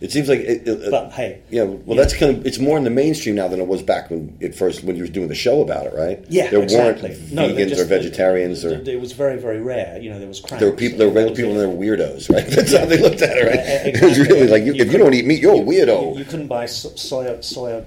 It 0.00 0.10
seems 0.10 0.28
like, 0.28 0.40
it, 0.40 0.66
it- 0.66 0.90
But 0.90 1.12
hey, 1.12 1.40
yeah. 1.50 1.62
Well, 1.62 1.96
that's 1.96 2.14
kind 2.16 2.36
of 2.36 2.46
it's 2.46 2.58
more 2.58 2.76
in 2.76 2.84
the 2.84 2.90
mainstream 2.90 3.34
now 3.36 3.48
than 3.48 3.60
it 3.60 3.66
was 3.68 3.82
back 3.82 4.10
when 4.10 4.36
it 4.40 4.54
first 4.54 4.82
when 4.84 4.96
you 4.96 5.02
were 5.02 5.08
doing 5.08 5.28
the 5.28 5.34
show 5.34 5.62
about 5.62 5.86
it, 5.86 5.94
right? 5.94 6.24
Yeah, 6.28 6.50
there 6.50 6.62
exactly. 6.62 7.10
weren't 7.10 7.32
No, 7.32 7.48
vegans 7.48 7.68
just- 7.68 7.80
or 7.80 7.84
vegetarians 7.84 8.64
or 8.64 8.80
It, 8.80 9.00
was 9.00 9.12
very 9.12 9.38
very 9.38 9.60
rare. 9.60 9.98
You 10.00 10.10
know, 10.10 10.18
there 10.18 10.28
was 10.28 10.40
cramps. 10.40 10.60
there 10.60 10.70
were 10.70 10.76
people. 10.76 10.98
There 10.98 11.08
were 11.08 11.14
regular 11.14 11.36
people 11.36 11.50
and 11.52 11.60
there 11.60 11.68
were 11.68 11.84
weirdos, 11.84 12.30
right? 12.30 12.46
That's 12.56 12.76
how 12.76 12.84
they 12.84 12.98
looked 12.98 13.22
at 13.22 13.36
it, 13.36 13.46
right? 13.46 13.54
Yeah, 13.54 13.86
e- 13.88 13.92
It 13.94 14.02
was 14.02 14.18
really 14.18 14.48
like 14.48 14.64
you, 14.64 14.74
if 14.74 14.90
you 14.92 14.98
don't 14.98 15.14
eat 15.14 15.24
meat, 15.26 15.40
you're 15.40 15.54
a 15.54 15.58
weirdo. 15.58 16.12
You, 16.14 16.18
you 16.20 16.24
couldn't 16.24 16.48
buy 16.48 16.66
so- 16.66 16.90
soya 16.90 17.38
soya 17.38 17.84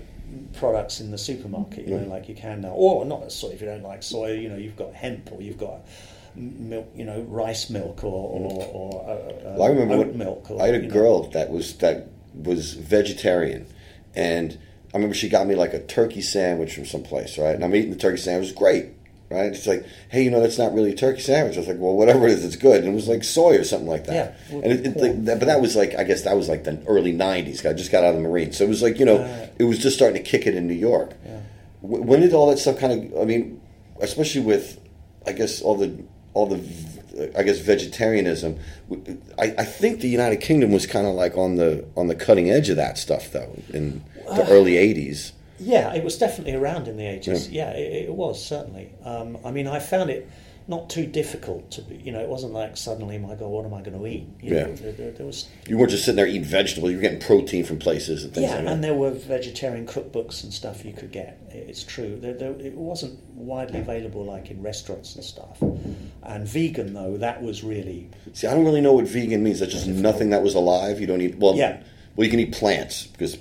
products 0.54 1.02
in 1.02 1.12
the 1.12 1.18
supermarket, 1.18 1.86
you 1.88 1.96
know, 1.98 2.06
mm. 2.06 2.10
like 2.10 2.30
you 2.30 2.36
can 2.36 2.62
now. 2.62 2.70
Or 2.70 3.04
not 3.06 3.30
soy 3.32 3.50
if 3.50 3.62
you 3.62 3.68
don't 3.68 3.84
like 3.84 4.02
soya. 4.02 4.42
You 4.42 4.50
know, 4.50 4.56
you've 4.56 4.78
got 4.78 4.94
hemp 4.94 5.32
or 5.34 5.42
you've 5.42 5.58
got 5.58 5.82
milk. 6.36 6.88
You 6.96 7.06
know, 7.06 7.22
rice 7.22 7.70
milk 7.70 8.04
or 8.04 8.08
or, 8.12 8.64
or 8.64 9.10
uh, 9.10 9.14
uh, 9.14 9.56
Well, 9.58 9.64
I 9.64 9.68
remember 9.70 9.96
oat 9.96 10.16
milk. 10.16 10.52
Or, 10.52 10.62
I 10.62 10.68
had 10.68 10.76
a 10.76 10.82
know. 10.82 10.90
girl 10.94 11.24
that 11.32 11.50
was 11.50 11.76
that 11.78 12.08
was 12.34 12.74
vegetarian, 12.74 13.66
and 14.16 14.58
I 14.94 14.98
remember 14.98 15.16
she 15.16 15.30
got 15.30 15.48
me 15.48 15.56
like 15.56 15.74
a 15.74 15.80
turkey 15.86 16.22
sandwich 16.22 16.76
from 16.76 16.86
someplace, 16.86 17.38
right? 17.38 17.56
And 17.56 17.64
I'm 17.64 17.76
eating 17.76 17.92
the 17.92 17.98
turkey 17.98 18.18
sandwich, 18.18 18.50
it 18.52 18.56
great, 18.58 18.86
right? 19.30 19.56
She's 19.56 19.68
like, 19.68 19.86
"Hey, 20.10 20.24
you 20.24 20.32
know 20.32 20.40
that's 20.42 20.58
not 20.58 20.74
really 20.74 20.92
a 20.92 20.96
turkey 20.96 21.22
sandwich." 21.22 21.56
I 21.56 21.60
was 21.60 21.68
like, 21.68 21.80
"Well, 21.80 21.94
whatever 21.96 22.26
it 22.28 22.32
is, 22.34 22.44
it's 22.46 22.56
good." 22.56 22.80
And 22.84 22.92
it 22.92 22.96
was 22.96 23.08
like 23.08 23.24
soy 23.24 23.58
or 23.58 23.64
something 23.64 23.88
like 23.88 24.06
that. 24.06 24.38
Yeah, 24.50 24.56
and 24.58 24.66
it, 24.72 24.86
it, 24.88 24.98
like, 24.98 25.26
that, 25.26 25.40
but 25.40 25.46
that 25.46 25.62
was 25.62 25.76
like 25.76 25.96
I 25.96 26.04
guess 26.04 26.24
that 26.24 26.36
was 26.36 26.50
like 26.50 26.64
the 26.66 26.82
early 26.88 27.14
'90s. 27.14 27.66
I 27.70 27.74
just 27.74 27.92
got 27.92 28.04
out 28.04 28.16
of 28.16 28.22
the 28.22 28.28
Marine, 28.28 28.52
so 28.52 28.64
it 28.66 28.70
was 28.70 28.82
like 28.82 29.00
you 29.00 29.06
know 29.06 29.18
it 29.58 29.64
was 29.64 29.80
just 29.80 29.96
starting 29.96 30.22
to 30.22 30.30
kick 30.30 30.46
it 30.48 30.56
in 30.56 30.68
New 30.68 30.74
York. 30.74 31.14
Wh- 31.82 32.04
When 32.06 32.20
did 32.22 32.34
all 32.34 32.50
that 32.50 32.58
stuff 32.60 32.78
kind 32.80 33.14
of? 33.14 33.22
I 33.22 33.26
mean, 33.26 33.62
especially 34.02 34.42
with, 34.42 34.80
I 35.26 35.32
guess 35.34 35.62
all 35.62 35.76
the 35.76 36.04
all 36.36 36.46
the, 36.46 37.32
I 37.36 37.42
guess 37.42 37.60
vegetarianism. 37.60 38.60
I, 39.40 39.56
I 39.58 39.66
think 39.66 40.02
the 40.02 40.10
United 40.10 40.38
Kingdom 40.42 40.72
was 40.72 40.86
kind 40.86 41.08
of 41.08 41.16
like 41.16 41.36
on 41.36 41.56
the 41.56 41.86
on 41.96 42.08
the 42.08 42.16
cutting 42.16 42.52
edge 42.52 42.70
of 42.70 42.76
that 42.76 43.00
stuff 43.00 43.32
though 43.32 43.58
in 43.74 44.04
the 44.28 44.48
early 44.50 44.74
'80s. 44.74 45.32
Yeah, 45.58 45.94
it 45.94 46.04
was 46.04 46.18
definitely 46.18 46.54
around 46.54 46.88
in 46.88 46.98
the 46.98 47.08
eighties. 47.08 47.50
Yeah, 47.50 47.72
it, 47.72 48.10
it 48.10 48.14
was 48.14 48.44
certainly. 48.46 48.92
Um, 49.04 49.38
I 49.44 49.52
mean, 49.52 49.66
I 49.66 49.80
found 49.80 50.10
it 50.12 50.30
not 50.68 50.90
too 50.90 51.06
difficult 51.06 51.70
to 51.72 51.82
be. 51.84 51.96
You 51.98 52.12
know, 52.12 52.20
it 52.20 52.28
wasn't 52.28 52.54
like 52.54 52.76
suddenly, 52.76 53.18
my 53.20 53.36
God, 53.36 53.48
what 53.50 53.66
am 53.66 53.74
I 53.74 53.82
going 53.82 53.98
to 54.00 54.08
eat? 54.08 54.28
You 54.42 54.56
Yeah. 54.56 54.64
know, 54.66 54.74
there, 54.76 54.92
there, 54.94 55.12
there 55.12 55.26
was 55.26 55.48
You 55.68 55.78
weren't 55.78 55.92
just 55.92 56.06
sitting 56.06 56.16
there 56.18 56.26
eating 56.28 56.44
vegetables; 56.44 56.92
you 56.92 56.98
were 56.98 57.02
getting 57.02 57.20
protein 57.20 57.64
from 57.66 57.78
places 57.78 58.24
and 58.24 58.34
things 58.34 58.48
yeah, 58.50 58.56
like 58.56 58.66
that. 58.66 58.74
and 58.74 58.84
there 58.84 58.96
were 58.96 59.12
vegetarian 59.12 59.86
cookbooks 59.86 60.44
and 60.44 60.52
stuff 60.54 60.84
you 60.84 60.94
could 60.94 61.12
get. 61.12 61.40
It's 61.52 61.84
true. 61.84 62.18
There, 62.20 62.34
there, 62.34 62.52
it 62.60 62.74
wasn't 62.74 63.20
widely 63.36 63.80
available 63.80 64.26
like 64.26 64.50
in 64.50 64.62
restaurants 64.64 65.16
and 65.16 65.24
stuff. 65.24 65.62
And 66.24 66.48
vegan 66.48 66.94
though, 66.94 67.18
that 67.18 67.42
was 67.44 67.64
really 67.64 68.10
See, 68.34 68.48
I 68.48 68.54
don't 68.56 68.66
really 68.66 68.82
know 68.82 68.94
what 68.94 69.08
vegan 69.08 69.44
means. 69.44 69.60
That's 69.60 69.72
just 69.72 69.88
nothing 69.88 70.32
that 70.32 70.42
was 70.42 70.56
alive. 70.56 71.00
You 71.00 71.08
don't 71.08 71.22
eat. 71.22 71.38
Well, 71.38 71.56
Yeah. 71.56 71.82
well, 72.16 72.26
you 72.26 72.32
can 72.32 72.40
eat 72.40 72.54
plants 72.54 73.06
because, 73.08 73.38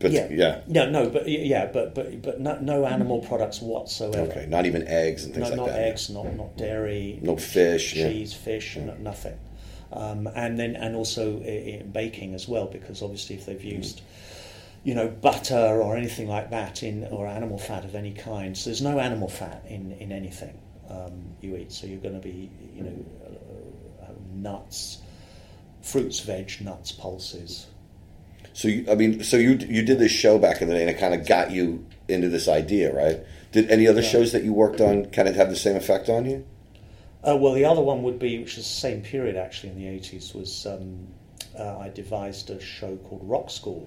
but 0.00 0.12
yeah, 0.12 0.28
yeah, 0.30 0.60
no, 0.66 0.88
no, 0.90 1.10
but 1.10 1.28
yeah, 1.28 1.66
but 1.66 1.94
but 1.94 2.22
but 2.22 2.40
no, 2.40 2.58
no 2.60 2.86
animal 2.86 3.20
products 3.20 3.60
whatsoever. 3.60 4.30
okay, 4.30 4.46
not 4.46 4.64
even 4.66 4.88
eggs 4.88 5.24
and 5.24 5.34
things 5.34 5.44
No, 5.44 5.48
like 5.50 5.56
not 5.56 5.66
that. 5.66 5.72
Not 5.78 5.88
eggs, 5.88 6.10
not 6.10 6.34
not 6.36 6.56
dairy, 6.56 7.18
No 7.22 7.36
fish, 7.36 7.94
yeah. 7.94 8.08
cheese, 8.08 8.32
fish, 8.32 8.76
no, 8.76 8.94
nothing. 8.94 9.38
Um, 9.92 10.26
and 10.34 10.58
then 10.58 10.74
and 10.74 10.96
also 10.96 11.38
in 11.40 11.90
baking 11.90 12.34
as 12.34 12.48
well, 12.48 12.66
because 12.66 13.02
obviously 13.02 13.36
if 13.36 13.44
they've 13.46 13.62
used, 13.62 14.00
you 14.84 14.94
know, 14.94 15.08
butter 15.08 15.80
or 15.82 15.96
anything 15.96 16.28
like 16.28 16.50
that 16.50 16.82
in 16.82 17.04
or 17.04 17.26
animal 17.26 17.58
fat 17.58 17.84
of 17.84 17.94
any 17.94 18.12
kind, 18.12 18.56
so 18.56 18.70
there's 18.70 18.82
no 18.82 18.98
animal 18.98 19.28
fat 19.28 19.64
in 19.68 19.92
in 19.92 20.12
anything 20.12 20.58
um, 20.90 21.34
you 21.40 21.56
eat. 21.56 21.72
So 21.72 21.86
you're 21.86 22.00
going 22.00 22.14
to 22.14 22.26
be, 22.26 22.50
you 22.74 22.82
know, 22.82 23.04
uh, 23.24 24.04
uh, 24.04 24.14
nuts, 24.34 24.98
fruits, 25.82 26.20
veg, 26.20 26.52
nuts, 26.60 26.92
pulses. 26.92 27.66
So 28.52 28.68
you, 28.68 28.84
I 28.90 28.94
mean, 28.94 29.22
so 29.22 29.36
you 29.36 29.52
you 29.68 29.82
did 29.82 29.98
this 29.98 30.12
show 30.12 30.38
back 30.38 30.60
in 30.60 30.68
the 30.68 30.74
day, 30.74 30.80
and 30.82 30.90
it 30.90 30.98
kind 30.98 31.14
of 31.14 31.26
got 31.26 31.50
you 31.50 31.86
into 32.08 32.28
this 32.28 32.48
idea, 32.48 32.94
right? 32.94 33.20
Did 33.52 33.70
any 33.70 33.86
other 33.86 34.02
shows 34.02 34.32
that 34.32 34.44
you 34.44 34.52
worked 34.52 34.80
on 34.80 35.06
kind 35.06 35.28
of 35.28 35.34
have 35.36 35.50
the 35.50 35.56
same 35.56 35.76
effect 35.76 36.08
on 36.08 36.24
you? 36.26 36.44
Uh, 37.26 37.36
well, 37.36 37.52
the 37.52 37.64
other 37.64 37.80
one 37.82 38.02
would 38.02 38.18
be, 38.18 38.38
which 38.38 38.52
is 38.58 38.64
the 38.64 38.70
same 38.70 39.02
period 39.02 39.36
actually 39.36 39.70
in 39.70 39.76
the 39.76 39.84
80s, 39.84 40.34
was 40.34 40.66
um, 40.66 41.06
uh, 41.58 41.78
I 41.78 41.88
devised 41.90 42.48
a 42.50 42.60
show 42.60 42.96
called 42.96 43.20
Rock 43.24 43.50
School, 43.50 43.86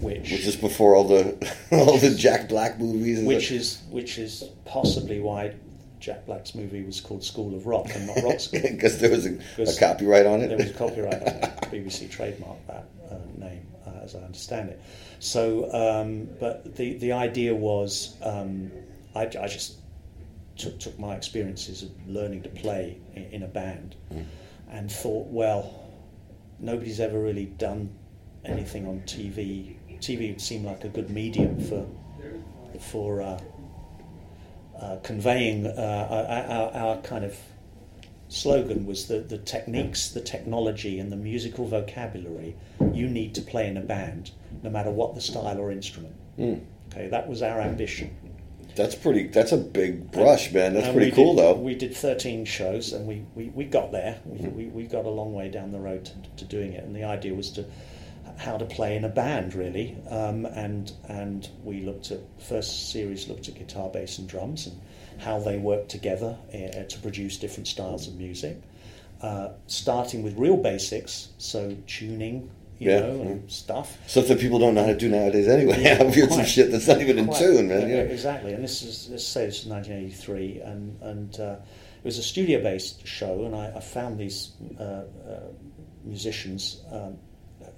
which 0.00 0.30
Was 0.30 0.44
this 0.44 0.56
before 0.56 0.94
all 0.94 1.04
the 1.04 1.34
all 1.72 1.98
the 1.98 2.14
Jack 2.14 2.48
Black 2.48 2.78
movies? 2.78 3.20
which 3.24 3.48
the- 3.48 3.56
is 3.56 3.82
which 3.90 4.18
is 4.18 4.44
possibly 4.64 5.20
why 5.20 5.54
Jack 6.00 6.24
Black's 6.26 6.54
movie 6.54 6.82
was 6.82 7.00
called 7.00 7.22
School 7.22 7.54
of 7.54 7.66
Rock 7.66 7.88
and 7.94 8.06
not 8.06 8.22
Rock 8.22 8.40
School. 8.46 8.62
because 8.62 8.98
there 8.98 9.10
was 9.10 9.26
a, 9.26 9.38
a 9.58 9.78
copyright 9.78 10.26
on 10.26 10.40
it. 10.40 10.48
There 10.48 10.56
was 10.56 10.70
a 10.70 10.74
copyright 10.74 11.22
on. 11.22 11.50
BBC 11.70 12.08
trademarked 12.10 12.66
that 12.66 12.88
uh, 13.10 13.18
name, 13.36 13.64
uh, 13.86 14.02
as 14.02 14.16
I 14.16 14.20
understand 14.20 14.70
it. 14.70 14.82
So, 15.20 15.72
um, 15.72 16.28
but 16.40 16.74
the 16.74 16.94
the 16.98 17.12
idea 17.12 17.54
was, 17.54 18.16
um, 18.22 18.72
I, 19.14 19.22
I 19.26 19.46
just 19.46 19.78
took 20.56 20.80
took 20.80 20.98
my 20.98 21.14
experiences 21.14 21.82
of 21.84 21.90
learning 22.08 22.42
to 22.42 22.48
play 22.48 22.98
in, 23.14 23.22
in 23.24 23.42
a 23.44 23.46
band, 23.48 23.94
and 24.70 24.90
thought, 24.90 25.28
well, 25.28 25.88
nobody's 26.58 26.98
ever 26.98 27.20
really 27.20 27.46
done 27.46 27.90
anything 28.44 28.88
on 28.88 29.00
TV. 29.02 29.76
TV 30.00 30.30
would 30.30 30.40
seem 30.40 30.64
like 30.64 30.82
a 30.84 30.88
good 30.88 31.10
medium 31.10 31.60
for 31.60 31.86
for. 32.80 33.20
Uh, 33.22 33.38
uh, 34.80 34.96
conveying 35.02 35.66
uh, 35.66 35.70
our, 36.10 36.82
our, 36.82 36.88
our 36.96 37.02
kind 37.02 37.24
of 37.24 37.36
slogan 38.28 38.86
was 38.86 39.06
the, 39.08 39.18
the 39.20 39.38
techniques, 39.38 40.10
the 40.10 40.20
technology, 40.20 40.98
and 40.98 41.10
the 41.12 41.16
musical 41.16 41.66
vocabulary 41.66 42.56
you 42.92 43.08
need 43.08 43.34
to 43.34 43.42
play 43.42 43.66
in 43.66 43.76
a 43.76 43.80
band, 43.80 44.30
no 44.62 44.70
matter 44.70 44.90
what 44.90 45.14
the 45.14 45.20
style 45.20 45.58
or 45.58 45.70
instrument. 45.70 46.14
Okay, 46.92 47.08
that 47.08 47.28
was 47.28 47.42
our 47.42 47.60
ambition. 47.60 48.16
That's 48.76 48.94
pretty. 48.94 49.26
That's 49.26 49.52
a 49.52 49.56
big 49.56 50.12
brush, 50.12 50.52
man. 50.52 50.74
That's 50.74 50.92
pretty 50.92 51.10
cool, 51.10 51.34
did, 51.34 51.44
though. 51.44 51.54
We 51.54 51.74
did 51.74 51.94
13 51.94 52.44
shows 52.44 52.92
and 52.92 53.06
we, 53.06 53.24
we, 53.34 53.46
we 53.48 53.64
got 53.64 53.90
there. 53.90 54.20
We, 54.24 54.48
we, 54.48 54.66
we 54.66 54.82
got 54.84 55.04
a 55.04 55.10
long 55.10 55.34
way 55.34 55.50
down 55.50 55.72
the 55.72 55.80
road 55.80 56.04
to, 56.06 56.12
to 56.36 56.44
doing 56.44 56.72
it. 56.72 56.84
And 56.84 56.94
the 56.94 57.04
idea 57.04 57.34
was 57.34 57.50
to 57.52 57.64
how 58.38 58.56
to 58.56 58.64
play 58.64 58.96
in 58.96 59.04
a 59.04 59.08
band, 59.08 59.54
really. 59.54 59.96
Um, 60.08 60.46
and 60.46 60.92
and 61.08 61.48
we 61.64 61.82
looked 61.82 62.10
at, 62.10 62.20
first 62.38 62.90
series 62.90 63.28
looked 63.28 63.48
at 63.48 63.54
guitar, 63.54 63.88
bass, 63.90 64.18
and 64.18 64.28
drums 64.28 64.66
and 64.66 64.80
how 65.18 65.38
they 65.38 65.58
work 65.58 65.88
together 65.88 66.36
uh, 66.54 66.82
to 66.84 66.98
produce 67.02 67.36
different 67.36 67.68
styles 67.68 68.08
of 68.08 68.14
music. 68.14 68.60
Uh, 69.20 69.50
starting 69.66 70.22
with 70.22 70.34
real 70.38 70.56
basics, 70.56 71.28
so 71.36 71.76
tuning, 71.86 72.48
you 72.78 72.90
Yeah, 72.90 73.00
know, 73.00 73.20
and 73.20 73.52
stuff. 73.52 73.98
Stuff 74.06 74.28
that 74.28 74.40
people 74.40 74.58
don't 74.58 74.74
know 74.74 74.80
how 74.80 74.92
to 74.92 74.96
do 74.96 75.10
nowadays 75.10 75.46
anyway. 75.46 75.82
Yeah, 75.82 75.98
I've 76.00 76.14
heard 76.14 76.32
some 76.32 76.46
shit 76.46 76.70
that's 76.70 76.88
not 76.88 77.02
even 77.02 77.18
in 77.18 77.30
tune, 77.30 77.68
man. 77.68 77.82
Yeah, 77.82 77.96
Yeah. 77.96 78.02
Exactly, 78.04 78.54
and 78.54 78.64
this 78.64 78.82
is 78.82 79.08
let's 79.10 79.26
say 79.26 79.44
this 79.44 79.60
is 79.60 79.66
1983, 79.66 80.60
and 80.62 81.02
and 81.02 81.38
uh, 81.40 81.56
it 81.98 82.04
was 82.04 82.16
a 82.16 82.22
studio-based 82.22 83.06
show, 83.06 83.44
and 83.44 83.54
I, 83.54 83.72
I 83.76 83.80
found 83.80 84.18
these 84.18 84.52
uh, 84.78 84.82
uh, 84.82 85.04
musicians 86.02 86.80
um, 86.90 87.18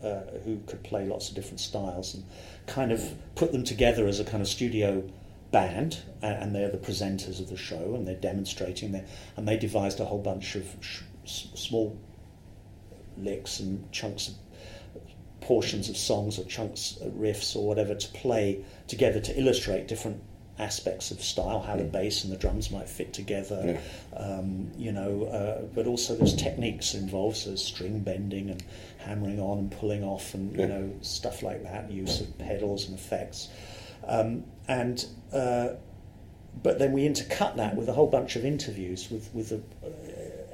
uh, 0.03 0.39
who 0.45 0.61
could 0.67 0.83
play 0.83 1.07
lots 1.07 1.29
of 1.29 1.35
different 1.35 1.61
styles, 1.61 2.15
and 2.15 2.25
kind 2.67 2.93
of 2.93 3.15
put 3.35 3.53
them 3.53 3.65
together 3.65 4.07
as 4.07 4.21
a 4.21 4.25
kind 4.25 4.43
of 4.43 4.49
studio 4.49 5.03
band, 5.51 5.99
and 6.23 6.55
they're 6.55 6.71
the 6.71 6.79
presenters 6.79 7.39
of 7.39 7.49
the 7.51 7.57
show, 7.57 7.95
and 7.95 8.07
they're 8.07 8.15
demonstrating 8.15 8.93
there, 8.93 9.07
and 9.37 9.47
they 9.47 9.57
devised 9.57 10.01
a 10.01 10.05
whole 10.05 10.23
bunch 10.23 10.57
of 10.57 10.67
sh- 10.81 11.03
small 11.25 11.99
licks 13.19 13.61
and 13.61 13.91
chunks 13.93 14.29
of 14.29 14.35
portions 15.41 15.89
of 15.89 15.97
songs 15.97 16.39
or 16.39 16.45
chunks, 16.45 16.99
uh, 17.03 17.07
riffs 17.07 17.55
or 17.57 17.67
whatever 17.67 17.95
to 17.95 18.09
play 18.09 18.65
together 18.87 19.21
to 19.21 19.39
illustrate 19.39 19.89
different 19.89 20.23
aspects 20.59 21.11
of 21.11 21.21
style, 21.21 21.61
how 21.61 21.77
the 21.77 21.85
bass 21.85 22.25
and 22.25 22.33
the 22.33 22.37
drums 22.37 22.71
might 22.71 22.89
fit 22.89 23.13
together, 23.13 23.81
um, 24.17 24.71
you 24.77 24.93
know, 24.93 25.25
uh, 25.25 25.63
but 25.75 25.87
also 25.87 26.15
there's 26.15 26.37
techniques 26.37 26.95
involved, 26.95 27.37
so 27.37 27.57
string 27.57 28.01
bending 28.01 28.51
and 28.51 28.63
hammering 29.03 29.41
on 29.41 29.59
and 29.59 29.71
pulling 29.71 30.03
off 30.05 30.35
and, 30.35 30.57
you 30.57 30.67
know, 30.67 30.93
stuff 31.03 31.43
like 31.43 31.63
that, 31.65 31.91
use 31.91 32.21
of 32.21 32.39
pedals 32.39 32.87
and 32.89 32.99
effects. 32.99 33.49
Um, 34.07 34.45
and 34.69 35.05
uh, 35.33 35.71
but 36.63 36.79
then 36.79 36.93
we 36.93 37.03
intercut 37.09 37.57
that 37.57 37.77
with 37.77 37.89
a 37.89 37.93
whole 37.93 38.07
bunch 38.09 38.37
of 38.37 38.45
interviews 38.45 39.11
with 39.11 39.31
with 39.35 39.53
a, 39.53 39.57
uh, 39.57 39.89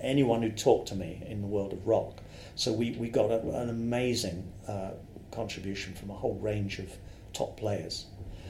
anyone 0.01 0.43
who 0.43 0.51
talked 0.51 0.89
to 0.89 0.95
me 0.95 1.23
in 1.27 1.41
the 1.41 1.47
world 1.49 1.73
of 1.73 1.87
rock. 1.87 2.21
So 2.55 2.73
we, 2.73 2.93
we 2.93 3.09
got 3.09 3.31
a, 3.31 3.41
an 3.61 3.71
amazing 3.71 4.53
uh, 4.67 4.91
contribution 5.31 5.95
from 5.95 6.11
a 6.11 6.15
whole 6.15 6.35
range 6.35 6.79
of 6.79 6.91
top 7.33 7.57
players. 7.57 8.07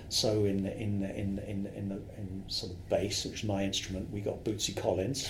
So 0.09 0.45
in 0.45 0.67
in 0.67 1.05
in 1.05 1.39
in 1.47 1.67
in, 1.77 1.89
the, 1.91 1.97
in 2.17 2.45
sort 2.49 2.73
of 2.73 2.89
bass, 2.89 3.25
which 3.25 3.41
is 3.41 3.45
my 3.45 3.65
instrument, 3.65 4.11
we 4.11 4.21
got 4.21 4.45
Bootsy 4.45 4.75
Collins, 4.77 5.29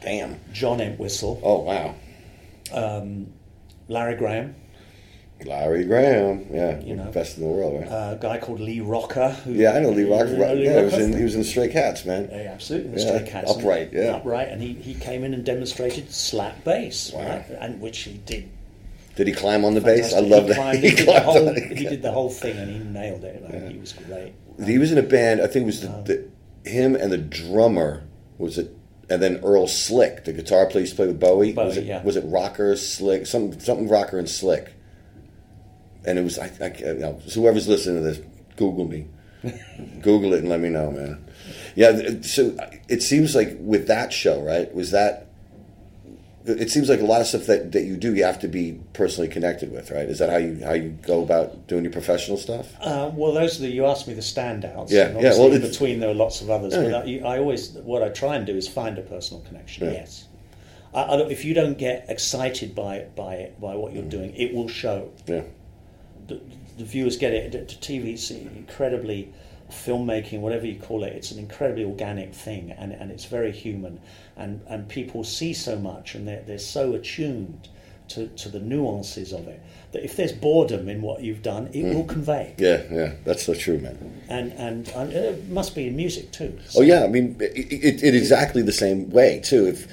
Damn. 0.00 0.38
John 0.52 0.80
Entwistle, 0.80 1.40
Oh 1.42 1.60
wow. 1.60 1.94
um, 2.72 3.32
Larry 3.88 4.14
Graham, 4.16 4.54
Larry 5.44 5.84
Graham. 5.84 6.46
Yeah. 6.52 6.80
You 6.80 6.96
know. 6.96 7.10
Best 7.10 7.36
in 7.38 7.44
the 7.44 7.48
world, 7.48 7.80
right? 7.82 7.90
Uh, 7.90 8.14
a 8.14 8.18
guy 8.20 8.38
called 8.38 8.60
Lee 8.60 8.80
Rocker. 8.80 9.30
Who, 9.44 9.52
yeah, 9.52 9.72
I 9.72 9.80
know 9.80 9.90
Lee 9.90 10.04
Rocker. 10.04 10.30
You 10.32 10.38
know 10.38 10.54
Lee 10.54 10.64
yeah, 10.64 10.78
he 10.78 10.84
was 10.84 10.94
in 10.94 11.16
he 11.16 11.22
was 11.24 11.34
in 11.34 11.44
Stray 11.44 11.68
Cats, 11.68 12.04
man. 12.04 12.28
Yeah, 12.30 12.50
absolutely, 12.52 13.00
Yeah, 13.02 13.08
Stray 13.18 13.28
Cats. 13.30 13.50
upright, 13.50 13.90
yeah. 13.92 14.16
upright, 14.16 14.48
and 14.48 14.60
he, 14.62 14.74
he 14.74 14.94
came 14.94 15.24
in 15.24 15.34
and 15.34 15.44
demonstrated 15.44 16.10
slap 16.12 16.64
bass, 16.64 17.12
Wow. 17.12 17.28
right? 17.28 17.44
and 17.60 17.80
which 17.80 17.98
he 18.00 18.14
did. 18.18 18.48
Did 19.16 19.26
he 19.26 19.32
climb 19.32 19.64
on 19.64 19.74
the 19.74 19.80
bass? 19.80 20.14
I 20.14 20.20
love 20.20 20.46
that. 20.48 20.76
He 20.80 20.90
did 20.90 21.06
the 21.06 21.20
whole, 21.20 21.54
he 21.54 21.84
did 21.84 22.02
the 22.02 22.12
whole 22.12 22.30
thing, 22.30 22.56
and 22.56 22.70
he 22.70 22.78
nailed 22.78 23.24
it. 23.24 23.42
Like, 23.42 23.72
He 23.72 23.78
was 23.78 23.92
great. 23.92 24.32
He 24.64 24.78
was 24.78 24.92
in 24.92 24.98
a 24.98 25.02
band. 25.02 25.40
I 25.40 25.46
think 25.48 25.64
it 25.64 25.66
was 25.66 25.80
the, 25.80 25.88
um, 25.92 26.04
the 26.04 26.28
him 26.64 26.94
and 26.94 27.10
the 27.10 27.18
drummer 27.18 28.04
was 28.38 28.58
it, 28.58 28.76
and 29.10 29.22
then 29.22 29.40
Earl 29.42 29.66
Slick, 29.66 30.24
the 30.24 30.32
guitar 30.32 30.66
player, 30.66 30.80
used 30.82 30.92
to 30.92 30.96
play 30.96 31.06
with 31.06 31.20
Bowie. 31.20 31.52
was 31.52 31.76
it 31.76 31.84
yeah. 31.84 32.02
was 32.02 32.16
it 32.16 32.24
Rocker 32.26 32.76
Slick? 32.76 33.26
Some 33.26 33.58
something 33.58 33.88
Rocker 33.88 34.18
and 34.18 34.28
Slick. 34.28 34.74
And 36.04 36.18
it 36.18 36.22
was 36.22 36.38
I, 36.38 36.50
I 36.60 36.74
you 36.78 36.94
know, 36.94 37.20
so 37.26 37.40
whoever's 37.40 37.68
listening 37.68 38.02
to 38.02 38.02
this, 38.02 38.20
Google 38.56 38.86
me, 38.86 39.06
Google 40.00 40.34
it 40.34 40.40
and 40.40 40.48
let 40.48 40.60
me 40.60 40.68
know, 40.68 40.90
man. 40.90 41.24
Yeah. 41.74 42.20
So 42.22 42.56
it 42.88 43.02
seems 43.02 43.34
like 43.34 43.56
with 43.60 43.86
that 43.88 44.12
show, 44.12 44.42
right? 44.42 44.72
Was 44.74 44.90
that? 44.90 45.27
It 46.48 46.70
seems 46.70 46.88
like 46.88 47.00
a 47.00 47.04
lot 47.04 47.20
of 47.20 47.26
stuff 47.26 47.46
that, 47.46 47.72
that 47.72 47.82
you 47.84 47.96
do, 47.96 48.14
you 48.14 48.24
have 48.24 48.38
to 48.40 48.48
be 48.48 48.80
personally 48.94 49.28
connected 49.28 49.70
with, 49.70 49.90
right? 49.90 50.08
Is 50.08 50.18
that 50.18 50.30
how 50.30 50.38
you 50.38 50.60
how 50.64 50.72
you 50.72 50.90
go 51.02 51.22
about 51.22 51.66
doing 51.66 51.84
your 51.84 51.92
professional 51.92 52.36
stuff? 52.38 52.74
Uh, 52.80 53.10
well, 53.12 53.32
those 53.32 53.58
are 53.58 53.62
the 53.62 53.68
you 53.70 53.84
asked 53.86 54.08
me 54.08 54.14
the 54.14 54.20
standouts. 54.22 54.90
Yeah, 54.90 55.12
yeah, 55.18 55.30
well, 55.38 55.52
in 55.52 55.60
between 55.60 56.00
there 56.00 56.10
are 56.10 56.14
lots 56.14 56.40
of 56.40 56.48
others. 56.50 56.72
Yeah, 56.74 56.90
but 56.90 57.06
yeah. 57.08 57.26
I, 57.26 57.36
I 57.36 57.38
always 57.38 57.70
what 57.72 58.02
I 58.02 58.08
try 58.08 58.36
and 58.36 58.46
do 58.46 58.56
is 58.56 58.66
find 58.66 58.98
a 58.98 59.02
personal 59.02 59.42
connection. 59.44 59.86
Yeah. 59.86 59.92
Yes. 59.92 60.24
I, 60.94 61.02
I 61.02 61.16
if 61.28 61.44
you 61.44 61.52
don't 61.54 61.76
get 61.76 62.06
excited 62.08 62.74
by 62.74 63.06
by 63.14 63.50
by 63.60 63.74
what 63.76 63.92
Mm. 63.92 63.94
you're 63.96 64.04
doing, 64.10 64.34
it 64.34 64.54
will 64.54 64.68
show. 64.68 65.10
Yeah. 65.26 65.42
the, 66.28 66.40
the 66.78 66.84
viewers 66.84 67.16
get 67.16 67.32
it. 67.34 67.52
To 67.68 67.76
TV, 67.76 68.12
it's 68.14 68.30
incredibly 68.30 69.32
filmmaking, 69.70 70.40
whatever 70.40 70.66
you 70.66 70.78
call 70.78 71.04
it. 71.04 71.12
It's 71.12 71.30
an 71.30 71.38
incredibly 71.38 71.84
organic 71.84 72.34
thing, 72.34 72.72
and, 72.72 72.92
and 72.92 73.10
it's 73.10 73.26
very 73.26 73.52
human. 73.52 74.00
And 74.36 74.60
and 74.68 74.88
people 74.88 75.24
see 75.24 75.54
so 75.54 75.78
much, 75.78 76.14
and 76.14 76.26
they're 76.26 76.42
they're 76.42 76.58
so 76.58 76.94
attuned 76.94 77.68
to, 78.08 78.26
to 78.28 78.48
the 78.48 78.60
nuances 78.60 79.32
of 79.32 79.46
it 79.48 79.62
that 79.92 80.04
if 80.04 80.16
there's 80.16 80.32
boredom 80.32 80.88
in 80.88 81.00
what 81.00 81.22
you've 81.22 81.42
done, 81.42 81.68
it 81.72 81.82
will 81.82 82.04
mm. 82.04 82.08
convey. 82.08 82.54
Yeah, 82.58 82.82
yeah, 82.90 83.12
that's 83.24 83.44
so 83.44 83.54
true, 83.54 83.78
man. 83.78 84.22
And 84.28 84.52
and, 84.52 84.88
and 84.88 85.12
it 85.12 85.48
must 85.48 85.74
be 85.74 85.88
in 85.88 85.96
music 85.96 86.30
too. 86.32 86.58
Oh 86.76 86.82
yeah, 86.82 87.04
I 87.04 87.08
mean, 87.08 87.36
it, 87.40 87.72
it, 87.72 88.02
it 88.02 88.14
exactly 88.14 88.62
the 88.62 88.72
same 88.72 89.10
way 89.10 89.40
too. 89.40 89.66
If 89.66 89.86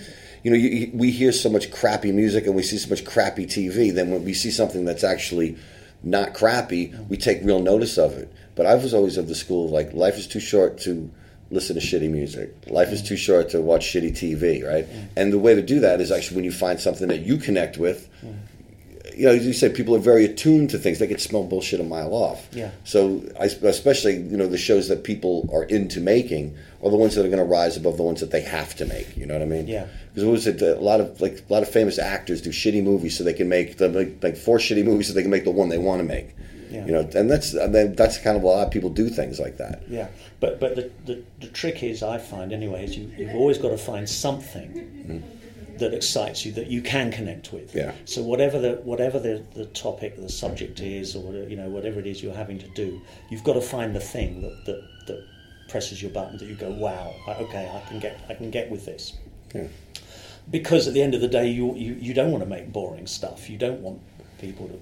you 0.43 0.51
know, 0.51 0.57
you, 0.57 0.69
you- 0.69 0.91
we 0.93 1.11
hear 1.11 1.31
so 1.31 1.49
much 1.49 1.71
crappy 1.71 2.11
music 2.11 2.45
and 2.45 2.55
we 2.55 2.63
see 2.63 2.77
so 2.77 2.89
much 2.89 3.05
crappy 3.05 3.45
TV, 3.45 3.93
then 3.93 4.11
when 4.11 4.23
we 4.23 4.33
see 4.33 4.51
something 4.51 4.85
that's 4.85 5.03
actually 5.03 5.57
not 6.03 6.33
crappy, 6.33 6.89
mm. 6.89 7.07
we 7.07 7.17
take 7.17 7.43
real 7.43 7.59
notice 7.59 7.97
of 7.97 8.13
it. 8.13 8.31
But 8.55 8.65
I 8.65 8.75
was 8.75 8.93
always 8.93 9.17
of 9.17 9.27
the 9.27 9.35
school 9.35 9.65
of 9.65 9.71
like, 9.71 9.93
life 9.93 10.17
is 10.17 10.27
too 10.27 10.39
short 10.39 10.79
to 10.79 11.11
listen 11.51 11.75
to 11.75 11.81
shitty 11.81 12.09
music. 12.09 12.53
Life 12.67 12.91
is 12.91 13.01
too 13.01 13.17
short 13.17 13.49
to 13.49 13.61
watch 13.61 13.85
shitty 13.85 14.11
TV, 14.11 14.65
right? 14.65 14.87
Mm-hmm. 14.87 15.05
And 15.15 15.33
the 15.33 15.39
way 15.39 15.55
to 15.55 15.61
do 15.61 15.79
that 15.81 16.01
is 16.01 16.11
actually 16.11 16.37
when 16.37 16.45
you 16.45 16.51
find 16.51 16.79
something 16.79 17.07
that 17.07 17.21
you 17.21 17.37
connect 17.37 17.77
with. 17.77 18.09
You 19.15 19.27
know, 19.27 19.31
as 19.31 19.45
you 19.45 19.53
said, 19.53 19.73
people 19.73 19.95
are 19.95 19.99
very 19.99 20.25
attuned 20.25 20.71
to 20.71 20.77
things. 20.77 20.99
They 20.99 21.07
can 21.07 21.19
smell 21.19 21.43
bullshit 21.43 21.79
a 21.79 21.83
mile 21.83 22.13
off. 22.13 22.49
Yeah. 22.51 22.71
So, 22.83 23.23
I, 23.39 23.45
especially 23.45 24.17
you 24.17 24.35
know 24.35 24.47
the 24.47 24.57
shows 24.57 24.89
that 24.89 25.05
people 25.05 25.49
are 25.53 25.63
into 25.63 26.01
making 26.01 26.57
are 26.83 26.89
the 26.89 26.97
ones 26.97 27.15
that 27.15 27.21
are 27.21 27.29
going 27.29 27.37
to 27.37 27.45
rise 27.45 27.77
above 27.77 27.95
the 27.95 28.03
ones 28.03 28.19
that 28.19 28.31
they 28.31 28.41
have 28.41 28.75
to 28.75 28.85
make. 28.85 29.15
You 29.15 29.25
know 29.25 29.35
what 29.35 29.41
I 29.41 29.45
mean? 29.45 29.67
Yeah. 29.67 29.87
Because 30.09 30.25
what 30.25 30.31
was 30.33 30.47
it? 30.47 30.61
A 30.61 30.75
lot 30.81 30.99
of 30.99 31.21
like 31.21 31.45
a 31.49 31.53
lot 31.53 31.63
of 31.63 31.69
famous 31.69 31.97
actors 31.97 32.41
do 32.41 32.49
shitty 32.49 32.83
movies 32.83 33.17
so 33.17 33.23
they 33.23 33.33
can 33.33 33.47
make 33.47 33.77
the 33.77 33.87
like, 33.87 34.21
like 34.21 34.35
four 34.35 34.57
shitty 34.57 34.83
movies 34.83 35.07
so 35.07 35.13
they 35.13 35.21
can 35.21 35.31
make 35.31 35.45
the 35.45 35.51
one 35.51 35.69
they 35.69 35.77
want 35.77 35.99
to 36.01 36.05
make. 36.05 36.35
Yeah. 36.75 36.85
You 36.85 36.91
know, 36.91 37.09
and 37.15 37.31
that's 37.31 37.53
and 37.53 37.73
then 37.73 37.95
that's 37.95 38.17
kind 38.17 38.35
of 38.35 38.43
a 38.43 38.45
lot 38.45 38.67
of 38.67 38.71
people 38.71 38.89
do 38.89 39.07
things 39.09 39.39
like 39.39 39.57
that. 39.57 39.83
Yeah, 39.87 40.09
but 40.41 40.59
but 40.59 40.75
the, 40.75 40.91
the, 41.05 41.23
the 41.39 41.47
trick 41.47 41.81
is, 41.83 42.03
I 42.03 42.17
find 42.17 42.51
anyway, 42.51 42.83
is 42.83 42.97
you, 42.97 43.09
you've 43.17 43.35
always 43.35 43.57
got 43.57 43.69
to 43.69 43.77
find 43.77 44.09
something 44.09 44.73
mm. 45.07 45.79
that 45.79 45.93
excites 45.93 46.45
you 46.45 46.51
that 46.51 46.67
you 46.67 46.81
can 46.81 47.11
connect 47.11 47.53
with. 47.53 47.73
Yeah. 47.73 47.93
So 48.03 48.21
whatever 48.21 48.59
the 48.59 48.73
whatever 48.83 49.19
the, 49.19 49.45
the 49.53 49.67
topic, 49.67 50.17
the 50.17 50.27
subject 50.27 50.81
is, 50.81 51.15
or 51.15 51.23
whatever, 51.23 51.49
you 51.49 51.55
know 51.55 51.69
whatever 51.69 51.99
it 51.99 52.07
is 52.07 52.21
you're 52.21 52.35
having 52.35 52.59
to 52.59 52.67
do, 52.69 53.01
you've 53.29 53.43
got 53.45 53.53
to 53.53 53.61
find 53.61 53.95
the 53.95 54.01
thing 54.01 54.41
that 54.41 54.65
that, 54.65 54.81
that 55.07 55.27
presses 55.69 56.01
your 56.01 56.11
button 56.11 56.37
that 56.37 56.45
you 56.45 56.55
go, 56.55 56.71
wow, 56.71 57.13
okay, 57.27 57.71
I 57.73 57.87
can 57.87 57.99
get 57.99 58.19
I 58.27 58.33
can 58.33 58.51
get 58.51 58.69
with 58.69 58.85
this. 58.85 59.13
Yeah. 59.53 59.67
Because 60.51 60.87
at 60.87 60.93
the 60.93 61.01
end 61.01 61.15
of 61.15 61.21
the 61.21 61.27
day, 61.27 61.49
you, 61.49 61.73
you, 61.75 61.95
you 61.95 62.13
don't 62.13 62.31
want 62.31 62.43
to 62.43 62.49
make 62.49 62.71
boring 62.71 63.07
stuff. 63.07 63.49
You 63.49 63.57
don't 63.57 63.81
want 63.81 63.99
people 64.39 64.67
to 64.67 64.79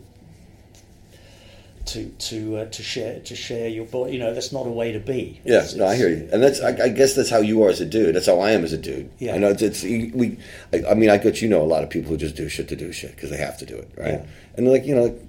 to 1.85 2.09
to 2.09 2.57
uh, 2.57 2.65
to 2.65 2.81
share 2.83 3.19
to 3.19 3.35
share 3.35 3.67
your 3.67 3.85
bo- 3.85 4.07
you 4.07 4.17
know 4.19 4.33
that's 4.33 4.51
not 4.51 4.65
a 4.65 4.69
way 4.71 4.91
to 4.93 4.99
be. 4.99 5.41
Yeah, 5.43 5.65
no, 5.75 5.85
I 5.87 5.95
hear 5.95 6.09
you, 6.09 6.29
and 6.31 6.41
that's 6.41 6.61
I, 6.61 6.69
I 6.85 6.89
guess 6.89 7.13
that's 7.15 7.29
how 7.29 7.39
you 7.39 7.61
are 7.63 7.69
as 7.69 7.81
a 7.81 7.85
dude. 7.85 8.15
That's 8.15 8.25
how 8.27 8.39
I 8.39 8.51
am 8.51 8.63
as 8.63 8.71
a 8.73 8.77
dude. 8.77 9.11
Yeah. 9.19 9.35
I 9.35 9.37
know 9.37 9.49
it's, 9.49 9.61
it's 9.61 9.83
we. 9.83 10.37
I, 10.71 10.91
I 10.91 10.93
mean, 10.93 11.09
I 11.09 11.17
bet 11.17 11.41
you 11.41 11.49
know 11.49 11.61
a 11.61 11.67
lot 11.67 11.83
of 11.83 11.89
people 11.89 12.11
who 12.11 12.17
just 12.17 12.35
do 12.35 12.47
shit 12.47 12.67
to 12.69 12.75
do 12.75 12.91
shit 12.93 13.11
because 13.15 13.29
they 13.29 13.37
have 13.37 13.57
to 13.57 13.65
do 13.65 13.75
it, 13.75 13.91
right? 13.97 14.13
Yeah. 14.21 14.25
And 14.55 14.71
like 14.71 14.85
you 14.85 14.95
know, 14.95 15.19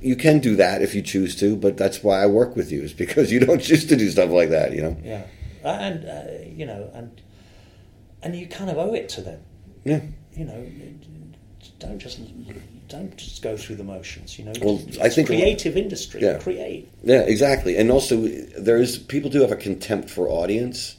you 0.00 0.16
can 0.16 0.38
do 0.38 0.56
that 0.56 0.80
if 0.82 0.94
you 0.94 1.02
choose 1.02 1.36
to, 1.36 1.56
but 1.56 1.76
that's 1.76 2.02
why 2.02 2.22
I 2.22 2.26
work 2.26 2.56
with 2.56 2.72
you 2.72 2.82
is 2.82 2.92
because 2.94 3.30
you 3.30 3.40
don't 3.40 3.60
choose 3.68 3.84
to 3.86 3.96
do 3.96 4.08
stuff 4.10 4.30
like 4.30 4.48
that. 4.50 4.72
You 4.72 4.82
know? 4.82 4.96
Yeah, 5.04 5.26
Uh, 5.64 5.68
and 5.68 6.04
uh, 6.04 6.44
you 6.46 6.64
know, 6.64 6.90
and 6.94 7.20
and 8.22 8.34
you 8.34 8.46
kind 8.46 8.70
of 8.70 8.78
owe 8.78 8.94
it 8.94 9.08
to 9.10 9.20
them. 9.20 9.40
Yeah. 9.84 10.00
You 10.34 10.44
know, 10.46 10.66
don't 11.80 11.98
just 11.98 12.20
don't 12.88 13.16
just 13.16 13.42
go 13.42 13.56
through 13.56 13.76
the 13.76 13.84
motions. 13.84 14.38
You 14.38 14.46
know, 14.46 14.52
Well, 14.62 14.80
It's 14.86 14.98
I 14.98 15.08
think 15.08 15.28
lot- 15.28 15.36
creative 15.36 15.76
industry. 15.76 16.22
Yeah. 16.22 16.38
Create. 16.38 16.88
Yeah, 17.02 17.20
exactly. 17.20 17.76
And 17.76 17.90
also, 17.90 18.16
there 18.58 18.78
is 18.78 18.98
people 18.98 19.30
do 19.30 19.40
have 19.42 19.52
a 19.52 19.56
contempt 19.56 20.08
for 20.10 20.28
audience, 20.28 20.96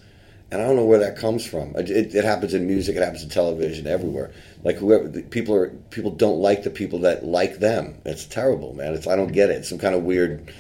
and 0.52 0.62
I 0.62 0.66
don't 0.68 0.76
know 0.76 0.86
where 0.86 1.00
that 1.00 1.18
comes 1.18 1.46
from. 1.46 1.76
It, 1.76 1.90
it, 1.90 2.16
it 2.16 2.24
happens 2.24 2.54
in 2.54 2.66
music, 2.68 2.96
it 2.96 3.04
happens 3.04 3.24
in 3.24 3.30
television, 3.30 3.88
everywhere. 3.88 4.32
Like 4.64 4.76
whoever 4.78 5.08
the 5.08 5.22
people 5.22 5.56
are, 5.56 5.70
people 5.90 6.12
don't 6.12 6.40
like 6.40 6.64
the 6.64 6.70
people 6.70 7.00
that 7.00 7.26
like 7.26 7.60
them. 7.60 7.96
It's 8.06 8.26
terrible, 8.26 8.74
man. 8.74 8.94
It's 8.94 9.08
I 9.08 9.16
don't 9.16 9.32
get 9.32 9.50
it. 9.50 9.58
It's 9.58 9.70
some 9.70 9.78
kind 9.80 9.96
of 9.96 10.04
weird, 10.04 10.52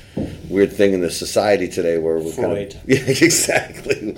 weird 0.49 0.71
thing 0.71 0.93
in 0.93 1.01
the 1.01 1.11
society 1.11 1.67
today 1.67 1.97
where 1.97 2.15
we're 2.17 2.31
kind 2.33 2.35
Freud. 2.71 2.75
of 2.75 2.81
yeah, 2.87 2.99
exactly. 3.25 4.15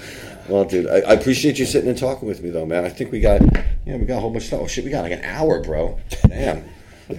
Well, 0.49 0.65
dude, 0.65 0.87
I, 0.87 0.97
I 1.01 1.13
appreciate 1.13 1.57
you 1.59 1.65
sitting 1.65 1.89
and 1.89 1.97
talking 1.97 2.27
with 2.27 2.41
me, 2.43 2.49
though, 2.49 2.65
man. 2.65 2.83
I 2.85 2.89
think 2.89 3.11
we 3.11 3.19
got 3.21 3.41
yeah, 3.85 3.95
we 3.97 4.05
got 4.05 4.17
a 4.17 4.19
whole 4.19 4.29
bunch 4.29 4.43
of 4.43 4.47
stuff. 4.47 4.59
Oh 4.63 4.67
shit, 4.67 4.83
we 4.85 4.91
got 4.91 5.01
like 5.03 5.13
an 5.13 5.23
hour, 5.23 5.61
bro. 5.63 5.97
Damn. 6.27 6.63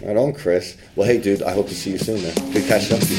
Right 0.01 0.17
on, 0.17 0.33
Chris. 0.33 0.79
Well, 0.97 1.07
hey, 1.07 1.19
dude, 1.19 1.43
I 1.43 1.53
hope 1.53 1.69
to 1.69 1.75
see 1.75 1.91
you 1.91 1.99
soon, 1.99 2.23
man. 2.23 2.35
Good 2.53 2.67
catching 2.67 2.97
up 2.97 3.03
you. 3.09 3.19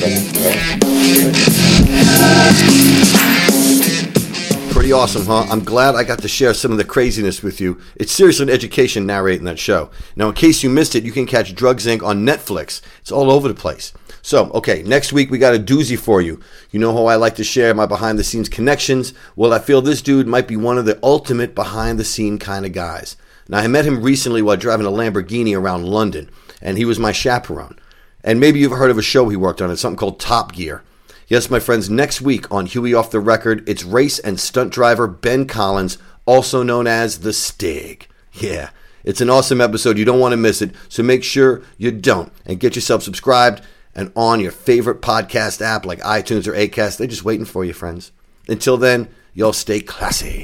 Pretty 4.73 4.91
awesome, 4.91 5.25
huh? 5.27 5.45
I'm 5.51 5.63
glad 5.63 5.93
I 5.93 6.03
got 6.03 6.19
to 6.23 6.27
share 6.27 6.55
some 6.55 6.71
of 6.71 6.77
the 6.79 6.83
craziness 6.83 7.43
with 7.43 7.61
you. 7.61 7.79
It's 7.95 8.11
seriously 8.11 8.43
an 8.43 8.49
education 8.49 9.05
narrating 9.05 9.45
that 9.45 9.59
show. 9.59 9.91
Now, 10.15 10.29
in 10.29 10.33
case 10.33 10.63
you 10.63 10.69
missed 10.71 10.95
it, 10.95 11.03
you 11.03 11.11
can 11.11 11.27
catch 11.27 11.53
Drugs 11.53 11.85
Inc. 11.85 12.01
on 12.01 12.25
Netflix. 12.25 12.81
It's 13.01 13.11
all 13.11 13.29
over 13.29 13.47
the 13.47 13.53
place. 13.53 13.93
So, 14.23 14.49
okay, 14.51 14.81
next 14.81 15.13
week 15.13 15.29
we 15.29 15.37
got 15.37 15.55
a 15.55 15.59
doozy 15.59 15.99
for 15.99 16.21
you. 16.21 16.39
You 16.71 16.79
know 16.79 16.93
how 16.93 17.05
I 17.05 17.17
like 17.17 17.35
to 17.35 17.43
share 17.43 17.75
my 17.75 17.85
behind 17.85 18.17
the 18.17 18.23
scenes 18.23 18.49
connections? 18.49 19.13
Well, 19.35 19.53
I 19.53 19.59
feel 19.59 19.81
this 19.81 20.01
dude 20.01 20.27
might 20.27 20.47
be 20.47 20.57
one 20.57 20.79
of 20.79 20.85
the 20.85 20.97
ultimate 21.03 21.53
behind 21.53 21.99
the 21.99 22.05
scene 22.05 22.39
kind 22.39 22.65
of 22.65 22.71
guys. 22.71 23.15
Now, 23.47 23.59
I 23.59 23.67
met 23.67 23.85
him 23.85 24.01
recently 24.01 24.41
while 24.41 24.57
driving 24.57 24.85
a 24.85 24.91
Lamborghini 24.91 25.55
around 25.55 25.85
London, 25.85 26.29
and 26.63 26.77
he 26.77 26.85
was 26.85 26.97
my 26.97 27.11
chaperone. 27.11 27.77
And 28.23 28.39
maybe 28.39 28.59
you've 28.59 28.71
heard 28.71 28.89
of 28.89 28.97
a 28.97 29.03
show 29.03 29.29
he 29.29 29.35
worked 29.35 29.61
on. 29.61 29.69
It's 29.69 29.81
something 29.81 29.97
called 29.97 30.19
Top 30.19 30.53
Gear. 30.53 30.81
Yes, 31.27 31.49
my 31.49 31.59
friends, 31.59 31.89
next 31.89 32.21
week 32.21 32.49
on 32.51 32.65
Huey 32.65 32.93
Off 32.93 33.11
the 33.11 33.19
Record, 33.19 33.67
it's 33.67 33.83
race 33.83 34.17
and 34.17 34.39
stunt 34.39 34.73
driver 34.73 35.07
Ben 35.07 35.45
Collins, 35.45 35.97
also 36.25 36.63
known 36.63 36.87
as 36.87 37.19
The 37.19 37.33
Stig. 37.33 38.07
Yeah, 38.31 38.69
it's 39.03 39.21
an 39.21 39.29
awesome 39.29 39.61
episode. 39.61 39.97
You 39.97 40.05
don't 40.05 40.19
want 40.19 40.33
to 40.33 40.37
miss 40.37 40.61
it, 40.61 40.73
so 40.89 41.03
make 41.03 41.23
sure 41.23 41.61
you 41.77 41.91
don't. 41.91 42.31
And 42.45 42.59
get 42.59 42.75
yourself 42.75 43.03
subscribed 43.03 43.61
and 43.95 44.11
on 44.15 44.39
your 44.39 44.51
favorite 44.51 45.01
podcast 45.01 45.61
app 45.61 45.85
like 45.85 45.99
iTunes 45.99 46.47
or 46.47 46.53
Acast. 46.53 46.97
They're 46.97 47.07
just 47.07 47.25
waiting 47.25 47.45
for 47.45 47.63
you, 47.63 47.73
friends. 47.73 48.11
Until 48.47 48.77
then, 48.77 49.09
y'all 49.33 49.53
stay 49.53 49.81
classy. 49.81 50.43